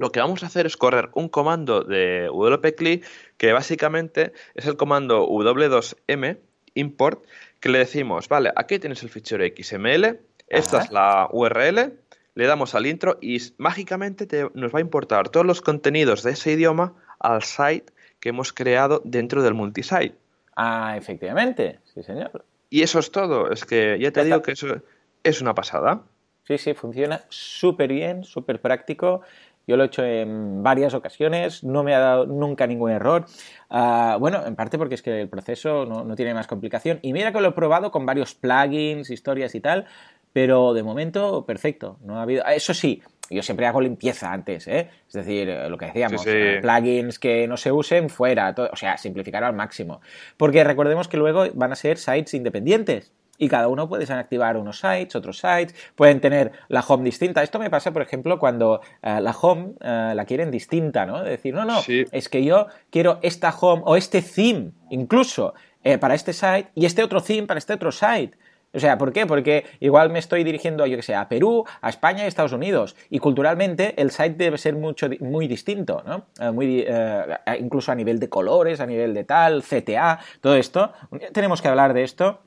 lo 0.01 0.11
que 0.11 0.19
vamos 0.19 0.41
a 0.43 0.47
hacer 0.47 0.65
es 0.65 0.77
correr 0.77 1.09
un 1.13 1.29
comando 1.29 1.83
de 1.83 2.27
wp-cli 2.27 3.03
que 3.37 3.53
básicamente 3.53 4.33
es 4.55 4.65
el 4.65 4.75
comando 4.75 5.27
w2m 5.27 6.39
import 6.73 7.23
que 7.59 7.69
le 7.69 7.77
decimos, 7.77 8.27
vale, 8.27 8.51
aquí 8.55 8.79
tienes 8.79 9.03
el 9.03 9.09
fichero 9.09 9.45
XML, 9.45 10.19
esta 10.47 10.81
es 10.81 10.91
la 10.91 11.29
URL, 11.31 11.93
le 12.33 12.45
damos 12.47 12.73
al 12.73 12.87
intro 12.87 13.19
y 13.21 13.37
mágicamente 13.59 14.27
nos 14.55 14.73
va 14.73 14.79
a 14.79 14.81
importar 14.81 15.29
todos 15.29 15.45
los 15.45 15.61
contenidos 15.61 16.23
de 16.23 16.31
ese 16.31 16.53
idioma 16.53 16.95
al 17.19 17.43
site 17.43 17.93
que 18.19 18.29
hemos 18.29 18.53
creado 18.53 19.03
dentro 19.05 19.43
del 19.43 19.53
multisite. 19.53 20.15
Ah, 20.55 20.95
efectivamente, 20.97 21.77
sí 21.93 22.01
señor. 22.01 22.43
Y 22.71 22.81
eso 22.81 22.97
es 22.97 23.11
todo, 23.11 23.51
es 23.51 23.65
que 23.65 23.99
ya 23.99 24.11
te 24.11 24.23
digo 24.23 24.41
que 24.41 24.53
eso 24.53 24.81
es 25.23 25.41
una 25.41 25.53
pasada. 25.53 26.01
Sí, 26.47 26.57
sí, 26.57 26.73
funciona 26.73 27.21
súper 27.29 27.93
bien, 27.93 28.23
súper 28.23 28.59
práctico 28.59 29.21
yo 29.71 29.77
lo 29.77 29.83
he 29.83 29.87
hecho 29.87 30.03
en 30.03 30.61
varias 30.63 30.93
ocasiones, 30.93 31.63
no 31.63 31.81
me 31.83 31.95
ha 31.95 31.99
dado 31.99 32.25
nunca 32.25 32.67
ningún 32.67 32.91
error. 32.91 33.25
Ah, 33.69 34.17
bueno, 34.19 34.45
en 34.45 34.55
parte 34.57 34.77
porque 34.77 34.95
es 34.95 35.01
que 35.01 35.21
el 35.21 35.29
proceso 35.29 35.85
no, 35.85 36.15
tiene 36.15 36.33
más 36.33 36.45
complicación. 36.45 36.99
Y 37.01 37.13
mira 37.13 37.31
que 37.31 37.39
lo 37.39 37.47
he 37.47 37.51
probado 37.53 37.89
con 37.89 38.05
varios 38.05 38.35
plugins, 38.35 39.09
historias 39.09 39.55
y 39.55 39.61
tal, 39.61 39.85
pero 40.33 40.73
de 40.73 40.83
momento 40.83 41.45
perfecto. 41.45 41.97
No 42.03 42.19
ha 42.19 42.23
habido. 42.23 42.45
Eso 42.45 42.73
sí, 42.73 43.01
yo 43.29 43.41
siempre 43.41 43.65
hago 43.65 43.79
limpieza 43.79 44.33
antes, 44.33 44.67
¿eh? 44.67 44.89
Es 45.07 45.13
decir, 45.13 45.47
lo 45.69 45.77
que 45.77 45.85
decíamos, 45.85 46.25
plugins 46.61 47.17
que 47.17 47.47
no 47.47 47.55
se 47.55 47.71
usen 47.71 48.09
fuera, 48.09 48.53
o 48.71 48.75
sea, 48.75 48.97
simplificar 48.97 49.45
al 49.45 49.55
máximo. 49.55 50.01
Porque 50.35 50.65
recordemos 50.65 51.07
que 51.07 51.15
luego 51.15 51.45
van 51.53 51.71
a 51.71 51.75
ser 51.77 51.97
sites 51.97 52.33
independientes 52.33 53.13
y 53.41 53.49
cada 53.49 53.67
uno 53.67 53.89
puede 53.89 54.11
activar 54.13 54.55
unos 54.55 54.79
sites, 54.79 55.15
otros 55.15 55.39
sites, 55.39 55.73
pueden 55.95 56.21
tener 56.21 56.51
la 56.67 56.81
home 56.81 57.03
distinta. 57.03 57.41
Esto 57.41 57.57
me 57.57 57.71
pasa, 57.71 57.91
por 57.91 58.03
ejemplo, 58.03 58.37
cuando 58.37 58.81
eh, 59.01 59.19
la 59.19 59.31
home 59.31 59.73
eh, 59.81 60.13
la 60.15 60.25
quieren 60.25 60.51
distinta, 60.51 61.07
¿no? 61.07 61.23
De 61.23 61.31
decir, 61.31 61.55
no, 61.55 61.65
no, 61.65 61.81
es 61.87 62.29
que 62.29 62.43
yo 62.43 62.67
quiero 62.91 63.17
esta 63.23 63.49
home 63.49 63.81
o 63.83 63.95
este 63.95 64.21
theme 64.21 64.73
incluso 64.91 65.55
eh, 65.83 65.97
para 65.97 66.13
este 66.13 66.33
site 66.33 66.69
y 66.75 66.85
este 66.85 67.03
otro 67.03 67.19
theme 67.19 67.47
para 67.47 67.57
este 67.57 67.73
otro 67.73 67.91
site. 67.91 68.37
O 68.73 68.79
sea, 68.79 68.99
¿por 68.99 69.11
qué? 69.11 69.25
Porque 69.25 69.65
igual 69.79 70.11
me 70.11 70.19
estoy 70.19 70.43
dirigiendo, 70.43 70.85
yo 70.85 70.95
que 70.95 71.03
sé, 71.03 71.15
a 71.15 71.27
Perú, 71.27 71.65
a 71.81 71.89
España 71.89 72.19
y 72.19 72.25
a 72.25 72.27
Estados 72.27 72.53
Unidos. 72.53 72.95
Y 73.09 73.17
culturalmente 73.17 73.99
el 73.99 74.11
site 74.11 74.35
debe 74.35 74.59
ser 74.59 74.75
mucho, 74.75 75.09
muy 75.19 75.47
distinto, 75.47 76.03
¿no? 76.05 76.53
muy, 76.53 76.85
incluso 77.59 77.91
a 77.91 77.95
nivel 77.95 78.19
de 78.19 78.29
colores, 78.29 78.79
a 78.79 78.85
nivel 78.85 79.13
de 79.15 79.23
tal, 79.25 79.63
CTA, 79.63 80.19
todo 80.39 80.55
esto. 80.55 80.93
Tenemos 81.33 81.61
que 81.61 81.67
hablar 81.67 81.93
de 81.93 82.03
esto 82.03 82.39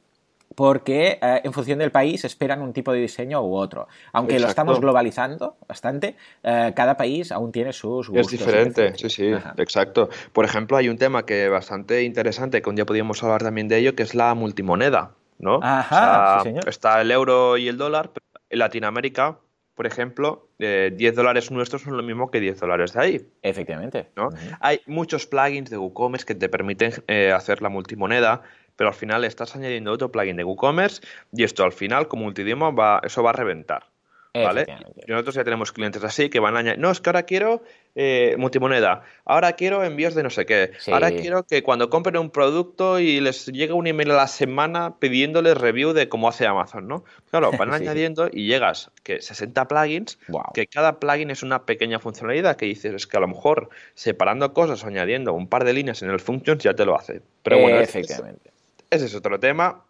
porque 0.55 1.19
eh, 1.21 1.41
en 1.45 1.53
función 1.53 1.79
del 1.79 1.91
país 1.91 2.25
esperan 2.25 2.63
un 2.63 2.73
tipo 2.73 2.93
de 2.93 3.01
diseño 3.01 3.43
u 3.43 3.55
otro. 3.55 3.89
Aunque 4.13 4.39
lo 4.39 4.49
estamos 4.49 4.81
globalizando 4.81 5.57
bastante, 5.67 6.17
eh, 6.43 6.73
cada 6.75 6.97
país 6.97 7.33
aún 7.33 7.53
tiene 7.53 7.73
sus 7.73 8.09
gustos. 8.09 8.33
Es 8.33 8.39
diferente, 8.39 8.95
sí, 8.97 9.11
sí, 9.11 9.33
exacto. 9.57 10.09
Por 10.33 10.45
ejemplo, 10.45 10.77
hay 10.77 10.89
un 10.89 10.99
tema 10.99 11.27
que 11.27 11.49
bastante 11.49 12.03
interesante, 12.03 12.63
que 12.63 12.71
un 12.71 12.77
día 12.77 12.87
podríamos 12.87 13.23
hablar 13.23 13.43
también 13.43 13.69
de 13.69 13.79
ello, 13.79 13.95
que 13.95 14.03
es 14.03 14.15
la 14.15 14.35
multimoneda, 14.35 15.13
¿no? 15.39 15.61
Ajá, 15.63 16.43
Está 16.67 17.01
el 17.01 17.11
euro 17.11 17.57
y 17.57 17.69
el 17.69 17.77
dólar, 17.77 18.11
en 18.51 18.59
Latinoamérica, 18.59 19.39
por 19.75 19.89
ejemplo, 19.89 20.51
10 20.59 21.01
eh, 21.01 21.13
dólares 21.13 21.51
nuestros 21.51 21.83
son 21.83 21.97
lo 21.97 22.05
mismo 22.05 22.31
que 22.31 22.39
10 22.39 22.61
dólares 22.61 22.93
de 22.93 23.01
ahí. 23.01 23.27
Efectivamente. 23.43 24.11
¿no? 24.15 24.29
Hay 24.61 24.81
muchos 24.87 25.27
plugins 25.27 25.69
de 25.69 25.79
WooCommerce 25.79 26.25
que 26.25 26.37
te 26.37 26.49
permiten 26.49 26.93
hacer 27.35 27.61
la 27.61 27.71
multimoneda 27.71 28.43
pero 28.77 28.89
al 28.89 28.95
final 28.95 29.25
estás 29.25 29.55
añadiendo 29.57 29.93
otro 29.93 30.11
plugin 30.11 30.37
de 30.37 30.45
WooCommerce 30.45 31.03
y 31.33 31.45
esto 31.45 31.65
al 31.65 31.73
final, 31.73 32.09
como 32.09 32.25
multidioma, 32.25 32.71
va, 32.71 33.01
eso 33.05 33.23
va 33.23 33.31
a 33.31 33.35
reventar. 33.35 33.87
¿Vale? 34.35 34.67
Y 35.07 35.13
nosotros 35.13 35.37
ya 35.37 35.45
tenemos 35.45 35.71
clientes 35.71 36.03
así 36.03 36.29
que 36.29 36.41
van 36.41 36.57
a 36.57 36.59
añadir, 36.59 36.81
no, 36.81 36.91
es 36.91 37.01
que 37.01 37.09
ahora 37.09 37.23
quiero 37.23 37.63
eh, 37.95 38.35
multimoneda, 38.37 39.05
ahora 39.25 39.53
quiero 39.53 39.85
envíos 39.85 40.17
de 40.17 40.25
no 40.25 40.31
sé 40.31 40.45
qué, 40.45 40.73
ahora 40.89 41.13
quiero 41.13 41.45
que 41.45 41.63
cuando 41.63 41.89
compren 41.89 42.17
un 42.17 42.31
producto 42.31 42.99
y 42.99 43.21
les 43.21 43.47
llegue 43.47 43.73
un 43.73 43.87
email 43.87 44.11
a 44.11 44.17
la 44.17 44.27
semana 44.27 44.99
pidiéndoles 44.99 45.57
review 45.57 45.93
de 45.93 46.09
cómo 46.09 46.29
hace 46.29 46.49
Amazon, 46.49 46.89
¿no? 46.89 47.05
Claro, 47.31 47.53
van 47.53 47.73
añadiendo 47.75 48.29
y 48.33 48.49
llegas 48.49 48.91
que 49.05 49.23
60 49.23 49.69
plugins, 49.69 50.19
que 50.53 50.67
cada 50.67 50.99
plugin 50.99 51.31
es 51.31 51.45
una 51.45 51.65
pequeña 51.65 52.01
funcionalidad 52.01 52.57
que 52.57 52.67
dices, 52.67 52.93
es 52.93 53.07
que 53.07 53.17
a 53.17 53.21
lo 53.21 53.29
mejor 53.29 53.69
separando 53.95 54.53
cosas 54.53 54.83
o 54.83 54.89
añadiendo 54.89 55.33
un 55.33 55.47
par 55.47 55.63
de 55.63 55.75
líneas 55.75 56.03
en 56.03 56.11
el 56.11 56.19
functions 56.19 56.61
ya 56.61 56.75
te 56.75 56.85
lo 56.85 56.99
hace. 56.99 57.23
Pero 57.45 57.61
bueno, 57.61 57.79
Efectivamente. 57.79 58.54
Es 59.03 59.15
otro 59.15 59.41
tema. 59.41 59.85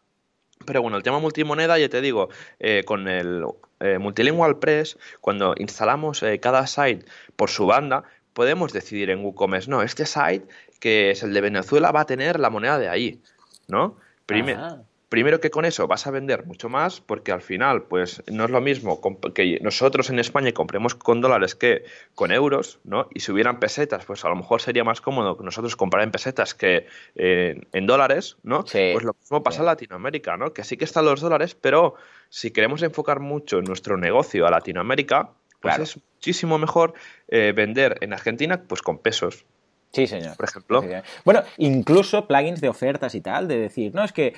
Pero 0.65 0.83
bueno, 0.83 0.97
el 0.97 1.03
tema 1.03 1.19
multimoneda, 1.19 1.79
ya 1.79 1.89
te 1.89 2.01
digo, 2.01 2.29
eh, 2.59 2.85
con 2.87 3.09
el 3.09 3.45
eh, 3.81 3.99
Multilingual 3.99 4.59
Press, 4.59 4.97
cuando 5.21 5.55
instalamos 5.59 6.23
eh, 6.23 6.39
cada 6.41 6.67
site 6.67 7.05
por 7.37 7.51
su 7.51 7.67
banda, 7.67 8.05
podemos 8.33 8.73
decidir 8.73 9.11
en 9.11 9.25
WooCommerce, 9.25 9.71
no, 9.71 9.83
este 9.83 10.07
site, 10.07 10.47
que 10.81 11.11
es 11.11 11.23
el 11.23 11.35
de 11.35 11.41
Venezuela, 11.41 11.93
va 11.93 12.03
a 12.03 12.07
tener 12.07 12.41
la 12.41 12.51
moneda 12.51 12.79
de 12.79 12.89
ahí, 12.89 13.21
¿no? 13.69 13.97
Primero, 14.27 14.87
Primero 15.15 15.39
que 15.39 15.53
con 15.53 15.65
eso 15.65 15.87
vas 15.87 16.09
a 16.09 16.11
vender 16.11 16.45
mucho 16.45 16.69
más, 16.69 17.01
porque 17.01 17.31
al 17.31 17.41
final, 17.41 17.85
pues 17.85 18.21
no 18.27 18.47
es 18.47 18.51
lo 18.51 18.61
mismo 18.61 19.01
que 19.33 19.61
nosotros 19.63 20.11
en 20.11 20.19
España 20.19 20.51
compremos 20.51 20.97
con 20.97 21.21
dólares 21.21 21.55
que 21.55 21.85
con 22.17 22.33
euros, 22.33 22.81
¿no? 22.83 23.09
Y 23.15 23.21
si 23.21 23.31
hubieran 23.31 23.61
pesetas, 23.61 24.05
pues 24.07 24.25
a 24.25 24.29
lo 24.29 24.35
mejor 24.35 24.61
sería 24.61 24.83
más 24.83 25.01
cómodo 25.01 25.39
que 25.39 25.45
nosotros 25.45 25.77
comprar 25.77 26.03
en 26.03 26.11
pesetas 26.11 26.57
que 26.57 26.89
en 27.15 27.87
dólares, 27.87 28.39
¿no? 28.43 28.65
pues 28.65 29.05
lo 29.05 29.15
mismo 29.15 29.45
pasa 29.45 29.61
en 29.61 29.67
Latinoamérica, 29.67 30.37
¿no? 30.37 30.53
Que 30.53 30.65
sí 30.65 30.77
que 30.77 30.85
están 30.85 31.05
los 31.05 31.21
dólares, 31.21 31.55
pero 31.55 31.95
si 32.29 32.51
queremos 32.51 32.83
enfocar 32.83 33.21
mucho 33.21 33.63
nuestro 33.63 33.97
negocio 33.97 34.49
a 34.49 34.51
Latinoamérica, 34.51 35.31
pues 35.61 35.79
es 35.79 35.97
muchísimo 35.97 36.59
mejor 36.59 36.95
eh, 37.29 37.53
vender 37.55 37.99
en 38.01 38.15
Argentina 38.15 38.65
pues 38.67 38.83
con 38.83 38.99
pesos. 38.99 39.47
Sí, 39.95 40.07
señor. 40.07 40.37
Por 40.37 40.49
ejemplo. 40.49 40.85
Bueno, 41.25 41.43
incluso 41.59 42.27
plugins 42.27 42.61
de 42.61 42.69
ofertas 42.69 43.15
y 43.15 43.21
tal, 43.21 43.47
de 43.49 43.59
decir, 43.59 43.95
no, 43.95 44.05
es 44.05 44.13
que 44.13 44.35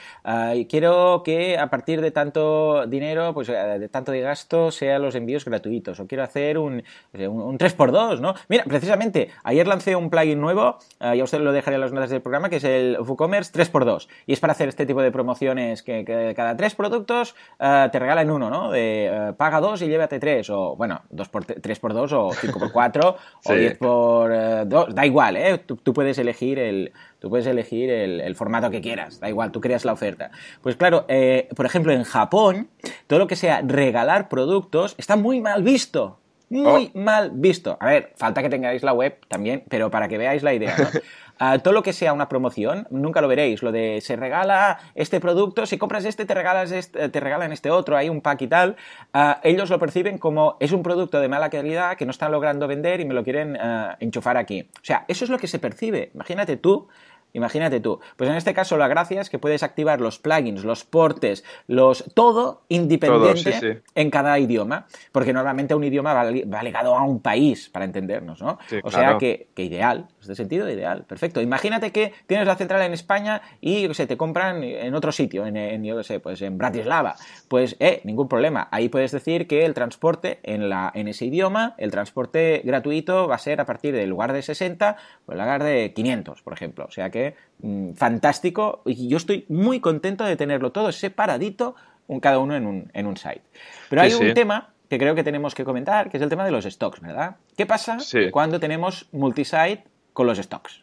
quiero 0.68 1.22
que 1.24 1.56
a 1.58 1.68
partir 1.68 2.00
de 2.00 2.10
tanto 2.10 2.86
dinero, 2.86 3.32
pues 3.34 3.48
eh, 3.48 3.52
de 3.52 3.88
tanto 3.88 4.12
de 4.12 4.20
gasto, 4.20 4.70
sean 4.70 5.02
los 5.02 5.14
envíos 5.14 5.44
gratuitos. 5.44 5.98
O 6.00 6.06
quiero 6.06 6.24
hacer 6.24 6.58
un, 6.58 6.82
un, 7.14 7.58
3x2, 7.58 8.20
¿no? 8.20 8.34
Mira, 8.48 8.64
precisamente, 8.64 9.30
ayer 9.44 9.66
lancé 9.66 9.96
un 9.96 10.10
plugin 10.10 10.40
nuevo, 10.40 10.78
ya 11.00 11.24
usted 11.24 11.40
lo 11.40 11.52
dejaré 11.52 11.76
en 11.76 11.80
las 11.80 11.92
notas 11.92 12.10
del 12.10 12.20
programa, 12.20 12.48
que 12.48 12.56
es 12.56 12.64
el 12.64 12.98
WooCommerce 13.00 13.52
3x2. 13.52 14.08
Y 14.26 14.32
es 14.34 14.40
para 14.40 14.52
hacer 14.52 14.68
este 14.68 14.86
tipo 14.86 15.02
de 15.02 15.10
promociones 15.10 15.82
que, 15.82 16.34
cada 16.36 16.56
tres 16.56 16.74
productos 16.74 17.34
eh, 17.58 17.88
te 17.90 17.98
regalan 17.98 18.30
uno, 18.30 18.50
¿no? 18.50 18.70
De 18.70 19.06
eh, 19.06 19.32
paga 19.36 19.60
dos 19.60 19.80
y 19.82 19.88
llévate 19.88 20.18
tres. 20.18 20.50
O, 20.50 20.76
bueno, 20.76 21.02
2 21.10 21.28
por 21.28 21.44
3x2 21.44 22.12
o 22.12 22.30
5x4 22.30 23.16
o 23.44 23.52
10 23.52 23.78
por 23.78 24.68
2, 24.68 24.94
da 24.94 25.06
igual, 25.06 25.36
¿eh? 25.36 25.45
¿Eh? 25.48 25.58
Tú, 25.58 25.92
puedes 25.92 26.18
elegir 26.18 26.58
el, 26.58 26.92
tú 27.18 27.28
puedes 27.28 27.46
elegir 27.46 27.90
el, 27.90 28.34
formato 28.36 28.70
que 28.70 28.80
quieras, 28.80 29.20
da 29.20 29.28
igual, 29.28 29.52
tú 29.52 29.60
creas 29.60 29.84
la 29.84 29.92
oferta. 29.92 30.30
Pues 30.62 30.76
claro, 30.76 31.04
eh, 31.08 31.48
por 31.56 31.66
ejemplo, 31.66 31.92
en 31.92 32.04
Japón, 32.04 32.68
todo 33.06 33.18
lo 33.18 33.26
que 33.26 33.36
sea 33.36 33.62
regalar 33.62 34.28
productos 34.28 34.94
está 34.98 35.16
muy 35.16 35.40
mal 35.40 35.62
visto. 35.62 36.18
Muy 36.48 36.92
oh. 36.94 36.98
mal 36.98 37.32
visto. 37.34 37.76
A 37.80 37.86
ver, 37.86 38.12
falta 38.16 38.40
que 38.40 38.48
tengáis 38.48 38.82
la 38.82 38.92
web 38.92 39.18
también, 39.28 39.64
pero 39.68 39.90
para 39.90 40.06
que 40.06 40.16
veáis 40.16 40.42
la 40.42 40.54
idea, 40.54 40.76
¿no? 40.78 40.86
todo 41.62 41.74
lo 41.74 41.82
que 41.82 41.92
sea 41.92 42.12
una 42.12 42.28
promoción, 42.28 42.86
nunca 42.90 43.20
lo 43.20 43.28
veréis. 43.28 43.62
Lo 43.62 43.72
de 43.72 44.00
se 44.00 44.16
regala 44.16 44.78
este 44.94 45.20
producto, 45.20 45.66
si 45.66 45.78
compras 45.78 46.04
este 46.04 46.24
te, 46.24 46.34
regalas 46.34 46.72
este, 46.72 47.08
te 47.08 47.20
regalan 47.20 47.52
este 47.52 47.70
otro, 47.70 47.96
hay 47.96 48.08
un 48.08 48.20
pack 48.20 48.42
y 48.42 48.46
tal. 48.48 48.76
Ah, 49.12 49.40
ellos 49.42 49.70
lo 49.70 49.78
perciben 49.78 50.18
como 50.18 50.56
es 50.60 50.72
un 50.72 50.82
producto 50.82 51.20
de 51.20 51.28
mala 51.28 51.50
calidad 51.50 51.96
que 51.96 52.04
no 52.04 52.10
están 52.10 52.32
logrando 52.32 52.66
vender 52.66 53.00
y 53.00 53.04
me 53.04 53.14
lo 53.14 53.24
quieren 53.24 53.56
ah, 53.56 53.96
enchufar 54.00 54.36
aquí. 54.36 54.68
O 54.80 54.84
sea, 54.84 55.04
eso 55.08 55.24
es 55.24 55.30
lo 55.30 55.38
que 55.38 55.46
se 55.46 55.58
percibe. 55.58 56.10
Imagínate 56.14 56.56
tú 56.56 56.88
Imagínate 57.36 57.80
tú. 57.80 58.00
Pues 58.16 58.30
en 58.30 58.36
este 58.36 58.54
caso 58.54 58.78
la 58.78 58.88
gracia 58.88 59.20
es 59.20 59.28
que 59.28 59.38
puedes 59.38 59.62
activar 59.62 60.00
los 60.00 60.18
plugins, 60.18 60.64
los 60.64 60.84
portes, 60.84 61.44
los 61.66 62.02
todo 62.14 62.62
independiente 62.68 63.82
en 63.94 64.10
cada 64.10 64.38
idioma, 64.38 64.86
porque 65.12 65.34
normalmente 65.34 65.74
un 65.74 65.84
idioma 65.84 66.14
va, 66.14 66.62
ligado 66.62 66.96
a 66.96 67.02
un 67.02 67.20
país 67.20 67.68
para 67.68 67.84
entendernos, 67.84 68.40
¿no? 68.40 68.58
o 68.82 68.90
sea 68.90 69.18
que, 69.18 69.48
ideal, 69.56 70.06
en 70.08 70.20
este 70.20 70.34
sentido 70.34 70.70
ideal, 70.70 71.04
perfecto. 71.04 71.42
Imagínate 71.42 71.92
que 71.92 72.14
tienes 72.26 72.46
la 72.46 72.56
central 72.56 72.80
en 72.80 72.94
España 72.94 73.42
y 73.60 73.92
se 73.92 74.06
te 74.06 74.16
compran 74.16 74.62
en 74.62 74.94
otro 74.94 75.12
sitio, 75.12 75.44
en, 75.44 75.84
yo 75.84 76.02
sé, 76.02 76.20
pues 76.20 76.40
en 76.40 76.56
Bratislava, 76.56 77.16
pues 77.48 77.76
eh, 77.80 78.00
ningún 78.04 78.28
problema. 78.28 78.68
Ahí 78.70 78.88
puedes 78.88 79.12
decir 79.12 79.46
que 79.46 79.66
el 79.66 79.74
transporte 79.74 80.40
en 80.42 80.70
la 80.70 80.90
en 80.94 81.08
ese 81.08 81.26
idioma, 81.26 81.74
el 81.76 81.90
transporte 81.90 82.62
gratuito 82.64 83.28
va 83.28 83.34
a 83.34 83.38
ser 83.38 83.60
a 83.60 83.66
partir 83.66 83.94
del 83.94 84.08
lugar 84.08 84.32
de 84.32 84.40
60, 84.40 84.96
pues 85.26 85.38
lugar 85.38 85.62
de 85.62 85.92
500, 85.92 86.40
por 86.40 86.54
ejemplo. 86.54 86.86
O 86.86 86.90
sea 86.90 87.10
que 87.10 87.25
Mm, 87.58 87.92
fantástico 87.92 88.82
y 88.84 89.08
yo 89.08 89.16
estoy 89.16 89.46
muy 89.48 89.80
contento 89.80 90.24
de 90.24 90.36
tenerlo 90.36 90.72
todo 90.72 90.92
separadito, 90.92 91.74
cada 92.20 92.38
uno 92.38 92.54
en 92.54 92.66
un, 92.66 92.90
en 92.92 93.06
un 93.06 93.16
site. 93.16 93.42
Pero 93.88 94.02
hay 94.02 94.12
un 94.12 94.34
tema 94.34 94.70
que 94.88 94.98
creo 94.98 95.14
que 95.14 95.24
tenemos 95.24 95.54
que 95.54 95.64
comentar, 95.64 96.10
que 96.10 96.18
es 96.18 96.22
el 96.22 96.28
tema 96.28 96.44
de 96.44 96.50
los 96.50 96.64
stocks, 96.64 97.00
¿verdad? 97.00 97.36
¿Qué 97.56 97.66
pasa 97.66 97.98
cuando 98.30 98.60
tenemos 98.60 99.08
multisite 99.12 99.84
con 100.12 100.26
los 100.26 100.38
stocks? 100.38 100.82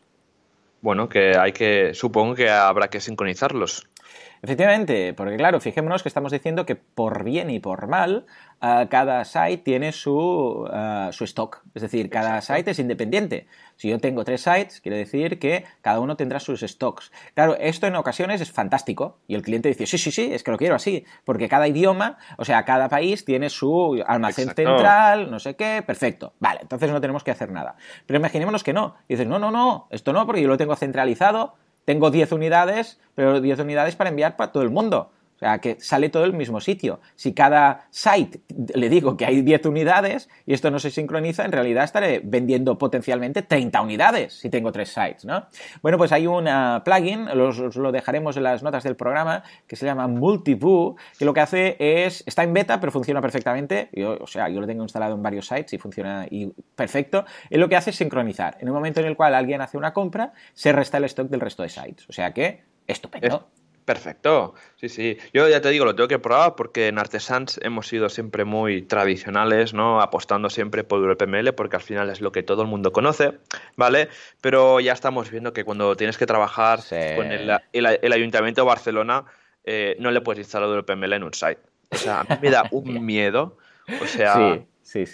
Bueno, 0.82 1.08
que 1.08 1.38
hay 1.38 1.54
que, 1.54 1.94
supongo 1.94 2.36
que 2.36 2.50
habrá 2.50 2.90
que 2.90 3.00
sincronizarlos. 3.00 3.88
Efectivamente, 4.41 5.13
porque 5.13 5.38
claro, 5.38 5.60
fijémonos 5.62 6.04
que 6.04 6.10
estamos 6.10 6.32
diciendo 6.32 6.65
que 6.65 6.76
por 6.76 7.23
bien 7.23 7.49
y 7.49 7.60
por 7.60 7.88
mal, 7.88 8.26
uh, 8.62 8.88
cada 8.89 9.23
site 9.23 9.60
tiene 9.63 9.93
su, 9.93 10.67
uh, 10.69 11.12
su 11.12 11.23
stock. 11.23 11.62
Es 11.73 11.82
decir, 11.82 12.10
cada 12.10 12.41
site 12.41 12.71
es 12.71 12.80
independiente. 12.80 13.47
Si 13.76 13.89
yo 13.89 13.99
tengo 13.99 14.23
tres 14.23 14.41
sites, 14.41 14.82
quiere 14.82 14.97
decir 14.97 15.39
que 15.39 15.65
cada 15.82 15.99
uno 15.99 16.17
tendrá 16.17 16.39
sus 16.39 16.62
stocks. 16.62 17.12
Claro, 17.34 17.56
esto 17.58 17.88
en 17.88 17.95
ocasiones 17.95 18.41
es 18.41 18.52
fantástico. 18.52 19.19
Y 19.28 19.36
el 19.36 19.41
cliente 19.41 19.69
dice, 19.69 19.86
sí, 19.86 19.97
sí, 19.97 20.12
sí, 20.12 20.30
es 20.34 20.43
que 20.43 20.52
lo 20.52 20.58
quiero 20.58 20.76
así. 20.76 21.06
Porque 21.23 21.47
cada 21.47 21.67
idioma, 21.67 22.17
o 22.38 22.45
sea, 22.45 22.65
cada 22.65 22.89
país 22.89 23.26
tiene 23.26 23.49
su 23.49 24.04
almacén 24.06 24.49
central, 24.54 25.32
no 25.32 25.39
sé 25.39 25.56
qué, 25.56 25.84
perfecto. 25.86 26.34
Vale, 26.39 26.60
entonces 26.62 26.91
no 26.91 27.02
tenemos 27.02 27.23
que 27.23 27.32
hacer 27.32 27.52
nada. 27.52 27.76
Pero 28.06 28.19
imaginémonos 28.19 28.63
que 28.63 28.73
no. 28.73 28.95
Y 29.08 29.13
dices, 29.13 29.28
no, 29.28 29.39
no, 29.39 29.52
no, 29.52 29.88
esto 29.89 30.13
no, 30.13 30.26
porque 30.26 30.41
yo 30.41 30.47
lo 30.47 30.58
tengo 30.58 30.76
centralizado 30.76 31.56
tengo 31.86 32.12
10 32.12 32.32
unidades, 32.32 33.00
pero 33.15 33.41
10 33.41 33.60
unidades 33.60 33.96
para 33.96 34.10
enviar 34.10 34.36
para 34.36 34.52
todo 34.52 34.63
el 34.63 34.69
mundo 34.69 35.12
sea, 35.44 35.60
que 35.60 35.78
sale 35.80 36.10
todo 36.10 36.26
el 36.26 36.34
mismo 36.34 36.60
sitio. 36.62 37.00
Si 37.16 37.34
cada 37.34 37.88
site 37.90 38.42
le 38.76 38.90
digo 38.90 39.18
que 39.18 39.26
hay 39.26 39.42
10 39.42 39.66
unidades 39.66 40.30
y 40.46 40.54
esto 40.54 40.72
no 40.72 40.80
se 40.80 40.90
sincroniza, 40.90 41.46
en 41.46 41.52
realidad 41.52 41.84
estaré 41.84 42.22
vendiendo 42.24 42.78
potencialmente 42.78 43.42
30 43.42 43.82
unidades 43.82 44.34
si 44.34 44.50
tengo 44.50 44.72
tres 44.72 44.90
sites, 44.90 45.26
¿no? 45.26 45.46
Bueno, 45.82 45.98
pues 45.98 46.12
hay 46.12 46.28
un 46.28 46.46
plugin, 46.84 47.28
os 47.28 47.76
lo 47.76 47.92
dejaremos 47.92 48.38
en 48.38 48.44
las 48.44 48.64
notas 48.64 48.84
del 48.84 48.96
programa, 48.96 49.44
que 49.68 49.76
se 49.76 49.86
llama 49.86 50.08
Multivoo, 50.08 50.96
que 51.18 51.26
lo 51.26 51.34
que 51.34 51.40
hace 51.42 51.76
es, 51.80 52.24
está 52.26 52.44
en 52.44 52.54
beta, 52.54 52.80
pero 52.80 52.92
funciona 52.92 53.22
perfectamente. 53.22 53.90
o 54.20 54.28
sea, 54.28 54.50
yo 54.50 54.62
lo 54.62 54.68
tengo 54.68 54.84
instalado 54.84 55.16
en 55.16 55.24
varios 55.24 55.48
sites 55.48 55.74
y 55.74 55.78
funciona 55.78 56.28
perfecto. 56.76 57.26
Y 57.50 57.58
lo 57.58 57.70
que 57.70 57.76
hace 57.76 57.92
es 57.92 57.96
sincronizar. 57.96 58.58
En 58.60 58.68
el 58.68 58.74
momento 58.74 59.00
en 59.00 59.08
el 59.08 59.16
cual 59.16 59.36
alguien 59.36 59.62
hace 59.62 59.78
una 59.78 59.94
compra, 59.94 60.34
se 60.54 60.72
resta 60.72 60.98
el 60.98 61.06
stock 61.06 61.30
del 61.30 61.40
resto 61.40 61.64
de 61.64 61.70
sites. 61.70 62.08
O 62.10 62.14
sea 62.14 62.34
que, 62.34 62.64
estupendo. 62.88 63.50
Perfecto, 63.86 64.54
sí, 64.78 64.88
sí. 64.88 65.17
Yo 65.34 65.50
ya 65.50 65.60
te 65.60 65.69
digo, 65.69 65.84
lo 65.84 65.93
tengo 65.93 66.08
que 66.08 66.19
probar 66.19 66.56
porque 66.56 66.88
en 66.88 66.98
Artesans 66.98 67.60
hemos 67.63 67.88
sido 67.88 68.08
siempre 68.08 68.46
muy 68.46 68.82
tradicionales, 68.84 69.74
¿no? 69.74 70.02
Apostando 70.02 70.50
siempre 70.50 70.84
por 70.86 71.02
WPML 71.02 71.54
porque 71.54 71.76
al 71.76 71.82
final 71.82 72.10
es 72.10 72.22
lo 72.22 72.32
que 72.32 72.43
todo 72.43 72.62
el 72.62 72.69
mundo 72.69 72.93
conoce, 72.93 73.34
¿vale? 73.76 74.08
Pero 74.39 74.80
ya 74.80 74.93
estamos 74.93 75.30
viendo 75.32 75.52
que 75.52 75.65
cuando 75.65 75.98
tienes 75.98 76.17
que 76.17 76.26
trabajar 76.26 76.80
con 77.15 77.32
el, 77.32 78.13
Ayuntamiento 78.13 78.62
de 78.62 78.67
Barcelona, 78.67 79.26
eh, 79.65 79.98
no 80.00 80.12
le 80.12 80.22
puedes 80.22 80.39
instalar 80.39 80.69
WPML 80.69 81.13
en 81.13 81.24
un 81.24 81.34
site. 81.34 81.60
O 81.91 81.98
sea, 81.98 82.22
a 82.22 82.24
mí 82.24 82.36
me 82.41 82.50
da 82.50 82.64
un 82.72 82.84
miedo. 83.05 83.58
O 84.01 84.05
sea, 84.05 84.60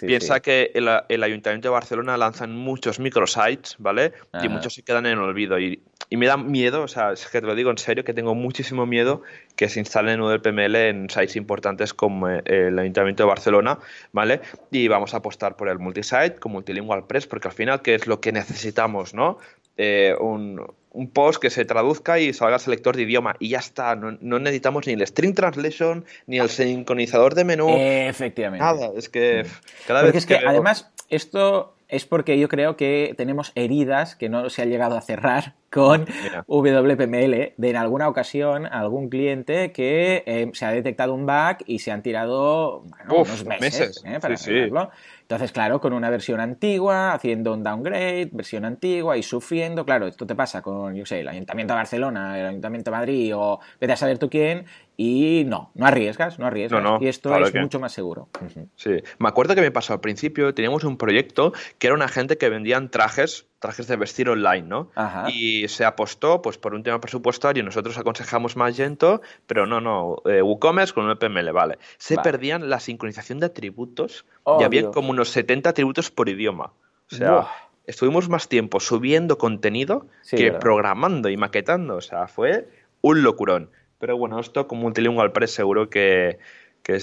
Piensa 0.06 0.40
que 0.40 0.72
el, 0.74 1.22
Ayuntamiento 1.22 1.68
de 1.68 1.72
Barcelona 1.72 2.16
lanzan 2.16 2.54
muchos 2.54 2.98
microsites, 2.98 3.76
¿vale? 3.78 4.12
Y 4.42 4.48
muchos 4.48 4.74
se 4.74 4.82
quedan 4.82 5.06
en 5.06 5.12
el 5.12 5.20
olvido. 5.20 5.58
Y, 5.58 5.80
me 6.10 6.26
da 6.26 6.36
miedo, 6.36 6.82
o 6.82 6.88
sea, 6.88 7.12
es 7.12 7.24
que 7.28 7.40
te 7.40 7.46
lo 7.46 7.54
digo 7.54 7.70
en 7.70 7.78
serio, 7.78 8.02
que 8.02 8.12
tengo 8.12 8.34
muchísimo 8.34 8.84
miedo 8.84 9.22
que 9.54 9.68
se 9.68 9.78
instalen 9.78 10.20
UDPML 10.20 10.74
en 10.74 11.08
sites 11.08 11.36
importantes 11.36 11.94
como 11.94 12.28
eh, 12.28 12.42
el 12.46 12.76
Ayuntamiento 12.78 13.22
de 13.22 13.28
Barcelona, 13.28 13.78
¿vale? 14.12 14.40
Y 14.72 14.88
vamos 14.88 15.14
a 15.14 15.18
apostar 15.18 15.54
por 15.54 15.68
el 15.68 15.78
multisite 15.78 16.34
con 16.40 16.50
Multilingual 16.50 17.06
Press, 17.06 17.28
porque 17.28 17.46
al 17.46 17.54
final, 17.54 17.80
¿qué 17.80 17.94
es 17.94 18.08
lo 18.08 18.20
que 18.20 18.32
necesitamos, 18.32 19.14
no? 19.14 19.38
Eh, 19.76 20.14
un, 20.20 20.60
un 20.92 21.10
post 21.10 21.40
que 21.40 21.50
se 21.50 21.64
traduzca 21.64 22.18
y 22.18 22.32
salga 22.32 22.56
el 22.56 22.60
selector 22.60 22.96
de 22.96 23.02
idioma 23.02 23.36
y 23.38 23.50
ya 23.50 23.58
está. 23.58 23.94
No, 23.96 24.38
necesitamos 24.38 24.86
ni 24.86 24.94
el 24.94 25.06
string 25.06 25.34
translation 25.34 26.04
ni 26.26 26.38
el 26.38 26.48
sincronizador 26.48 27.34
de 27.34 27.44
menú. 27.44 27.68
efectivamente. 27.70 28.64
Nada, 28.64 28.90
es 28.96 29.08
que 29.08 29.44
mm. 29.44 29.86
cada 29.86 30.02
vez 30.02 30.14
es 30.14 30.26
que, 30.26 30.36
además 30.36 30.90
esto 31.08 31.74
es 31.88 32.06
porque 32.06 32.38
yo 32.38 32.48
creo 32.48 32.76
que 32.76 33.14
tenemos 33.16 33.50
heridas 33.56 34.14
que 34.14 34.28
no 34.28 34.48
se 34.48 34.62
ha 34.62 34.64
llegado 34.64 34.96
a 34.96 35.00
cerrar 35.00 35.54
con 35.70 36.06
WPML 36.46 37.54
de 37.56 37.70
en 37.70 37.76
alguna 37.76 38.08
ocasión 38.08 38.66
algún 38.66 39.08
cliente 39.08 39.72
que 39.72 40.22
eh, 40.26 40.50
se 40.52 40.66
ha 40.66 40.70
detectado 40.70 41.14
un 41.14 41.26
bug 41.26 41.58
y 41.66 41.80
se 41.80 41.90
han 41.90 42.02
tirado 42.02 42.84
unos 43.08 43.44
meses, 43.44 44.02
¿eh? 44.04 44.18
para 44.20 44.36
sí, 44.36 44.70
entonces, 45.30 45.52
claro, 45.52 45.80
con 45.80 45.92
una 45.92 46.10
versión 46.10 46.40
antigua, 46.40 47.12
haciendo 47.12 47.54
un 47.54 47.62
downgrade, 47.62 48.30
versión 48.32 48.64
antigua 48.64 49.16
y 49.16 49.22
sufriendo, 49.22 49.84
claro, 49.84 50.08
esto 50.08 50.26
te 50.26 50.34
pasa 50.34 50.60
con, 50.60 50.96
yo 50.96 51.06
sé, 51.06 51.20
el 51.20 51.28
Ayuntamiento 51.28 51.72
de 51.72 51.76
Barcelona, 51.76 52.36
el 52.36 52.46
Ayuntamiento 52.46 52.90
de 52.90 52.96
Madrid 52.96 53.36
o 53.36 53.60
vete 53.80 53.92
a 53.92 53.96
saber 53.96 54.18
tú 54.18 54.28
quién 54.28 54.64
y 55.02 55.44
no, 55.46 55.70
no 55.74 55.86
arriesgas, 55.86 56.38
no 56.38 56.44
arriesgas. 56.44 57.00
y 57.00 57.08
esto 57.08 57.34
es 57.34 57.54
mucho 57.54 57.80
más 57.80 57.90
seguro. 57.90 58.28
Sí, 58.76 58.98
me 59.18 59.28
acuerdo 59.30 59.54
que 59.54 59.62
me 59.62 59.70
pasó 59.70 59.94
al 59.94 60.00
principio, 60.00 60.52
teníamos 60.52 60.84
un 60.84 60.98
proyecto 60.98 61.54
que 61.78 61.86
era 61.86 61.94
una 61.94 62.06
gente 62.06 62.36
que 62.36 62.50
vendían 62.50 62.90
trajes 62.90 63.46
trajes 63.60 63.86
de 63.86 63.96
vestir 63.96 64.28
online, 64.28 64.68
¿no? 64.68 64.90
Y 65.28 65.68
se 65.68 65.86
apostó 65.86 66.42
pues 66.42 66.58
por 66.58 66.74
un 66.74 66.82
tema 66.82 67.00
presupuestario, 67.00 67.64
nosotros 67.64 67.96
aconsejamos 67.96 68.56
Magento, 68.56 69.22
pero 69.46 69.66
no, 69.66 69.80
no, 69.80 70.16
eh, 70.26 70.42
WooCommerce 70.42 70.92
con 70.92 71.06
un 71.06 71.12
EPML, 71.12 71.50
vale. 71.52 71.78
Se 71.96 72.18
perdían 72.18 72.68
la 72.68 72.78
sincronización 72.78 73.40
de 73.40 73.46
atributos 73.46 74.26
y 74.60 74.64
había 74.64 74.90
como 74.90 75.10
unos 75.10 75.30
70 75.30 75.70
atributos 75.70 76.10
por 76.10 76.28
idioma. 76.28 76.74
O 77.10 77.14
sea, 77.14 77.46
estuvimos 77.86 78.28
más 78.28 78.48
tiempo 78.48 78.80
subiendo 78.80 79.38
contenido 79.38 80.08
que 80.30 80.52
programando 80.52 81.30
y 81.30 81.38
maquetando, 81.38 81.96
o 81.96 82.00
sea, 82.02 82.28
fue 82.28 82.68
un 83.00 83.22
locurón. 83.22 83.70
Pero 84.00 84.16
bueno, 84.16 84.40
esto 84.40 84.66
con 84.66 84.78
Multilingual 84.78 85.30
Press 85.30 85.52
seguro 85.52 85.88
que, 85.88 86.38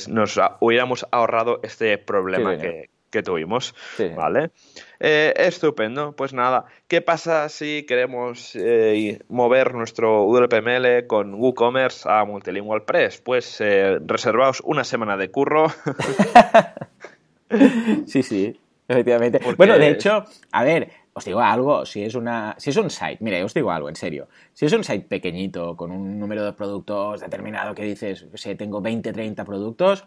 nos 0.10 0.38
hubiéramos 0.60 1.08
ahorrado 1.12 1.62
este 1.64 1.98
problema 1.98 2.58
que, 2.58 2.90
que 3.10 3.24
tuvimos. 3.24 3.74
¿Vale? 4.16 4.52
Eh, 5.00 5.34
estupendo. 5.38 6.14
Pues 6.14 6.34
nada, 6.34 6.66
¿qué 6.88 7.02
pasa 7.02 7.50
si 7.50 7.84
queremos 7.84 8.56
eh, 8.56 9.20
mover 9.30 9.74
nuestro 9.74 10.26
WPML 10.26 11.08
con 11.08 11.34
WooCommerce 11.36 12.10
a 12.10 12.26
Multilingual 12.26 12.84
Press? 12.84 13.22
Pues 13.22 13.62
eh, 13.62 14.00
reservaos 14.06 14.62
una 14.64 14.84
semana 14.84 15.18
de 15.18 15.30
curro. 15.30 15.68
sí, 18.06 18.24
sí, 18.24 18.60
efectivamente. 18.88 19.40
Bueno, 19.58 19.78
de 19.78 19.90
hecho, 19.90 20.26
a 20.52 20.64
ver, 20.64 20.90
os 21.18 21.26
digo 21.26 21.42
algo, 21.42 21.86
si 21.86 22.04
es 22.04 22.16
una. 22.16 22.56
Si 22.58 22.70
es 22.70 22.78
un 22.78 22.90
site, 22.90 23.18
mire, 23.22 23.44
os 23.44 23.54
digo 23.54 23.72
algo, 23.72 23.90
en 23.90 23.96
serio. 23.96 24.28
Si 24.54 24.66
es 24.66 24.74
un 24.74 24.84
site 24.84 25.08
pequeñito, 25.08 25.76
con 25.76 25.92
un 25.92 26.20
número 26.20 26.46
de 26.46 26.54
productos 26.54 27.22
determinado 27.22 27.74
que 27.74 27.84
dices, 27.84 28.28
sé, 28.36 28.56
tengo 28.56 28.82
20, 28.82 29.12
30 29.14 29.44
productos 29.44 30.06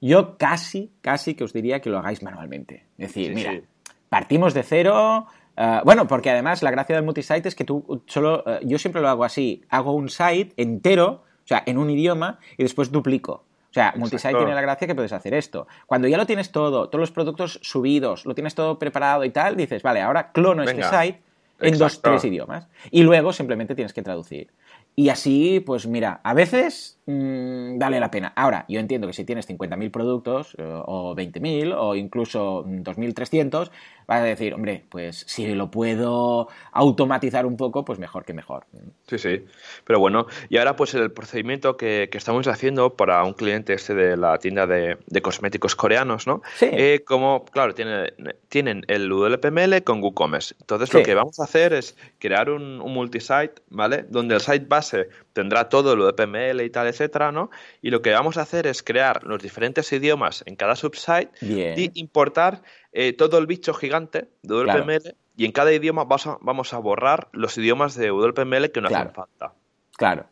yo 0.00 0.36
casi, 0.38 0.92
casi 1.00 1.34
que 1.34 1.44
os 1.44 1.52
diría 1.52 1.80
que 1.80 1.90
lo 1.90 1.98
hagáis 1.98 2.22
manualmente. 2.22 2.86
Es 2.98 3.08
decir, 3.08 3.34
mira, 3.34 3.60
partimos 4.08 4.54
de 4.54 4.62
cero. 4.62 5.26
Eh, 5.56 5.80
bueno, 5.84 6.06
porque 6.06 6.30
además 6.30 6.62
la 6.62 6.70
gracia 6.70 6.94
del 6.94 7.04
multisite 7.04 7.48
es 7.48 7.54
que 7.54 7.64
tú 7.64 8.02
solo. 8.06 8.44
Eh, 8.46 8.60
yo 8.64 8.78
siempre 8.78 9.02
lo 9.02 9.08
hago 9.08 9.24
así: 9.24 9.62
hago 9.68 9.92
un 9.92 10.08
site 10.08 10.52
entero, 10.56 11.24
o 11.44 11.46
sea, 11.46 11.62
en 11.66 11.78
un 11.78 11.90
idioma, 11.90 12.38
y 12.56 12.62
después 12.62 12.92
duplico. 12.92 13.44
O 13.78 13.80
sea, 13.80 13.94
multisite 13.96 14.34
tiene 14.34 14.54
la 14.54 14.60
gracia 14.60 14.88
que 14.88 14.94
puedes 14.96 15.12
hacer 15.12 15.34
esto. 15.34 15.68
Cuando 15.86 16.08
ya 16.08 16.16
lo 16.16 16.26
tienes 16.26 16.50
todo, 16.50 16.88
todos 16.88 17.00
los 17.00 17.12
productos 17.12 17.60
subidos, 17.62 18.26
lo 18.26 18.34
tienes 18.34 18.56
todo 18.56 18.76
preparado 18.76 19.24
y 19.24 19.30
tal, 19.30 19.56
dices, 19.56 19.84
vale, 19.84 20.00
ahora 20.00 20.32
clono 20.32 20.64
este 20.64 20.82
site 20.82 21.22
en 21.60 21.78
dos, 21.78 22.02
tres 22.02 22.24
idiomas. 22.24 22.66
Y 22.90 23.02
luego 23.02 23.32
simplemente 23.32 23.76
tienes 23.76 23.92
que 23.92 24.02
traducir. 24.02 24.50
Y 24.96 25.10
así, 25.10 25.60
pues 25.60 25.86
mira, 25.86 26.20
a 26.24 26.34
veces 26.34 26.98
mm, 27.06 27.78
vale 27.78 28.00
la 28.00 28.10
pena. 28.10 28.32
Ahora, 28.34 28.64
yo 28.68 28.80
entiendo 28.80 29.06
que 29.06 29.12
si 29.12 29.24
tienes 29.24 29.48
50.000 29.48 29.92
productos, 29.92 30.56
eh, 30.58 30.64
o 30.64 31.14
20.000, 31.14 31.72
o 31.78 31.94
incluso 31.94 32.64
2.300, 32.64 33.70
vas 34.08 34.20
a 34.22 34.24
decir, 34.24 34.54
hombre, 34.54 34.84
pues 34.88 35.24
si 35.28 35.54
lo 35.54 35.70
puedo 35.70 36.48
automatizar 36.72 37.46
un 37.46 37.56
poco, 37.56 37.84
pues 37.84 37.98
mejor 37.98 38.24
que 38.24 38.32
mejor. 38.32 38.64
Sí, 39.06 39.18
sí. 39.18 39.44
Pero 39.84 40.00
bueno, 40.00 40.26
y 40.48 40.56
ahora 40.56 40.74
pues 40.74 40.94
el 40.94 41.12
procedimiento 41.12 41.76
que, 41.76 42.08
estamos 42.12 42.48
haciendo 42.48 42.96
para 42.96 43.22
un 43.22 43.34
cliente 43.34 43.74
este 43.74 43.94
de 43.94 44.16
la 44.16 44.38
tienda 44.38 44.66
de, 44.66 44.98
cosméticos 45.22 45.76
coreanos, 45.76 46.26
¿no? 46.26 46.42
Sí. 46.56 46.66
Eh, 46.72 47.04
como, 47.06 47.44
claro, 47.44 47.74
tiene, 47.74 48.14
tienen 48.48 48.84
el 48.88 49.08
WPML 49.08 49.84
con 49.84 50.02
WooCommerce. 50.02 50.56
Entonces 50.58 50.92
lo 50.92 51.02
que 51.04 51.14
vamos 51.14 51.38
a 51.38 51.44
hacer 51.44 51.72
es 51.72 51.96
crear 52.18 52.50
un, 52.50 52.80
un 52.80 52.92
multisite, 52.92 53.62
¿vale? 53.68 54.04
Donde 54.08 54.34
el 54.34 54.40
site 54.40 54.66
base 54.66 54.87
tendrá 55.32 55.68
todo 55.68 55.96
lo 55.96 56.06
de 56.06 56.12
PML 56.12 56.60
y 56.62 56.70
tal, 56.70 56.86
etcétera, 56.86 57.32
¿no? 57.32 57.50
Y 57.82 57.90
lo 57.90 58.02
que 58.02 58.12
vamos 58.12 58.36
a 58.36 58.42
hacer 58.42 58.66
es 58.66 58.82
crear 58.82 59.24
los 59.24 59.42
diferentes 59.42 59.92
idiomas 59.92 60.42
en 60.46 60.56
cada 60.56 60.76
subsite 60.76 61.30
y 61.40 62.00
importar 62.00 62.62
eh, 62.92 63.12
todo 63.12 63.38
el 63.38 63.46
bicho 63.46 63.74
gigante 63.74 64.28
de 64.42 64.54
WPML 64.54 65.14
y 65.38 65.44
en 65.44 65.52
cada 65.52 65.72
idioma 65.72 66.04
vamos 66.04 66.74
a, 66.74 66.78
borrar 66.78 67.28
los 67.32 67.56
idiomas 67.58 67.94
de 67.94 68.10
WPML 68.10 68.72
que 68.72 68.80
no 68.80 68.88
hacen 68.88 69.12
falta. 69.12 69.52
Claro. 69.96 70.26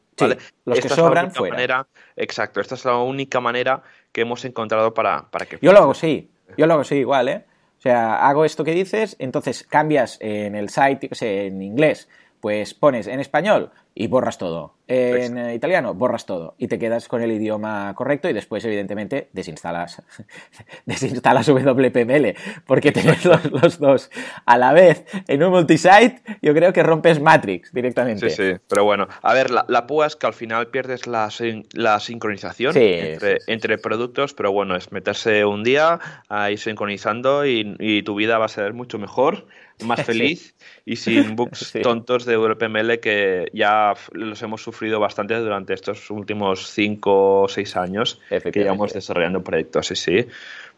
los 0.64 0.80
que 0.80 0.88
sobran 0.88 1.30
fuera. 1.30 1.54
Manera, 1.54 1.86
exacto, 2.16 2.60
esta 2.60 2.74
es 2.74 2.84
la 2.84 2.96
única 2.96 3.40
manera 3.40 3.82
que 4.10 4.22
hemos 4.22 4.44
encontrado 4.44 4.92
para, 4.94 5.30
para 5.30 5.46
que... 5.46 5.58
Yo 5.62 5.72
lo 5.72 5.78
hago 5.78 5.94
sí, 5.94 6.30
yo 6.56 6.66
lo 6.66 6.74
hago 6.74 6.84
sí 6.84 6.96
igual, 6.96 7.28
¿eh? 7.28 7.44
O 7.78 7.80
sea, 7.80 8.26
hago 8.26 8.44
esto 8.44 8.64
que 8.64 8.72
dices, 8.72 9.14
entonces 9.20 9.62
cambias 9.62 10.18
en 10.20 10.56
el 10.56 10.70
site, 10.70 11.08
en 11.20 11.62
inglés, 11.62 12.08
pues 12.40 12.74
pones 12.74 13.06
en 13.06 13.20
español 13.20 13.70
y 13.98 14.08
borras 14.08 14.36
todo. 14.36 14.74
En 14.88 15.50
italiano, 15.52 15.94
borras 15.94 16.26
todo. 16.26 16.54
Y 16.58 16.68
te 16.68 16.78
quedas 16.78 17.08
con 17.08 17.22
el 17.22 17.32
idioma 17.32 17.92
correcto 17.96 18.28
y 18.28 18.34
después, 18.34 18.62
evidentemente, 18.66 19.28
desinstalas, 19.32 20.02
desinstalas 20.86 21.48
WPML 21.48 22.36
porque 22.66 22.92
tener 22.92 23.18
los, 23.24 23.78
dos 23.80 24.10
a 24.44 24.58
la 24.58 24.74
vez. 24.74 25.06
En 25.26 25.42
un 25.42 25.50
multisite, 25.50 26.20
yo 26.42 26.52
creo 26.52 26.74
que 26.74 26.82
rompes 26.82 27.20
Matrix 27.20 27.72
directamente. 27.72 28.28
Sí, 28.28 28.36
sí, 28.36 28.58
pero 28.68 28.84
bueno, 28.84 29.08
a 29.22 29.32
ver, 29.32 29.50
la, 29.50 29.64
la 29.66 29.86
púa 29.86 30.06
es 30.06 30.14
que 30.14 30.26
al 30.26 30.34
final 30.34 30.68
pierdes 30.68 31.06
la, 31.06 31.30
la 31.72 31.98
sincronización 31.98 32.74
entre, 32.76 33.78
productos, 33.78 34.34
pero 34.34 34.52
bueno, 34.52 34.76
es 34.76 34.92
meterse 34.92 35.46
un 35.46 35.64
día 35.64 35.98
ahí 36.28 36.58
sincronizando 36.58 37.46
y, 37.46 38.02
tu 38.04 38.14
vida 38.14 38.38
va 38.38 38.44
a 38.44 38.48
ser 38.48 38.74
mucho 38.74 38.98
mejor, 38.98 39.46
más 39.84 40.02
feliz 40.06 40.54
y 40.84 40.96
sin 40.96 41.36
bugs 41.36 41.72
tontos 41.82 42.24
de 42.24 42.36
WPML 42.36 43.00
que 43.00 43.48
ya 43.52 43.94
los 44.12 44.42
hemos 44.42 44.62
sufrido 44.62 45.00
bastante 45.00 45.34
durante 45.34 45.74
estos 45.74 46.10
últimos 46.10 46.68
cinco 46.68 47.42
o 47.42 47.48
seis 47.48 47.76
años 47.76 48.20
que 48.28 48.50
llevamos 48.50 48.92
desarrollando 48.92 49.42
proyectos. 49.42 49.88
Sí, 49.88 49.96
sí. 49.96 50.26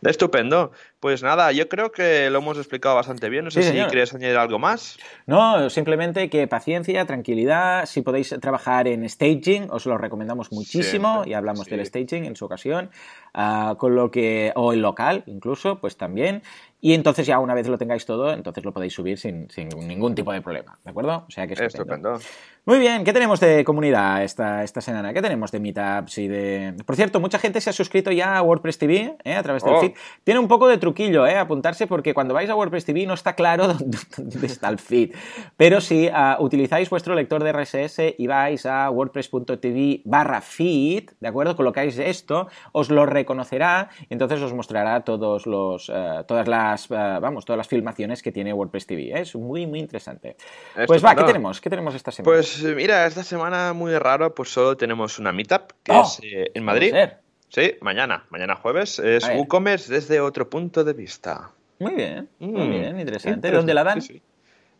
Estupendo. 0.02 0.72
Pues 1.00 1.22
nada, 1.22 1.52
yo 1.52 1.68
creo 1.68 1.92
que 1.92 2.28
lo 2.30 2.38
hemos 2.38 2.56
explicado 2.58 2.94
bastante 2.94 3.28
bien. 3.28 3.44
No 3.44 3.50
sé 3.50 3.62
si 3.62 3.72
quieres 3.72 4.14
añadir 4.14 4.36
algo 4.36 4.58
más. 4.58 4.98
No, 5.26 5.70
simplemente 5.70 6.28
que 6.28 6.46
paciencia, 6.46 7.04
tranquilidad. 7.06 7.86
Si 7.86 8.02
podéis 8.02 8.34
trabajar 8.40 8.88
en 8.88 9.08
staging, 9.08 9.70
os 9.70 9.86
lo 9.86 9.98
recomendamos 9.98 10.52
muchísimo. 10.52 11.22
y 11.26 11.34
hablamos 11.34 11.66
del 11.66 11.84
staging 11.84 12.24
en 12.24 12.36
su 12.36 12.44
ocasión. 12.44 12.90
Ah, 13.34 13.76
con 13.78 13.94
lo 13.94 14.10
que, 14.10 14.52
o 14.54 14.72
el 14.72 14.80
local, 14.80 15.22
incluso, 15.26 15.80
pues 15.80 15.96
también. 15.96 16.42
Y 16.80 16.94
entonces 16.94 17.26
ya 17.26 17.40
una 17.40 17.54
vez 17.54 17.66
lo 17.68 17.76
tengáis 17.76 18.06
todo, 18.06 18.32
entonces 18.32 18.64
lo 18.64 18.72
podéis 18.72 18.94
subir 18.94 19.18
sin, 19.18 19.48
ningún 19.56 20.14
tipo 20.14 20.32
de 20.32 20.40
problema, 20.40 20.78
¿de 20.84 20.90
acuerdo? 20.90 21.24
O 21.26 21.30
sea 21.30 21.46
que 21.46 21.54
estupendo. 21.54 22.20
Muy 22.68 22.80
bien, 22.80 23.02
¿qué 23.02 23.14
tenemos 23.14 23.40
de 23.40 23.64
comunidad 23.64 24.22
esta, 24.22 24.62
esta 24.62 24.82
semana? 24.82 25.14
¿Qué 25.14 25.22
tenemos 25.22 25.50
de 25.50 25.58
meetups 25.58 26.18
y 26.18 26.28
de...? 26.28 26.74
Por 26.84 26.96
cierto, 26.96 27.18
mucha 27.18 27.38
gente 27.38 27.62
se 27.62 27.70
ha 27.70 27.72
suscrito 27.72 28.12
ya 28.12 28.36
a 28.36 28.42
WordPress 28.42 28.76
TV 28.76 29.16
¿eh? 29.24 29.36
a 29.36 29.42
través 29.42 29.64
del 29.64 29.72
oh. 29.72 29.80
feed. 29.80 29.92
Tiene 30.22 30.38
un 30.38 30.48
poco 30.48 30.68
de 30.68 30.76
truquillo, 30.76 31.26
¿eh? 31.26 31.38
Apuntarse 31.38 31.86
porque 31.86 32.12
cuando 32.12 32.34
vais 32.34 32.50
a 32.50 32.54
WordPress 32.54 32.84
TV 32.84 33.06
no 33.06 33.14
está 33.14 33.32
claro 33.32 33.68
dónde, 34.18 34.46
está 34.46 34.68
el 34.68 34.78
feed. 34.78 35.14
Pero 35.56 35.80
si 35.80 36.10
ah, 36.12 36.36
utilizáis 36.40 36.90
vuestro 36.90 37.14
lector 37.14 37.42
de 37.42 37.52
RSS 37.52 38.00
y 38.18 38.26
vais 38.26 38.66
a 38.66 38.90
wordpress.tv 38.90 40.02
barra 40.04 40.42
feed, 40.42 41.08
¿de 41.20 41.28
acuerdo? 41.28 41.56
Colocáis 41.56 41.98
esto, 41.98 42.48
os 42.72 42.90
lo 42.90 43.06
reconocerá 43.06 43.88
y 44.10 44.12
entonces 44.12 44.42
os 44.42 44.52
mostrará 44.52 45.04
todos 45.04 45.46
los, 45.46 45.88
eh, 45.88 46.22
todas 46.28 46.46
las 46.46 46.90
eh, 46.90 46.94
vamos, 47.18 47.46
todas 47.46 47.56
las 47.56 47.68
filmaciones 47.68 48.22
que 48.22 48.30
tiene 48.30 48.52
WordPress 48.52 48.86
TV. 48.86 49.04
¿eh? 49.04 49.20
Es 49.22 49.34
muy, 49.36 49.66
muy 49.66 49.78
interesante. 49.78 50.36
pues 50.86 51.02
va, 51.02 51.14
¿qué 51.14 51.24
tenemos? 51.24 51.62
¿Qué 51.62 51.70
tenemos 51.70 51.94
esta 51.94 52.10
semana? 52.10 52.36
Pues 52.36 52.57
mira, 52.62 53.06
esta 53.06 53.22
semana 53.22 53.72
muy 53.72 53.96
raro, 53.98 54.34
pues 54.34 54.50
solo 54.50 54.76
tenemos 54.76 55.18
una 55.18 55.32
meetup, 55.32 55.72
que 55.82 55.92
oh, 55.92 56.02
es 56.02 56.20
eh, 56.22 56.50
en 56.54 56.64
Madrid. 56.64 56.94
Sí, 57.48 57.74
mañana, 57.80 58.24
mañana 58.30 58.56
jueves 58.56 58.98
es 58.98 59.26
WooCommerce 59.28 59.92
desde 59.92 60.20
otro 60.20 60.50
punto 60.50 60.84
de 60.84 60.92
vista. 60.92 61.50
Muy 61.78 61.94
bien, 61.94 62.28
muy 62.38 62.66
mm, 62.66 62.70
bien, 62.70 63.00
interesante. 63.00 63.50
¿Dónde 63.50 63.72
la 63.72 63.84
dan? 63.84 64.00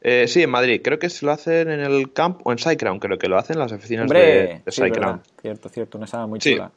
Eh, 0.00 0.28
sí, 0.28 0.42
en 0.42 0.50
Madrid. 0.50 0.80
Creo 0.82 0.98
que 0.98 1.08
se 1.10 1.24
lo 1.24 1.32
hacen 1.32 1.70
en 1.70 1.80
el 1.80 2.12
camp 2.12 2.40
o 2.44 2.52
en 2.52 2.58
SiteGround, 2.58 3.00
creo 3.00 3.18
que 3.18 3.28
lo 3.28 3.38
hacen 3.38 3.58
las 3.58 3.72
oficinas 3.72 4.08
de, 4.08 4.62
de 4.64 4.72
cierto, 4.72 5.68
cierto, 5.68 5.98
una 5.98 6.06
sala 6.06 6.26
muy 6.26 6.38
chula. 6.38 6.70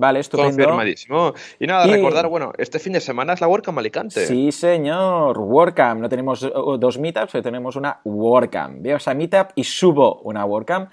Vale, 0.00 0.20
estupendo. 0.20 0.56
Confirmadísimo. 0.56 1.34
Y 1.58 1.66
nada, 1.66 1.86
recordar, 1.86 2.26
bueno, 2.28 2.52
este 2.56 2.78
fin 2.78 2.94
de 2.94 3.00
semana 3.00 3.34
es 3.34 3.42
la 3.42 3.48
WordCamp 3.48 3.78
Alicante. 3.78 4.24
Sí, 4.26 4.50
señor, 4.50 5.38
WordCamp. 5.38 6.00
No 6.00 6.08
tenemos 6.08 6.40
dos 6.40 6.98
meetups, 6.98 7.32
pero 7.32 7.42
tenemos 7.42 7.76
una 7.76 8.00
WordCamp. 8.04 8.80
Veo 8.80 8.96
esa 8.96 9.12
meetup 9.12 9.48
y 9.54 9.64
subo 9.64 10.22
una 10.22 10.46
WordCamp. 10.46 10.90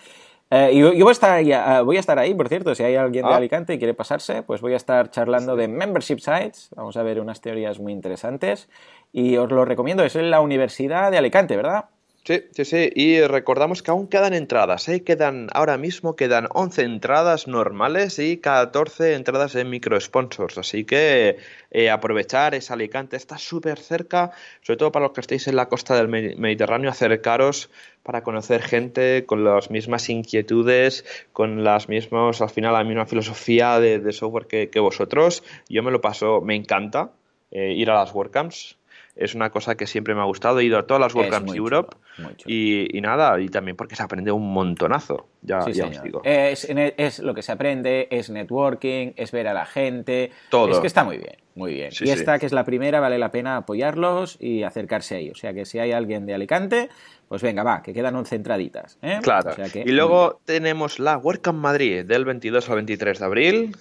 Eh, 0.49 0.77
yo, 0.77 0.91
voy, 1.05 1.09
a 1.09 1.11
estar 1.11 1.31
ahí, 1.31 1.53
eh, 1.53 1.81
voy 1.85 1.95
a 1.95 1.99
estar 2.01 2.19
ahí, 2.19 2.33
por 2.33 2.49
cierto, 2.49 2.75
si 2.75 2.83
hay 2.83 2.95
alguien 2.95 3.25
de 3.25 3.33
ah. 3.33 3.37
Alicante 3.37 3.73
y 3.73 3.77
quiere 3.77 3.93
pasarse, 3.93 4.43
pues 4.43 4.59
voy 4.59 4.73
a 4.73 4.77
estar 4.77 5.09
charlando 5.09 5.55
de 5.55 5.69
membership 5.69 6.19
sites. 6.19 6.69
Vamos 6.75 6.97
a 6.97 7.03
ver 7.03 7.21
unas 7.21 7.39
teorías 7.39 7.79
muy 7.79 7.93
interesantes 7.93 8.69
y 9.13 9.37
os 9.37 9.49
lo 9.49 9.63
recomiendo. 9.63 10.03
Es 10.03 10.17
en 10.17 10.29
la 10.29 10.41
Universidad 10.41 11.11
de 11.11 11.17
Alicante, 11.17 11.55
¿verdad? 11.55 11.85
Sí, 12.27 12.43
sí, 12.51 12.65
sí. 12.65 12.89
Y 12.93 13.21
recordamos 13.21 13.81
que 13.81 13.89
aún 13.91 14.07
quedan 14.07 14.33
entradas. 14.33 14.89
¿eh? 14.89 15.01
Quedan, 15.01 15.47
ahora 15.53 15.77
mismo 15.77 16.17
quedan 16.17 16.49
11 16.53 16.81
entradas 16.81 17.47
normales 17.47 18.19
y 18.19 18.35
14 18.35 19.13
entradas 19.13 19.53
de 19.53 19.63
micro-sponsors. 19.63 20.57
Así 20.57 20.83
que 20.83 21.37
eh, 21.71 21.89
aprovechar 21.89 22.53
ese 22.53 22.73
Alicante. 22.73 23.15
Está 23.15 23.37
súper 23.37 23.79
cerca, 23.79 24.31
sobre 24.61 24.75
todo 24.75 24.91
para 24.91 25.05
los 25.05 25.13
que 25.13 25.21
estéis 25.21 25.47
en 25.47 25.55
la 25.55 25.69
costa 25.69 25.95
del 25.95 26.09
Mediterráneo, 26.09 26.89
acercaros 26.89 27.69
para 28.03 28.23
conocer 28.23 28.61
gente 28.61 29.25
con 29.25 29.45
las 29.45 29.71
mismas 29.71 30.09
inquietudes, 30.09 31.05
con 31.31 31.63
las 31.63 31.87
mismas, 31.87 32.41
al 32.41 32.49
final, 32.49 32.73
la 32.73 32.83
misma 32.83 33.05
filosofía 33.05 33.79
de, 33.79 34.11
software 34.11 34.47
que, 34.47 34.79
vosotros. 34.81 35.45
Yo 35.69 35.81
me 35.81 35.91
lo 35.91 36.01
paso, 36.01 36.41
me 36.41 36.55
encanta 36.55 37.09
eh, 37.51 37.71
ir 37.71 37.89
a 37.89 37.93
las 37.93 38.13
WordCamps 38.13 38.77
es 39.17 39.35
una 39.35 39.49
cosa 39.49 39.75
que 39.75 39.87
siempre 39.87 40.15
me 40.15 40.21
ha 40.21 40.25
gustado. 40.25 40.59
He 40.59 40.65
ido 40.65 40.77
a 40.77 40.85
todas 40.85 41.01
las 41.01 41.15
WordCamps 41.15 41.53
Europe 41.53 41.97
Y, 42.45 42.99
nada, 43.01 43.39
y 43.39 43.49
también 43.49 43.75
porque 43.75 43.95
se 43.95 44.03
aprende 44.03 44.31
un 44.31 44.51
montonazo. 44.53 45.27
Ya, 45.41 45.59
os 45.59 46.03
digo. 46.03 46.21
Es, 46.23 47.19
lo 47.19 47.33
que 47.33 47.41
se 47.41 47.51
aprende, 47.51 48.07
es 48.11 48.29
networking, 48.29 49.13
es 49.15 49.31
ver 49.31 49.47
a 49.47 49.53
la 49.53 49.65
gente. 49.65 50.31
Todo. 50.49 50.71
Es 50.71 50.79
que 50.79 50.87
está 50.87 51.03
muy 51.03 51.17
bien, 51.17 51.37
muy 51.55 51.73
bien. 51.73 51.89
y 51.99 52.09
esta, 52.09 52.39
que 52.39 52.45
es 52.45 52.53
la 52.53 52.63
primera, 52.63 52.99
vale 52.99 53.17
la 53.17 53.31
pena 53.31 53.57
apoyarlos 53.57 54.37
y 54.39 54.63
acercarse 54.63 55.15
a 55.15 55.17
ellos. 55.19 55.37
O 55.37 55.41
sea 55.41 55.53
que 55.53 55.65
si 55.65 55.79
hay 55.79 55.91
alguien 55.91 56.25
de 56.25 56.33
Alicante, 56.33 56.89
pues 57.27 57.41
venga, 57.41 57.63
va, 57.63 57.81
que 57.81 57.93
quedan 57.93 58.15
11 58.15 58.35
entraditas. 58.35 58.97
¿eh? 59.01 59.19
Claro. 59.21 59.51
y 59.73 59.91
luego 59.91 60.39
tenemos 60.45 60.99
la 60.99 61.17
WordCamp 61.17 61.59
Madrid 61.59 62.05
del 62.05 62.25
22 62.25 62.69
al 62.69 62.75
23 62.75 63.19
de 63.19 63.25
abril, 63.25 63.75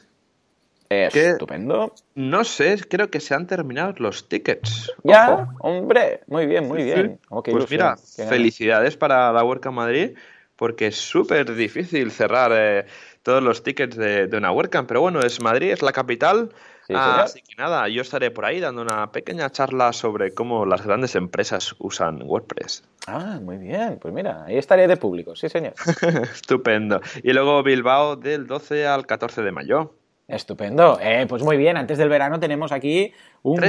Estupendo. 0.88 1.92
No 2.14 2.44
sé, 2.44 2.78
creo 2.88 3.10
que 3.10 3.20
se 3.20 3.34
han 3.34 3.46
terminado 3.46 3.94
los 3.98 4.28
tickets. 4.28 4.92
Ya, 5.04 5.48
hombre, 5.60 6.20
muy 6.26 6.46
bien, 6.46 6.68
muy 6.68 6.84
bien. 6.84 7.18
pues 7.28 7.70
mira, 7.70 7.96
felicidades 7.96 8.96
para 8.96 9.32
la 9.32 9.44
WordCamp 9.44 9.76
Madrid, 9.76 10.16
porque 10.56 10.88
es 10.88 10.96
súper 10.96 11.54
difícil 11.54 12.10
cerrar 12.10 12.52
eh, 12.54 12.86
todos 13.22 13.42
los 13.42 13.62
tickets 13.62 13.96
de, 13.96 14.28
una 14.32 14.52
WordCamp. 14.52 14.88
Pero 14.88 15.00
bueno, 15.00 15.20
es 15.20 15.40
Madrid, 15.40 15.70
es 15.70 15.82
la 15.82 15.92
capital. 15.92 16.50
así 16.88 17.42
que 17.42 17.56
nada, 17.56 17.88
yo 17.88 18.02
estaré 18.02 18.30
por 18.30 18.44
ahí 18.44 18.60
dando 18.60 18.82
una 18.82 19.10
pequeña 19.10 19.50
charla 19.50 19.92
sobre 19.92 20.32
cómo 20.32 20.64
las 20.64 20.84
grandes 20.84 21.14
empresas 21.16 21.74
usan 21.78 22.22
WordPress. 22.22 22.84
Ah, 23.06 23.38
muy 23.42 23.58
bien. 23.58 23.98
Pues 24.00 24.14
mira, 24.14 24.44
ahí 24.44 24.56
estaré 24.56 24.86
de 24.86 24.96
público, 24.96 25.34
sí, 25.36 25.48
señor. 25.48 25.74
Estupendo. 26.32 27.00
Y 27.22 27.32
luego 27.32 27.62
Bilbao 27.62 28.16
del 28.16 28.46
12 28.46 28.86
al 28.86 29.06
14 29.06 29.42
de 29.42 29.52
mayo. 29.52 29.92
Estupendo. 30.28 30.98
Eh, 31.00 31.26
pues 31.28 31.42
muy 31.42 31.56
bien, 31.56 31.76
antes 31.76 31.98
del 31.98 32.08
verano 32.08 32.40
tenemos 32.40 32.72
aquí 32.72 33.12
un, 33.42 33.60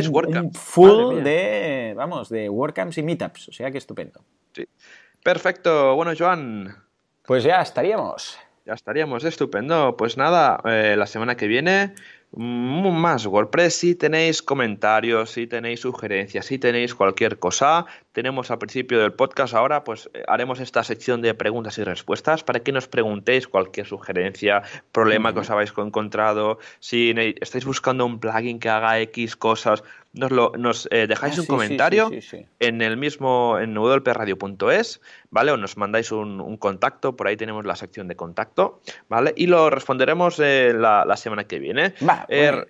full 0.53 1.21
de, 1.23 1.93
vamos, 1.95 2.29
de 2.29 2.49
WordCamps 2.49 2.97
y 2.97 3.03
Meetups, 3.03 3.49
o 3.49 3.51
sea 3.51 3.69
que 3.69 3.77
estupendo. 3.77 4.21
Sí. 4.53 4.67
Perfecto. 5.23 5.95
Bueno, 5.95 6.13
Joan. 6.17 6.75
Pues 7.25 7.43
ya 7.43 7.61
estaríamos. 7.61 8.39
Ya 8.65 8.73
estaríamos, 8.73 9.23
estupendo. 9.23 9.95
Pues 9.97 10.17
nada, 10.17 10.59
eh, 10.65 10.95
la 10.97 11.05
semana 11.05 11.37
que 11.37 11.47
viene 11.47 11.93
más 12.31 13.25
WordPress. 13.25 13.75
Si 13.75 13.95
tenéis 13.95 14.41
comentarios, 14.41 15.31
si 15.31 15.47
tenéis 15.47 15.81
sugerencias, 15.81 16.45
si 16.45 16.59
tenéis 16.59 16.93
cualquier 16.93 17.39
cosa, 17.39 17.85
tenemos 18.11 18.51
al 18.51 18.57
principio 18.57 18.99
del 18.99 19.13
podcast 19.13 19.53
ahora, 19.53 19.83
pues 19.83 20.09
eh, 20.13 20.23
haremos 20.27 20.59
esta 20.59 20.83
sección 20.83 21.21
de 21.21 21.33
preguntas 21.33 21.77
y 21.77 21.83
respuestas 21.83 22.43
para 22.43 22.59
que 22.59 22.71
nos 22.71 22.87
preguntéis 22.87 23.47
cualquier 23.47 23.87
sugerencia, 23.87 24.63
problema 24.91 25.33
que 25.33 25.39
os 25.39 25.49
habéis 25.49 25.73
encontrado, 25.77 26.59
si 26.79 27.13
estáis 27.39 27.65
buscando 27.65 28.05
un 28.05 28.19
plugin 28.19 28.59
que 28.59 28.69
haga 28.69 28.99
X 28.99 29.35
cosas, 29.35 29.83
nos, 30.17 30.31
lo, 30.31 30.51
nos 30.57 30.87
eh, 30.91 31.07
dejáis 31.07 31.37
ah, 31.37 31.41
un 31.41 31.47
comentario 31.47 32.09
en 32.59 32.81
el 32.81 32.97
mismo, 32.97 33.57
en 33.59 33.75
¿vale? 35.29 35.51
O 35.51 35.57
nos 35.57 35.77
mandáis 35.77 36.11
un, 36.11 36.57
contacto, 36.57 37.15
por 37.15 37.27
ahí 37.27 37.37
tenemos 37.37 37.65
la 37.65 37.75
sección 37.75 38.07
de 38.07 38.15
contacto, 38.15 38.81
¿vale? 39.09 39.33
Y 39.35 39.47
lo 39.47 39.69
responderemos 39.69 40.39
eh, 40.39 40.73
la, 40.75 41.17
semana 41.17 41.45
que 41.45 41.59
viene. 41.59 41.93
Eh, 42.29 42.65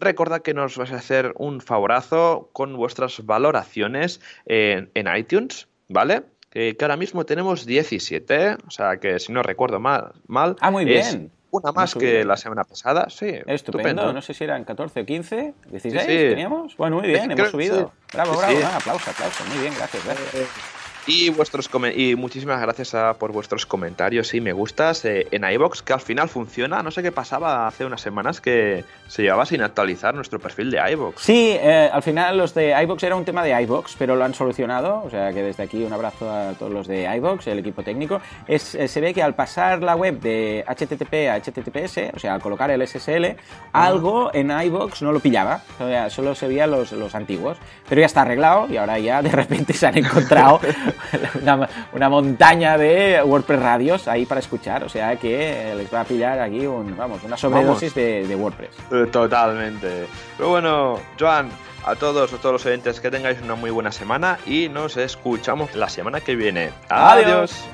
Recordad 0.00 0.42
que 0.42 0.52
nos 0.52 0.76
vais 0.76 0.90
a 0.90 0.96
hacer 0.96 1.32
un 1.36 1.60
favorazo 1.60 2.50
con 2.52 2.76
vuestras 2.76 3.24
valoraciones 3.24 4.20
en, 4.46 4.90
iTunes, 5.16 5.68
¿vale? 5.88 6.22
que 6.50 6.76
ahora 6.82 6.96
mismo 6.96 7.24
tenemos 7.24 7.64
17, 7.64 8.56
o 8.66 8.70
sea 8.70 8.98
que 8.98 9.18
si 9.20 9.32
no 9.32 9.42
recuerdo 9.42 9.80
mal, 9.80 10.12
mal 10.26 10.56
ah, 10.60 10.70
muy 10.70 10.84
bien. 10.84 11.30
Una 11.52 11.70
más 11.70 11.94
que 11.94 12.24
la 12.24 12.38
semana 12.38 12.64
pasada, 12.64 13.08
sí. 13.10 13.30
Estupendo. 13.46 14.10
No 14.10 14.22
sé 14.22 14.32
si 14.32 14.42
eran 14.42 14.64
14, 14.64 15.04
15, 15.04 15.54
16 15.70 16.06
teníamos. 16.06 16.76
Bueno, 16.78 16.96
muy 16.96 17.08
bien, 17.08 17.30
hemos 17.30 17.50
subido. 17.50 17.92
Bravo, 18.10 18.38
bravo. 18.38 18.58
aplauso, 18.74 19.10
aplauso. 19.10 19.44
Muy 19.44 19.58
bien, 19.58 19.74
gracias. 19.76 20.02
gracias. 20.02 20.81
Y, 21.06 21.30
vuestros 21.30 21.68
y 21.96 22.14
muchísimas 22.14 22.60
gracias 22.60 22.94
por 23.18 23.32
vuestros 23.32 23.66
comentarios 23.66 24.34
y 24.34 24.40
me 24.40 24.52
gustas 24.52 25.04
eh, 25.04 25.26
en 25.32 25.42
iBox, 25.44 25.82
que 25.82 25.92
al 25.92 26.00
final 26.00 26.28
funciona. 26.28 26.80
No 26.82 26.92
sé 26.92 27.02
qué 27.02 27.10
pasaba 27.10 27.66
hace 27.66 27.84
unas 27.84 28.00
semanas 28.00 28.40
que 28.40 28.84
se 29.08 29.22
llevaba 29.22 29.44
sin 29.44 29.62
actualizar 29.62 30.14
nuestro 30.14 30.38
perfil 30.38 30.70
de 30.70 30.92
iBox. 30.92 31.20
Sí, 31.20 31.56
eh, 31.60 31.90
al 31.92 32.02
final 32.04 32.38
los 32.38 32.54
de 32.54 32.80
iBox 32.82 33.02
era 33.02 33.16
un 33.16 33.24
tema 33.24 33.42
de 33.42 33.60
iBox, 33.62 33.96
pero 33.98 34.14
lo 34.14 34.24
han 34.24 34.32
solucionado. 34.32 35.02
O 35.04 35.10
sea 35.10 35.32
que 35.32 35.42
desde 35.42 35.64
aquí 35.64 35.82
un 35.82 35.92
abrazo 35.92 36.30
a 36.30 36.52
todos 36.52 36.70
los 36.70 36.86
de 36.86 37.12
iBox, 37.16 37.48
el 37.48 37.58
equipo 37.58 37.82
técnico. 37.82 38.20
Es, 38.46 38.76
eh, 38.76 38.86
se 38.86 39.00
ve 39.00 39.12
que 39.12 39.24
al 39.24 39.34
pasar 39.34 39.82
la 39.82 39.96
web 39.96 40.20
de 40.20 40.64
HTTP 40.68 41.28
a 41.28 41.40
HTTPS, 41.40 42.14
o 42.14 42.18
sea, 42.20 42.34
al 42.34 42.40
colocar 42.40 42.70
el 42.70 42.86
SSL, 42.86 43.36
algo 43.72 44.30
en 44.32 44.52
iBox 44.52 45.02
no 45.02 45.10
lo 45.10 45.18
pillaba. 45.18 45.62
O 45.80 45.88
sea, 45.88 46.10
solo 46.10 46.36
se 46.36 46.46
veían 46.46 46.70
los, 46.70 46.92
los 46.92 47.16
antiguos. 47.16 47.58
Pero 47.88 48.00
ya 48.00 48.06
está 48.06 48.22
arreglado 48.22 48.68
y 48.68 48.76
ahora 48.76 49.00
ya 49.00 49.20
de 49.20 49.30
repente 49.30 49.72
se 49.72 49.86
han 49.86 49.98
encontrado 49.98 50.60
una, 51.92 52.08
montaña 52.08 52.76
de 52.76 53.22
WordPress 53.24 53.60
radios 53.60 54.08
ahí 54.08 54.26
para 54.26 54.40
escuchar. 54.40 54.84
O 54.84 54.88
sea 54.88 55.16
que 55.16 55.74
les 55.76 55.92
va 55.92 56.00
a 56.00 56.04
pillar 56.04 56.40
aquí 56.40 56.66
un, 56.66 56.96
vamos, 56.96 57.22
una 57.24 57.36
sobredosis 57.36 57.94
de, 57.94 58.36
WordPress. 58.36 58.70
Eh, 58.90 59.06
totalmente. 59.10 60.06
Pero 60.36 60.48
bueno, 60.50 60.98
Joan, 61.18 61.50
a 61.84 61.94
todos, 61.94 62.32
a 62.32 62.36
todos 62.36 62.52
los 62.54 62.66
oyentes, 62.66 63.00
que 63.00 63.10
tengáis 63.10 63.40
una 63.42 63.54
muy 63.54 63.70
buena 63.70 63.92
semana 63.92 64.38
y 64.46 64.68
nos 64.68 64.96
escuchamos 64.96 65.74
la 65.74 65.88
semana 65.88 66.20
que 66.20 66.36
viene. 66.36 66.70
Adiós. 66.88 67.64